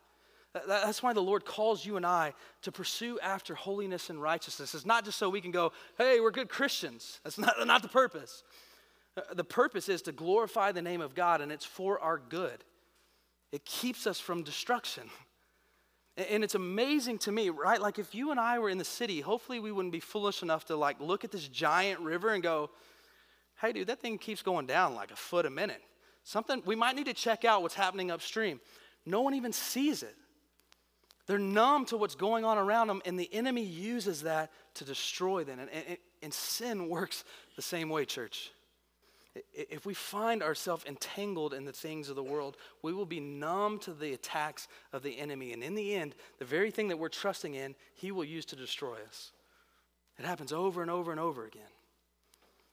That's 0.67 1.03
why 1.03 1.13
the 1.13 1.23
Lord 1.23 1.45
calls 1.45 1.85
you 1.85 1.97
and 1.97 2.07
I 2.07 2.33
to 2.63 2.73
pursue 2.73 3.19
after 3.21 3.55
holiness 3.55 4.09
and 4.09 4.21
righteousness. 4.21 4.75
It's 4.75 4.87
not 4.87 5.05
just 5.05 5.19
so 5.19 5.29
we 5.29 5.41
can 5.41 5.51
go, 5.51 5.73
hey, 5.99 6.21
we're 6.21 6.31
good 6.31 6.49
Christians. 6.49 7.21
That's 7.25 7.39
not, 7.39 7.55
not 7.67 7.83
the 7.83 7.89
purpose. 7.89 8.43
Uh, 9.17 9.35
the 9.35 9.45
purpose 9.45 9.89
is 9.89 10.03
to 10.03 10.13
glorify 10.13 10.73
the 10.73 10.83
name 10.83 11.01
of 11.01 11.15
God, 11.15 11.41
and 11.41 11.53
it's 11.53 11.65
for 11.65 12.01
our 12.01 12.19
good. 12.19 12.65
It 13.53 13.65
keeps 13.65 14.07
us 14.07 14.19
from 14.19 14.43
destruction. 14.43 15.11
And 16.17 16.43
it's 16.43 16.55
amazing 16.55 17.19
to 17.19 17.33
me, 17.33 17.51
right? 17.51 17.81
Like 17.81 17.99
if 17.99 18.15
you 18.15 18.31
and 18.31 18.41
I 18.41 18.59
were 18.59 18.71
in 18.71 18.79
the 18.79 18.85
city, 18.85 19.21
hopefully 19.21 19.61
we 19.61 19.71
wouldn't 19.71 19.93
be 19.93 20.01
foolish 20.01 20.43
enough 20.43 20.65
to 20.67 20.77
like 20.77 20.99
look 21.01 21.25
at 21.25 21.31
this 21.31 21.47
giant 21.47 22.01
river 22.01 22.31
and 22.31 22.43
go, 22.43 22.71
hey, 23.61 23.73
dude, 23.73 23.89
that 23.89 24.01
thing 24.01 24.17
keeps 24.17 24.43
going 24.43 24.67
down 24.67 24.95
like 24.95 25.11
a 25.11 25.17
foot 25.17 25.45
a 25.45 25.51
minute. 25.51 25.83
Something, 26.25 26.63
we 26.65 26.75
might 26.75 26.97
need 26.97 27.07
to 27.07 27.15
check 27.15 27.45
out 27.45 27.63
what's 27.63 27.75
happening 27.75 28.11
upstream. 28.11 28.61
No 29.05 29.21
one 29.21 29.35
even 29.35 29.53
sees 29.53 30.03
it. 30.03 30.17
They're 31.27 31.39
numb 31.39 31.85
to 31.87 31.97
what's 31.97 32.15
going 32.15 32.45
on 32.45 32.57
around 32.57 32.87
them, 32.87 33.03
and 33.05 33.19
the 33.19 33.33
enemy 33.33 33.65
uses 33.65 34.23
that 34.23 34.51
to 34.75 34.85
destroy 34.85 35.45
them. 35.45 35.59
And, 35.59 35.71
and, 35.71 35.99
and 36.23 36.33
sin 36.33 36.89
works 36.89 37.25
the 37.57 37.63
same 37.63 37.89
way, 37.89 38.05
church. 38.05 38.51
If 39.53 39.87
we 39.87 39.95
find 39.95 40.43
ourselves 40.43 40.85
entangled 40.87 41.55
in 41.55 41.65
the 41.65 41.73
things 41.73 42.09
of 42.09 42.17
the 42.17 42.23
world, 42.23 42.57
we 42.83 42.93
will 42.93 43.07
be 43.07 43.21
numb 43.21 43.79
to 43.81 43.93
the 43.93 44.13
attacks 44.13 44.69
of 44.93 45.03
the 45.03 45.19
enemy. 45.19 45.53
And 45.53 45.63
in 45.63 45.75
the 45.75 45.95
end, 45.95 46.15
the 46.39 46.45
very 46.45 46.71
thing 46.71 46.89
that 46.89 46.99
we're 46.99 47.09
trusting 47.09 47.55
in, 47.55 47.75
he 47.95 48.13
will 48.13 48.25
use 48.25 48.45
to 48.47 48.57
destroy 48.57 48.97
us. 49.07 49.33
It 50.19 50.25
happens 50.25 50.53
over 50.53 50.83
and 50.83 50.91
over 50.91 51.11
and 51.11 51.21
over 51.21 51.45
again. 51.45 51.63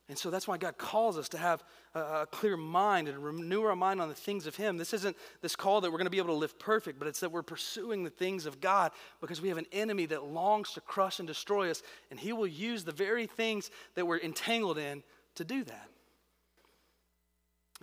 And 0.10 0.18
so 0.18 0.30
that's 0.30 0.48
why 0.48 0.58
God 0.58 0.78
calls 0.78 1.18
us 1.18 1.30
to 1.30 1.38
have 1.38 1.64
a, 1.96 2.28
clear 2.30 2.58
mind 2.58 3.08
and 3.08 3.24
renew 3.24 3.64
our 3.64 3.76
mind 3.76 4.02
on 4.02 4.10
the 4.10 4.16
things 4.16 4.48
of 4.48 4.56
Him. 4.56 4.78
This 4.78 4.94
isn't 4.94 5.16
this 5.42 5.56
call 5.56 5.80
that 5.82 5.92
we're 5.92 5.98
going 5.98 6.06
to 6.06 6.12
be 6.12 6.18
able 6.18 6.34
to 6.34 6.34
live 6.34 6.60
perfect, 6.60 7.00
but 7.00 7.08
it's 7.08 7.22
that 7.22 7.32
we're 7.32 7.42
pursuing 7.42 8.04
the 8.04 8.10
things 8.10 8.46
of 8.46 8.60
God 8.60 8.92
because 9.22 9.42
we 9.42 9.48
have 9.48 9.58
an 9.58 9.66
enemy 9.72 10.06
that 10.08 10.26
longs 10.26 10.74
to 10.74 10.82
crush 10.82 11.20
and 11.20 11.28
destroy 11.28 11.70
us, 11.72 11.82
and 12.12 12.20
He 12.20 12.34
will 12.34 12.48
use 12.48 12.84
the 12.84 12.92
very 12.92 13.28
things 13.28 13.72
that 13.96 14.06
we're 14.06 14.20
entangled 14.20 14.78
in 14.78 15.04
to 15.36 15.46
do 15.46 15.64
that. 15.64 15.90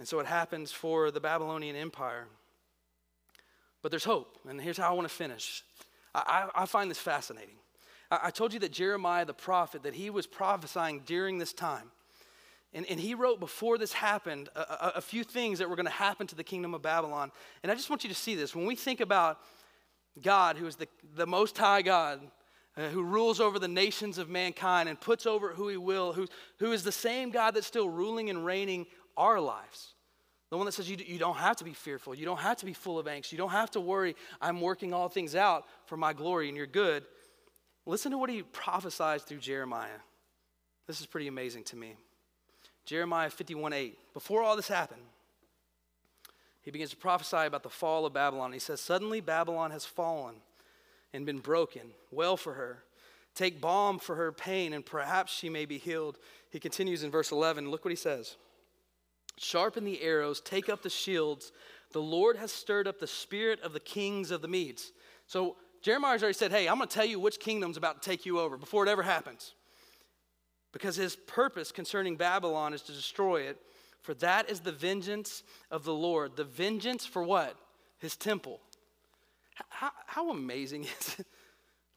And 0.00 0.08
so 0.08 0.18
it 0.18 0.24
happens 0.24 0.72
for 0.72 1.10
the 1.10 1.20
Babylonian 1.20 1.77
Empire. 1.77 2.27
But 3.83 3.92
there's 3.92 4.04
hope, 4.04 4.38
and 4.48 4.58
here's 4.58 4.79
how 4.79 4.88
I 4.88 4.92
want 4.92 5.06
to 5.06 5.14
finish. 5.14 5.62
I, 6.14 6.48
I, 6.54 6.64
find 6.64 6.90
this 6.90 6.98
fascinating. 6.98 7.56
I, 8.10 8.20
I 8.25 8.31
told 8.31 8.54
you 8.54 8.60
that 8.60 8.72
Jeremiah 8.72 9.27
the 9.27 9.35
prophet, 9.35 9.83
that 9.83 9.92
he 9.92 10.08
was 10.08 10.27
prophesying 10.27 11.02
during 11.04 11.37
this 11.37 11.52
time. 11.52 11.90
And, 12.72 12.87
and 12.88 12.98
he 12.98 13.14
wrote 13.14 13.40
before 13.40 13.77
this 13.77 13.92
happened 13.92 14.48
a, 14.56 14.60
a, 14.60 14.92
a 14.96 15.00
few 15.02 15.22
things 15.22 15.58
that 15.58 15.68
were 15.68 15.77
going 15.77 15.85
to 15.85 15.92
happen 15.92 16.27
to 16.29 16.35
the 16.35 16.44
kingdom 16.44 16.72
of 16.72 16.81
Babylon. 16.81 17.31
And 17.62 17.70
I 17.70 17.75
just 17.75 17.90
want 17.90 18.02
you 18.02 18.08
to 18.08 18.16
see 18.16 18.35
this. 18.35 18.56
When 18.56 18.64
we 18.64 18.77
think 18.77 19.00
about 19.00 19.38
God, 20.22 20.56
who 20.56 20.66
is 20.66 20.77
the, 20.77 20.88
the 21.14 21.27
most 21.27 21.58
high 21.58 21.83
God, 21.83 22.22
uh, 22.77 22.88
who 22.88 23.02
rules 23.02 23.38
over 23.38 23.58
the 23.58 23.68
nations 23.68 24.16
of 24.16 24.31
mankind 24.31 24.88
and 24.88 24.98
puts 24.98 25.27
over 25.27 25.52
who 25.52 25.68
he 25.68 25.77
will, 25.77 26.14
who, 26.14 26.27
who 26.58 26.72
is 26.72 26.85
the 26.85 26.92
same 26.92 27.31
God 27.31 27.54
that's 27.54 27.66
still 27.66 27.90
ruling 27.90 28.31
and 28.31 28.46
reigning 28.46 28.87
our 29.17 29.40
lives. 29.40 29.94
The 30.50 30.56
one 30.56 30.67
that 30.67 30.73
says 30.73 30.90
you, 30.90 30.96
you 31.04 31.19
don't 31.19 31.37
have 31.37 31.56
to 31.56 31.65
be 31.65 31.73
fearful. 31.73 32.15
You 32.15 32.25
don't 32.25 32.40
have 32.40 32.56
to 32.58 32.67
be 32.67 32.73
full 32.73 32.98
of 32.98 33.06
angst. 33.06 33.31
You 33.31 33.38
don't 33.38 33.50
have 33.50 33.71
to 33.73 33.81
worry. 33.81 34.17
I'm 34.40 34.61
working 34.61 34.92
all 34.92 35.08
things 35.08 35.37
out 35.37 35.65
for 35.87 35.96
my 35.96 36.13
glory 36.13 36.48
and 36.48 36.56
you're 36.56 36.67
good. 36.67 37.04
Listen 37.87 38.11
to 38.13 38.19
what 38.19 38.31
he 38.31 38.42
prophesies 38.42 39.23
through 39.23 39.38
Jeremiah. 39.38 39.88
This 40.87 41.00
is 41.00 41.06
pretty 41.06 41.29
amazing 41.29 41.65
to 41.65 41.77
me. 41.77 41.94
Jeremiah 42.85 43.31
51 43.31 43.73
8. 43.73 43.98
Before 44.13 44.42
all 44.42 44.56
this 44.56 44.69
happened, 44.69 45.02
he 46.63 46.71
begins 46.71 46.90
to 46.90 46.96
prophesy 46.96 47.46
about 47.46 47.63
the 47.63 47.71
fall 47.71 48.04
of 48.04 48.13
Babylon. 48.13 48.52
He 48.52 48.58
says, 48.58 48.81
Suddenly 48.81 49.21
Babylon 49.21 49.71
has 49.71 49.87
fallen 49.87 50.35
and 51.13 51.25
been 51.25 51.38
broken. 51.38 51.83
Well 52.11 52.37
for 52.37 52.54
her. 52.54 52.83
Take 53.35 53.61
balm 53.61 54.00
for 54.00 54.17
her 54.17 54.33
pain, 54.33 54.73
and 54.73 54.85
perhaps 54.85 55.33
she 55.33 55.48
may 55.48 55.65
be 55.65 55.79
healed. 55.79 56.19
He 56.50 56.58
continues 56.58 57.04
in 57.04 57.11
verse 57.11 57.31
11. 57.31 57.71
Look 57.71 57.85
what 57.85 57.92
he 57.92 57.96
says 57.96 58.37
Sharpen 59.42 59.84
the 59.84 60.02
arrows, 60.02 60.38
take 60.42 60.68
up 60.68 60.82
the 60.82 60.90
shields. 60.90 61.50
The 61.92 62.02
Lord 62.02 62.36
has 62.36 62.52
stirred 62.52 62.86
up 62.86 63.00
the 63.00 63.06
spirit 63.06 63.58
of 63.62 63.72
the 63.72 63.80
kings 63.80 64.30
of 64.30 64.42
the 64.42 64.48
Medes. 64.48 64.92
So 65.26 65.56
Jeremiah's 65.80 66.22
already 66.22 66.36
said, 66.36 66.52
Hey, 66.52 66.68
I'm 66.68 66.76
going 66.76 66.86
to 66.86 66.94
tell 66.94 67.06
you 67.06 67.18
which 67.18 67.40
kingdom's 67.40 67.78
about 67.78 68.02
to 68.02 68.08
take 68.10 68.26
you 68.26 68.38
over 68.38 68.58
before 68.58 68.84
it 68.86 68.90
ever 68.90 69.02
happens. 69.02 69.54
Because 70.72 70.94
his 70.94 71.16
purpose 71.16 71.72
concerning 71.72 72.16
Babylon 72.16 72.74
is 72.74 72.82
to 72.82 72.92
destroy 72.92 73.40
it. 73.44 73.56
For 74.02 74.12
that 74.16 74.50
is 74.50 74.60
the 74.60 74.72
vengeance 74.72 75.42
of 75.70 75.84
the 75.84 75.94
Lord. 75.94 76.36
The 76.36 76.44
vengeance 76.44 77.06
for 77.06 77.22
what? 77.22 77.56
His 77.98 78.16
temple. 78.16 78.60
How, 79.70 79.92
how 80.04 80.30
amazing 80.30 80.84
is 81.00 81.16
it? 81.18 81.26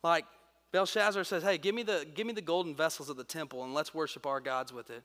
Like 0.01 0.23
Belshazzar 0.71 1.25
says, 1.25 1.43
Hey, 1.43 1.57
give 1.57 1.75
me, 1.75 1.83
the, 1.83 2.07
give 2.15 2.25
me 2.25 2.31
the 2.31 2.41
golden 2.41 2.73
vessels 2.73 3.09
of 3.09 3.17
the 3.17 3.25
temple 3.25 3.65
and 3.65 3.73
let's 3.73 3.93
worship 3.93 4.25
our 4.25 4.39
gods 4.39 4.71
with 4.71 4.89
it. 4.89 5.03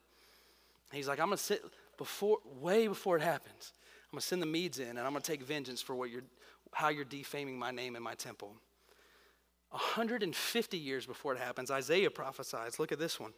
He's 0.92 1.08
like, 1.08 1.18
I'm 1.18 1.26
going 1.26 1.36
to 1.36 1.42
sit 1.42 1.64
before, 1.98 2.38
way 2.44 2.88
before 2.88 3.16
it 3.16 3.22
happens. 3.22 3.72
I'm 4.06 4.16
going 4.16 4.20
to 4.20 4.26
send 4.26 4.40
the 4.40 4.46
Medes 4.46 4.78
in 4.78 4.88
and 4.88 5.00
I'm 5.00 5.10
going 5.10 5.22
to 5.22 5.30
take 5.30 5.42
vengeance 5.42 5.82
for 5.82 5.94
what 5.94 6.10
you're, 6.10 6.22
how 6.72 6.88
you're 6.88 7.04
defaming 7.04 7.58
my 7.58 7.70
name 7.70 7.94
and 7.94 8.02
my 8.02 8.14
temple. 8.14 8.54
150 9.70 10.78
years 10.78 11.04
before 11.04 11.34
it 11.34 11.38
happens, 11.38 11.70
Isaiah 11.70 12.10
prophesies. 12.10 12.78
Look 12.78 12.92
at 12.92 12.98
this 12.98 13.20
one 13.20 13.34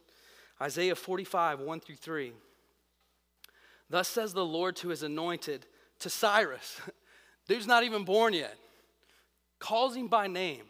Isaiah 0.61 0.95
45, 0.95 1.59
1 1.59 1.79
through 1.81 1.95
3. 1.95 2.31
Thus 3.89 4.07
says 4.07 4.33
the 4.33 4.45
Lord 4.45 4.77
to 4.77 4.87
his 4.87 5.03
anointed, 5.03 5.65
to 5.99 6.09
Cyrus. 6.09 6.79
Dude's 7.49 7.67
not 7.67 7.83
even 7.83 8.05
born 8.05 8.33
yet 8.33 8.55
calls 9.61 9.95
him 9.95 10.07
by 10.07 10.27
name 10.27 10.63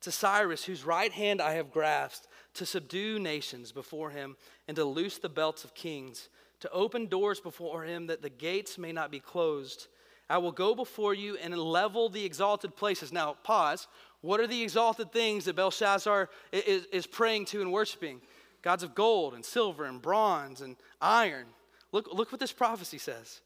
to 0.00 0.10
Cyrus, 0.10 0.64
whose 0.64 0.84
right 0.84 1.12
hand 1.12 1.40
I 1.40 1.52
have 1.52 1.70
grasped, 1.70 2.26
to 2.54 2.66
subdue 2.66 3.20
nations 3.20 3.70
before 3.70 4.10
him 4.10 4.36
and 4.66 4.76
to 4.76 4.84
loose 4.84 5.18
the 5.18 5.28
belts 5.28 5.62
of 5.62 5.74
kings, 5.74 6.28
to 6.60 6.70
open 6.70 7.06
doors 7.06 7.40
before 7.40 7.84
him 7.84 8.06
that 8.08 8.22
the 8.22 8.30
gates 8.30 8.78
may 8.78 8.92
not 8.92 9.10
be 9.10 9.20
closed. 9.20 9.86
I 10.30 10.38
will 10.38 10.52
go 10.52 10.74
before 10.74 11.14
you 11.14 11.36
and 11.36 11.56
level 11.56 12.08
the 12.08 12.24
exalted 12.24 12.76
places. 12.76 13.12
Now, 13.12 13.36
pause. 13.44 13.88
What 14.20 14.40
are 14.40 14.46
the 14.46 14.62
exalted 14.62 15.12
things 15.12 15.44
that 15.44 15.56
Belshazzar 15.56 16.28
is, 16.52 16.86
is 16.86 17.06
praying 17.06 17.46
to 17.46 17.62
and 17.62 17.72
worshiping? 17.72 18.20
Gods 18.62 18.82
of 18.82 18.94
gold 18.94 19.34
and 19.34 19.44
silver 19.44 19.84
and 19.84 20.02
bronze 20.02 20.60
and 20.60 20.76
iron. 21.00 21.46
Look, 21.92 22.12
look 22.12 22.32
what 22.32 22.40
this 22.40 22.52
prophecy 22.52 22.98
says. 22.98 23.40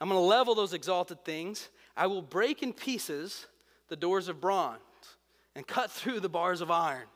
I'm 0.00 0.08
going 0.08 0.20
to 0.20 0.24
level 0.24 0.54
those 0.54 0.74
exalted 0.74 1.24
things. 1.24 1.68
I 1.96 2.06
will 2.06 2.22
break 2.22 2.62
in 2.62 2.72
pieces 2.72 3.46
the 3.88 3.96
doors 3.96 4.28
of 4.28 4.40
bronze 4.40 4.80
and 5.54 5.66
cut 5.66 5.90
through 5.90 6.20
the 6.20 6.28
bars 6.28 6.60
of 6.60 6.70
iron. 6.70 7.06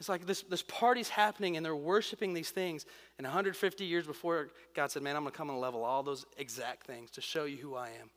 It's 0.00 0.08
like 0.08 0.26
this, 0.26 0.42
this 0.42 0.62
party's 0.62 1.10
happening 1.10 1.58
and 1.58 1.64
they're 1.64 1.76
worshiping 1.76 2.32
these 2.32 2.48
things. 2.48 2.86
And 3.18 3.26
150 3.26 3.84
years 3.84 4.06
before, 4.06 4.48
God 4.74 4.90
said, 4.90 5.02
Man, 5.02 5.14
I'm 5.14 5.22
going 5.22 5.30
to 5.30 5.36
come 5.36 5.50
and 5.50 5.60
level 5.60 5.84
all 5.84 6.02
those 6.02 6.24
exact 6.38 6.86
things 6.86 7.10
to 7.12 7.20
show 7.20 7.44
you 7.44 7.58
who 7.58 7.74
I 7.74 7.88
am. 7.88 8.10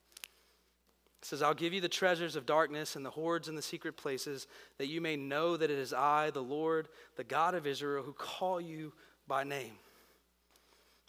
It 1.22 1.26
says, 1.26 1.42
I'll 1.42 1.54
give 1.54 1.74
you 1.74 1.82
the 1.82 1.90
treasures 1.90 2.38
of 2.38 2.46
darkness 2.46 2.96
and 2.96 3.06
the 3.06 3.10
hoards 3.10 3.50
in 3.50 3.56
the 3.56 3.62
secret 3.62 3.98
places, 3.98 4.48
that 4.78 4.88
you 4.88 5.02
may 5.02 5.18
know 5.18 5.58
that 5.58 5.70
it 5.70 5.78
is 5.78 5.94
I, 5.94 6.32
the 6.32 6.42
Lord, 6.42 6.88
the 7.18 7.24
God 7.24 7.54
of 7.54 7.68
Israel, 7.68 8.04
who 8.04 8.14
call 8.14 8.62
you 8.62 8.94
by 9.28 9.44
name. 9.44 9.74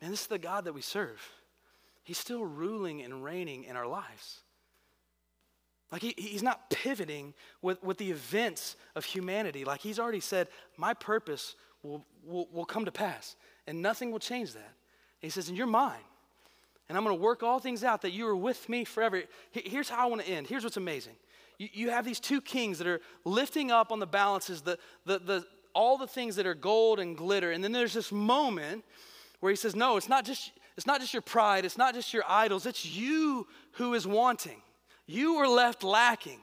And 0.03 0.13
this 0.13 0.23
is 0.23 0.27
the 0.27 0.39
God 0.39 0.65
that 0.65 0.73
we 0.73 0.83
serve. 0.83 1.21
He's 2.03 2.19
still 2.19 2.45
ruling 2.45 3.01
and 3.01 3.25
reigning 3.25 3.65
in 3.65 3.77
our 3.77 3.87
lives. 3.87 4.44
Like 5.93 6.03
he, 6.03 6.15
he's 6.17 6.43
not 6.43 6.71
pivoting 6.71 7.35
with, 7.63 7.83
with 7.83 7.99
the 7.99 8.11
events 8.11 8.77
of 8.97 9.05
humanity. 9.05 9.65
Like 9.65 9.81
he's 9.81 9.99
already 9.99 10.21
said, 10.21 10.49
my 10.77 10.95
purpose 10.95 11.55
will, 11.83 12.05
will, 12.25 12.49
will 12.53 12.65
come 12.65 12.85
to 12.85 12.93
pass 12.93 13.37
and 13.67 13.81
nothing 13.81 14.11
will 14.11 14.19
change 14.19 14.55
that. 14.55 14.59
And 14.61 15.23
he 15.23 15.31
says, 15.31 15.49
and 15.49 15.57
you're 15.57 15.67
mine. 15.67 16.01
And 16.89 16.99
I'm 16.99 17.05
going 17.05 17.17
to 17.17 17.23
work 17.23 17.43
all 17.43 17.61
things 17.61 17.83
out 17.83 18.03
that 18.03 18.11
you 18.13 18.27
are 18.27 18.37
with 18.37 18.69
me 18.69 18.85
forever. 18.85 19.23
Here's 19.53 19.89
how 19.89 20.05
I 20.05 20.07
want 20.07 20.23
to 20.23 20.29
end. 20.29 20.47
Here's 20.47 20.65
what's 20.65 20.77
amazing. 20.77 21.15
You, 21.59 21.69
you 21.73 21.91
have 21.91 22.05
these 22.05 22.21
two 22.21 22.41
kings 22.41 22.79
that 22.79 22.87
are 22.87 23.01
lifting 23.25 23.71
up 23.71 23.91
on 23.91 24.01
the 24.01 24.07
balances 24.07 24.61
the, 24.61 24.79
the, 25.07 25.19
the, 25.19 25.47
all 25.75 25.97
the 25.97 26.07
things 26.07 26.37
that 26.37 26.47
are 26.47 26.55
gold 26.55 27.01
and 27.01 27.17
glitter. 27.17 27.53
And 27.53 27.65
then 27.65 27.73
there's 27.73 27.95
this 27.95 28.13
moment 28.13 28.85
where 29.41 29.51
he 29.51 29.57
says, 29.57 29.75
no, 29.75 29.97
it's 29.97 30.09
not 30.09 30.25
just, 30.25 30.53
it's 30.77 30.87
not 30.87 31.01
just 31.01 31.15
your 31.15 31.23
pride. 31.23 31.65
It's 31.65 31.79
not 31.79 31.95
just 31.95 32.13
your 32.13 32.25
idols. 32.29 32.67
It's 32.67 32.85
you 32.85 33.47
who 33.73 33.95
is 33.95 34.07
wanting. 34.07 34.61
You 35.07 35.37
were 35.37 35.49
left 35.49 35.85
lacking. 35.85 36.41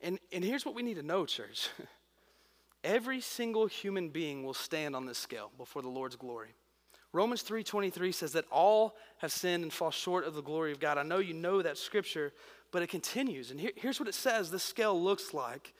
And, 0.00 0.18
and 0.32 0.44
here's 0.44 0.66
what 0.66 0.74
we 0.74 0.82
need 0.82 0.96
to 0.96 1.02
know, 1.02 1.26
church. 1.26 1.68
Every 2.84 3.20
single 3.20 3.66
human 3.66 4.10
being 4.10 4.44
will 4.44 4.54
stand 4.54 4.94
on 4.94 5.06
this 5.06 5.18
scale 5.18 5.50
before 5.58 5.82
the 5.82 5.88
Lord's 5.88 6.16
glory. 6.16 6.54
Romans 7.12 7.42
3:23 7.42 8.12
says 8.12 8.32
that 8.32 8.44
all 8.50 8.94
have 9.18 9.32
sinned 9.32 9.62
and 9.62 9.72
fall 9.72 9.90
short 9.90 10.26
of 10.26 10.34
the 10.34 10.42
glory 10.42 10.70
of 10.70 10.78
God. 10.78 10.98
I 10.98 11.02
know 11.02 11.18
you 11.18 11.32
know 11.32 11.62
that 11.62 11.78
scripture, 11.78 12.32
but 12.70 12.82
it 12.82 12.88
continues. 12.88 13.50
And 13.50 13.58
here, 13.58 13.70
here's 13.74 13.98
what 13.98 14.08
it 14.08 14.14
says 14.14 14.50
this 14.50 14.62
scale 14.62 15.00
looks 15.00 15.32
like 15.32 15.72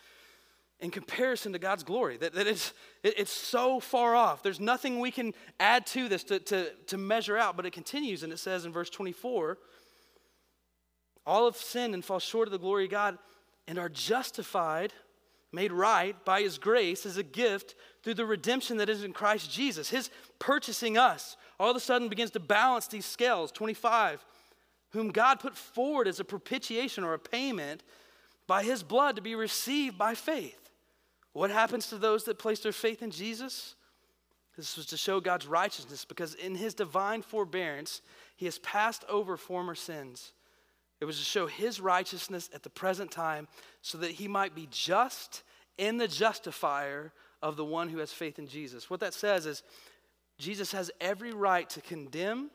in 0.80 0.90
comparison 0.90 1.52
to 1.52 1.58
God's 1.58 1.82
glory. 1.82 2.16
That, 2.16 2.32
that 2.34 2.46
it's, 2.46 2.72
it, 3.02 3.18
it's 3.18 3.32
so 3.32 3.80
far 3.80 4.14
off. 4.14 4.42
There's 4.42 4.60
nothing 4.60 4.98
we 4.98 5.10
can 5.10 5.34
add 5.60 5.86
to 5.88 6.08
this 6.08 6.24
to, 6.24 6.38
to, 6.38 6.70
to 6.86 6.96
measure 6.96 7.36
out, 7.36 7.56
but 7.56 7.66
it 7.66 7.72
continues 7.72 8.22
and 8.22 8.32
it 8.32 8.38
says 8.38 8.64
in 8.64 8.72
verse 8.72 8.90
24 8.90 9.58
all 11.26 11.46
have 11.46 11.56
sinned 11.56 11.94
and 11.94 12.04
fall 12.04 12.18
short 12.18 12.48
of 12.48 12.52
the 12.52 12.58
glory 12.58 12.84
of 12.84 12.90
God 12.90 13.18
and 13.66 13.78
are 13.78 13.88
justified, 13.88 14.92
made 15.52 15.72
right 15.72 16.22
by 16.24 16.42
his 16.42 16.58
grace 16.58 17.04
as 17.04 17.16
a 17.16 17.22
gift 17.22 17.74
through 18.02 18.14
the 18.14 18.26
redemption 18.26 18.76
that 18.76 18.88
is 18.88 19.02
in 19.02 19.12
Christ 19.12 19.50
Jesus. 19.50 19.90
His 19.90 20.10
purchasing 20.38 20.96
us 20.96 21.36
all 21.58 21.70
of 21.70 21.76
a 21.76 21.80
sudden 21.80 22.08
begins 22.08 22.30
to 22.32 22.40
balance 22.40 22.86
these 22.86 23.06
scales. 23.06 23.50
25, 23.50 24.24
whom 24.90 25.10
God 25.10 25.40
put 25.40 25.56
forward 25.56 26.06
as 26.06 26.20
a 26.20 26.24
propitiation 26.24 27.02
or 27.02 27.14
a 27.14 27.18
payment 27.18 27.82
by 28.46 28.62
his 28.62 28.82
blood 28.82 29.16
to 29.16 29.22
be 29.22 29.34
received 29.34 29.98
by 29.98 30.14
faith. 30.14 30.70
What 31.32 31.50
happens 31.50 31.88
to 31.88 31.98
those 31.98 32.24
that 32.24 32.38
place 32.38 32.60
their 32.60 32.72
faith 32.72 33.02
in 33.02 33.10
Jesus? 33.10 33.74
This 34.56 34.76
was 34.76 34.86
to 34.86 34.96
show 34.96 35.20
God's 35.20 35.46
righteousness 35.46 36.04
because 36.04 36.34
in 36.34 36.54
his 36.54 36.72
divine 36.72 37.20
forbearance, 37.20 38.00
he 38.36 38.46
has 38.46 38.58
passed 38.60 39.04
over 39.08 39.36
former 39.36 39.74
sins. 39.74 40.32
It 41.00 41.04
was 41.04 41.18
to 41.18 41.24
show 41.24 41.46
his 41.46 41.80
righteousness 41.80 42.48
at 42.54 42.62
the 42.62 42.70
present 42.70 43.10
time 43.10 43.48
so 43.82 43.98
that 43.98 44.12
he 44.12 44.28
might 44.28 44.54
be 44.54 44.68
just 44.70 45.42
in 45.76 45.98
the 45.98 46.08
justifier 46.08 47.12
of 47.42 47.56
the 47.56 47.64
one 47.64 47.88
who 47.88 47.98
has 47.98 48.12
faith 48.12 48.38
in 48.38 48.46
Jesus. 48.46 48.88
What 48.88 49.00
that 49.00 49.14
says 49.14 49.46
is 49.46 49.62
Jesus 50.38 50.72
has 50.72 50.90
every 51.00 51.32
right 51.32 51.68
to 51.70 51.80
condemn 51.80 52.50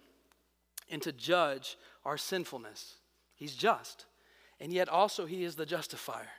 and 0.90 1.02
to 1.04 1.12
judge 1.12 1.78
our 2.04 2.18
sinfulness. 2.18 2.96
He's 3.36 3.56
just. 3.56 4.06
And 4.60 4.74
yet 4.74 4.90
also 4.90 5.26
he 5.26 5.44
is 5.44 5.56
the 5.56 5.66
justifier. 5.66 6.30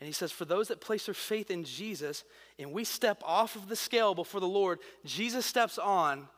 And 0.00 0.06
he 0.06 0.12
says, 0.12 0.30
for 0.30 0.44
those 0.44 0.68
that 0.68 0.80
place 0.80 1.06
their 1.06 1.14
faith 1.14 1.50
in 1.50 1.64
Jesus 1.64 2.24
and 2.58 2.72
we 2.72 2.84
step 2.84 3.20
off 3.24 3.56
of 3.56 3.68
the 3.68 3.74
scale 3.76 4.14
before 4.14 4.40
the 4.40 4.46
Lord, 4.46 4.78
Jesus 5.04 5.44
steps 5.46 5.78
on 5.78 6.28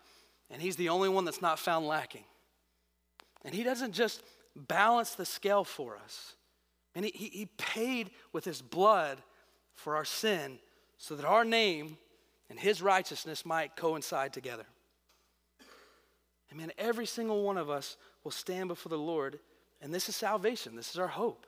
and 0.50 0.60
he's 0.60 0.76
the 0.76 0.88
only 0.88 1.08
one 1.08 1.24
that's 1.24 1.42
not 1.42 1.58
found 1.58 1.86
lacking. 1.86 2.24
And 3.44 3.54
he 3.54 3.62
doesn't 3.62 3.92
just 3.92 4.22
balanced 4.56 5.16
the 5.16 5.24
scale 5.24 5.64
for 5.64 5.96
us. 5.96 6.34
And 6.94 7.04
he, 7.04 7.28
he 7.28 7.46
paid 7.56 8.10
with 8.32 8.44
his 8.44 8.62
blood 8.62 9.18
for 9.74 9.96
our 9.96 10.04
sin 10.04 10.58
so 10.98 11.14
that 11.16 11.24
our 11.24 11.44
name 11.44 11.96
and 12.48 12.58
his 12.58 12.82
righteousness 12.82 13.46
might 13.46 13.76
coincide 13.76 14.32
together. 14.32 14.66
And 16.50 16.58
man, 16.58 16.72
every 16.76 17.06
single 17.06 17.44
one 17.44 17.56
of 17.56 17.70
us 17.70 17.96
will 18.24 18.32
stand 18.32 18.68
before 18.68 18.90
the 18.90 18.98
Lord, 18.98 19.38
and 19.80 19.94
this 19.94 20.08
is 20.08 20.16
salvation. 20.16 20.74
This 20.74 20.90
is 20.90 20.98
our 20.98 21.08
hope. 21.08 21.46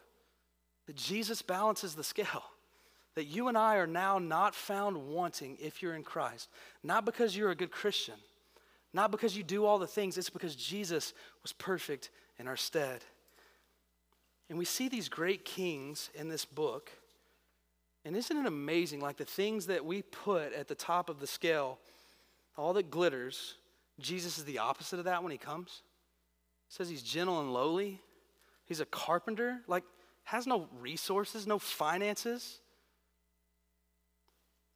That 0.86 0.96
Jesus 0.96 1.42
balances 1.42 1.94
the 1.94 2.04
scale. 2.04 2.26
That 3.14 3.26
you 3.26 3.48
and 3.48 3.58
I 3.58 3.76
are 3.76 3.86
now 3.86 4.18
not 4.18 4.54
found 4.54 4.96
wanting 4.96 5.58
if 5.60 5.82
you're 5.82 5.96
in 5.96 6.02
Christ. 6.02 6.48
Not 6.82 7.04
because 7.04 7.36
you're 7.36 7.50
a 7.50 7.54
good 7.54 7.70
Christian, 7.70 8.14
not 8.94 9.10
because 9.10 9.36
you 9.36 9.42
do 9.42 9.66
all 9.66 9.78
the 9.78 9.86
things, 9.86 10.16
it's 10.16 10.30
because 10.30 10.56
Jesus 10.56 11.12
was 11.42 11.52
perfect 11.52 12.08
in 12.42 12.48
our 12.48 12.56
stead. 12.56 13.04
And 14.50 14.58
we 14.58 14.64
see 14.64 14.88
these 14.88 15.08
great 15.08 15.44
kings 15.44 16.10
in 16.14 16.28
this 16.28 16.44
book 16.44 16.90
And 18.04 18.16
isn't 18.16 18.36
it 18.36 18.46
amazing? 18.46 19.00
Like 19.00 19.16
the 19.16 19.24
things 19.24 19.66
that 19.66 19.84
we 19.84 20.02
put 20.02 20.52
at 20.52 20.68
the 20.68 20.74
top 20.74 21.08
of 21.08 21.20
the 21.20 21.26
scale, 21.26 21.78
all 22.56 22.72
that 22.72 22.90
glitters, 22.90 23.54
Jesus 24.00 24.38
is 24.38 24.44
the 24.44 24.58
opposite 24.58 24.98
of 24.98 25.04
that 25.04 25.22
when 25.22 25.32
he 25.32 25.38
comes. 25.38 25.82
He 26.68 26.74
says 26.74 26.88
he's 26.88 27.02
gentle 27.02 27.40
and 27.40 27.52
lowly. 27.52 28.00
He's 28.64 28.80
a 28.80 28.86
carpenter, 28.86 29.60
like 29.66 29.84
has 30.24 30.46
no 30.46 30.68
resources, 30.80 31.46
no 31.46 31.58
finances. 31.58 32.60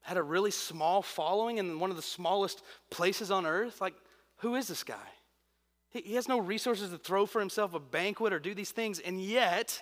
Had 0.03 0.17
a 0.17 0.23
really 0.23 0.53
small 0.53 1.03
following 1.03 1.59
in 1.59 1.81
one 1.81 1.91
of 1.91 1.97
the 1.97 2.03
smallest 2.03 2.63
places 2.91 3.31
on 3.31 3.45
earth. 3.45 3.81
Like, 3.81 3.95
who 4.37 4.55
is 4.55 4.69
this 4.69 4.85
guy? 4.85 4.95
He, 5.91 6.01
he 6.01 6.15
has 6.15 6.29
no 6.29 6.39
resources 6.39 6.91
to 6.91 6.99
throw 6.99 7.27
for 7.27 7.41
himself 7.41 7.75
a 7.75 7.81
banquet 7.81 8.33
or 8.33 8.39
do 8.39 8.55
these 8.55 8.71
things, 8.71 8.99
and 9.01 9.21
yet 9.21 9.81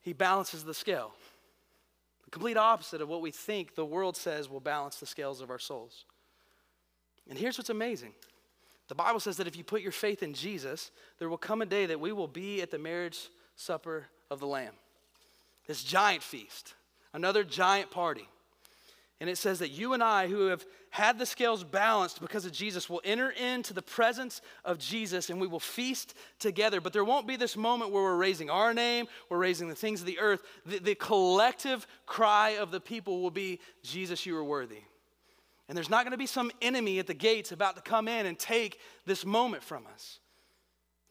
he 0.00 0.12
balances 0.12 0.64
the 0.64 0.74
scale. 0.74 1.12
The 2.24 2.30
complete 2.30 2.56
opposite 2.56 3.00
of 3.00 3.08
what 3.08 3.22
we 3.22 3.30
think 3.30 3.74
the 3.74 3.84
world 3.84 4.16
says 4.16 4.48
will 4.48 4.60
balance 4.60 4.96
the 4.96 5.06
scales 5.06 5.40
of 5.40 5.50
our 5.50 5.58
souls. 5.58 6.04
And 7.28 7.38
here's 7.38 7.58
what's 7.58 7.70
amazing 7.70 8.12
the 8.88 8.94
Bible 8.96 9.20
says 9.20 9.36
that 9.36 9.46
if 9.46 9.56
you 9.56 9.62
put 9.62 9.82
your 9.82 9.92
faith 9.92 10.20
in 10.20 10.34
Jesus, 10.34 10.90
there 11.20 11.28
will 11.28 11.38
come 11.38 11.62
a 11.62 11.66
day 11.66 11.86
that 11.86 12.00
we 12.00 12.10
will 12.10 12.26
be 12.26 12.60
at 12.60 12.72
the 12.72 12.78
marriage 12.78 13.28
supper 13.54 14.06
of 14.32 14.40
the 14.40 14.48
Lamb. 14.48 14.74
This 15.68 15.84
giant 15.84 16.24
feast, 16.24 16.74
another 17.12 17.44
giant 17.44 17.92
party. 17.92 18.28
And 19.20 19.28
it 19.28 19.36
says 19.36 19.58
that 19.58 19.70
you 19.70 19.92
and 19.92 20.02
I, 20.02 20.28
who 20.28 20.46
have 20.46 20.64
had 20.88 21.18
the 21.18 21.26
scales 21.26 21.62
balanced 21.62 22.22
because 22.22 22.46
of 22.46 22.52
Jesus, 22.52 22.88
will 22.88 23.02
enter 23.04 23.30
into 23.30 23.74
the 23.74 23.82
presence 23.82 24.40
of 24.64 24.78
Jesus 24.78 25.28
and 25.28 25.38
we 25.38 25.46
will 25.46 25.60
feast 25.60 26.14
together. 26.38 26.80
But 26.80 26.94
there 26.94 27.04
won't 27.04 27.26
be 27.26 27.36
this 27.36 27.54
moment 27.54 27.90
where 27.90 28.02
we're 28.02 28.16
raising 28.16 28.48
our 28.48 28.72
name, 28.72 29.06
we're 29.28 29.36
raising 29.36 29.68
the 29.68 29.74
things 29.74 30.00
of 30.00 30.06
the 30.06 30.18
earth. 30.18 30.42
The, 30.64 30.78
the 30.78 30.94
collective 30.94 31.86
cry 32.06 32.50
of 32.50 32.70
the 32.70 32.80
people 32.80 33.20
will 33.20 33.30
be, 33.30 33.60
Jesus, 33.82 34.24
you 34.24 34.34
are 34.38 34.44
worthy. 34.44 34.80
And 35.68 35.76
there's 35.76 35.90
not 35.90 36.04
going 36.04 36.12
to 36.12 36.18
be 36.18 36.26
some 36.26 36.50
enemy 36.62 36.98
at 36.98 37.06
the 37.06 37.14
gates 37.14 37.52
about 37.52 37.76
to 37.76 37.82
come 37.82 38.08
in 38.08 38.24
and 38.24 38.38
take 38.38 38.80
this 39.04 39.26
moment 39.26 39.62
from 39.62 39.86
us. 39.92 40.18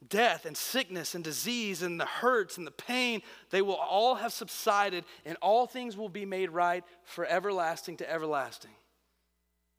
Death 0.08 0.46
and 0.46 0.56
sickness 0.56 1.14
and 1.14 1.22
disease 1.22 1.82
and 1.82 2.00
the 2.00 2.06
hurts 2.06 2.56
and 2.56 2.66
the 2.66 2.70
pain, 2.70 3.20
they 3.50 3.60
will 3.60 3.74
all 3.74 4.14
have 4.14 4.32
subsided 4.32 5.04
and 5.26 5.36
all 5.42 5.66
things 5.66 5.96
will 5.96 6.08
be 6.08 6.24
made 6.24 6.50
right 6.50 6.84
for 7.04 7.26
everlasting 7.26 7.98
to 7.98 8.10
everlasting. 8.10 8.70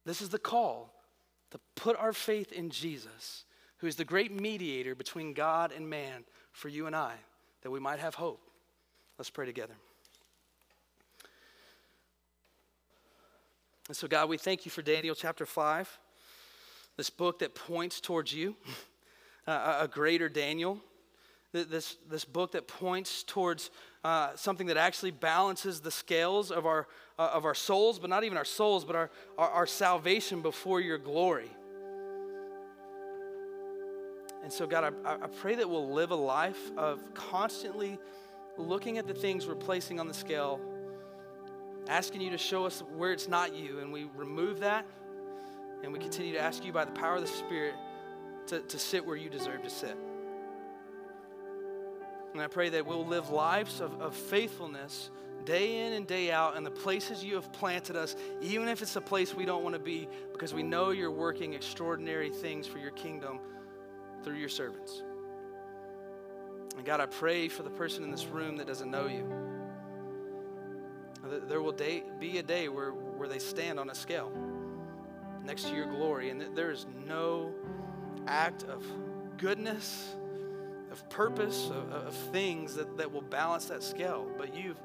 This 0.05 0.21
is 0.21 0.29
the 0.29 0.39
call 0.39 0.93
to 1.49 1.59
put 1.75 1.97
our 1.97 2.13
faith 2.13 2.51
in 2.51 2.69
Jesus, 2.69 3.45
who 3.77 3.87
is 3.87 3.95
the 3.95 4.05
great 4.05 4.31
mediator 4.31 4.93
between 4.93 5.33
God 5.33 5.71
and 5.75 5.89
man 5.89 6.23
for 6.51 6.69
you 6.69 6.85
and 6.85 6.95
I, 6.95 7.15
that 7.63 7.71
we 7.71 7.79
might 7.79 7.99
have 7.99 8.15
hope. 8.15 8.41
Let's 9.17 9.29
pray 9.29 9.45
together. 9.45 9.73
And 13.87 13.97
so, 13.97 14.07
God, 14.07 14.29
we 14.29 14.37
thank 14.37 14.65
you 14.65 14.71
for 14.71 14.81
Daniel 14.81 15.15
chapter 15.15 15.45
5, 15.45 15.99
this 16.95 17.09
book 17.09 17.39
that 17.39 17.55
points 17.55 17.99
towards 17.99 18.33
you. 18.33 18.55
uh, 19.47 19.79
a 19.81 19.87
greater 19.87 20.29
Daniel. 20.29 20.79
This, 21.53 21.97
this 22.09 22.23
book 22.23 22.53
that 22.53 22.69
points 22.69 23.23
towards 23.23 23.71
uh, 24.05 24.29
something 24.35 24.67
that 24.67 24.77
actually 24.77 25.11
balances 25.11 25.81
the 25.81 25.91
scales 25.91 26.49
of 26.49 26.65
our, 26.65 26.87
uh, 27.19 27.31
of 27.33 27.43
our 27.43 27.53
souls, 27.53 27.99
but 27.99 28.09
not 28.09 28.23
even 28.23 28.37
our 28.37 28.45
souls, 28.45 28.85
but 28.85 28.95
our, 28.95 29.11
our, 29.37 29.49
our 29.49 29.67
salvation 29.67 30.41
before 30.41 30.79
your 30.79 30.97
glory. 30.97 31.51
And 34.43 34.51
so, 34.51 34.65
God, 34.65 34.93
I, 35.05 35.15
I 35.15 35.27
pray 35.27 35.55
that 35.55 35.69
we'll 35.69 35.91
live 35.91 36.11
a 36.11 36.15
life 36.15 36.71
of 36.77 37.01
constantly 37.13 37.99
looking 38.57 38.97
at 38.97 39.05
the 39.05 39.13
things 39.13 39.45
we're 39.45 39.55
placing 39.55 39.99
on 39.99 40.07
the 40.07 40.13
scale, 40.13 40.59
asking 41.89 42.21
you 42.21 42.29
to 42.29 42.37
show 42.37 42.65
us 42.65 42.81
where 42.95 43.11
it's 43.11 43.27
not 43.27 43.53
you, 43.53 43.79
and 43.79 43.91
we 43.91 44.07
remove 44.15 44.61
that, 44.61 44.85
and 45.83 45.91
we 45.91 45.99
continue 45.99 46.31
to 46.31 46.39
ask 46.39 46.63
you 46.63 46.71
by 46.71 46.85
the 46.85 46.91
power 46.91 47.15
of 47.15 47.21
the 47.21 47.27
Spirit 47.27 47.75
to, 48.51 48.59
to 48.59 48.77
sit 48.77 49.05
where 49.05 49.15
you 49.15 49.29
deserve 49.29 49.63
to 49.63 49.69
sit. 49.69 49.95
And 52.33 52.41
I 52.41 52.47
pray 52.47 52.67
that 52.69 52.85
we'll 52.85 53.05
live 53.05 53.29
lives 53.29 53.79
of, 53.79 54.01
of 54.01 54.13
faithfulness 54.13 55.09
day 55.45 55.87
in 55.87 55.93
and 55.93 56.05
day 56.05 56.31
out 56.31 56.57
in 56.57 56.63
the 56.63 56.71
places 56.71 57.23
you 57.23 57.35
have 57.35 57.51
planted 57.53 57.95
us, 57.95 58.15
even 58.41 58.67
if 58.67 58.81
it's 58.81 58.95
a 58.97 59.01
place 59.01 59.33
we 59.33 59.45
don't 59.45 59.63
want 59.63 59.73
to 59.73 59.79
be, 59.79 60.07
because 60.33 60.53
we 60.53 60.63
know 60.63 60.91
you're 60.91 61.11
working 61.11 61.53
extraordinary 61.53 62.29
things 62.29 62.67
for 62.67 62.77
your 62.77 62.91
kingdom 62.91 63.39
through 64.21 64.35
your 64.35 64.49
servants. 64.49 65.01
And 66.75 66.85
God, 66.85 66.99
I 66.99 67.05
pray 67.05 67.47
for 67.47 67.63
the 67.63 67.69
person 67.69 68.03
in 68.03 68.11
this 68.11 68.25
room 68.25 68.57
that 68.57 68.67
doesn't 68.67 68.91
know 68.91 69.07
you. 69.07 69.25
There 71.47 71.61
will 71.61 71.71
day, 71.71 72.03
be 72.19 72.37
a 72.37 72.43
day 72.43 72.67
where, 72.67 72.91
where 72.91 73.29
they 73.29 73.39
stand 73.39 73.79
on 73.79 73.89
a 73.89 73.95
scale 73.95 74.31
next 75.45 75.69
to 75.69 75.75
your 75.75 75.87
glory, 75.87 76.29
and 76.29 76.55
there 76.55 76.69
is 76.69 76.85
no 77.07 77.53
act 78.31 78.63
of 78.63 78.83
goodness, 79.37 80.15
of 80.91 81.07
purpose, 81.09 81.69
of, 81.69 81.91
of, 81.91 82.13
things 82.31 82.75
that, 82.75 82.97
that 82.97 83.11
will 83.11 83.21
balance 83.21 83.65
that 83.65 83.83
scale. 83.83 84.27
But 84.37 84.55
you've, 84.55 84.79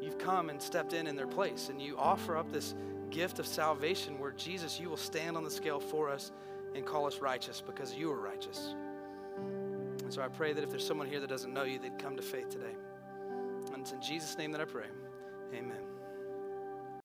you've 0.00 0.18
come 0.18 0.48
and 0.48 0.60
stepped 0.60 0.92
in 0.92 1.06
in 1.06 1.16
their 1.16 1.26
place, 1.26 1.68
and 1.68 1.80
you 1.80 1.96
offer 1.98 2.36
up 2.36 2.50
this 2.50 2.74
gift 3.10 3.38
of 3.38 3.46
salvation 3.46 4.18
where 4.18 4.32
Jesus, 4.32 4.80
you 4.80 4.88
will 4.88 4.96
stand 4.96 5.36
on 5.36 5.44
the 5.44 5.50
scale 5.50 5.80
for 5.80 6.08
us 6.10 6.32
and 6.74 6.84
call 6.84 7.06
us 7.06 7.18
righteous 7.20 7.62
because 7.64 7.94
you 7.94 8.10
are 8.10 8.20
righteous. 8.20 8.74
And 10.02 10.12
so 10.12 10.22
I 10.22 10.28
pray 10.28 10.52
that 10.52 10.62
if 10.62 10.70
there's 10.70 10.86
someone 10.86 11.08
here 11.08 11.20
that 11.20 11.28
doesn't 11.28 11.52
know 11.52 11.64
you, 11.64 11.78
they'd 11.78 11.98
come 11.98 12.16
to 12.16 12.22
faith 12.22 12.48
today. 12.48 12.74
And 13.72 13.82
it's 13.82 13.92
in 13.92 14.00
Jesus' 14.00 14.36
name 14.38 14.52
that 14.52 14.60
I 14.60 14.64
pray. 14.64 14.86
Amen. 15.54 15.95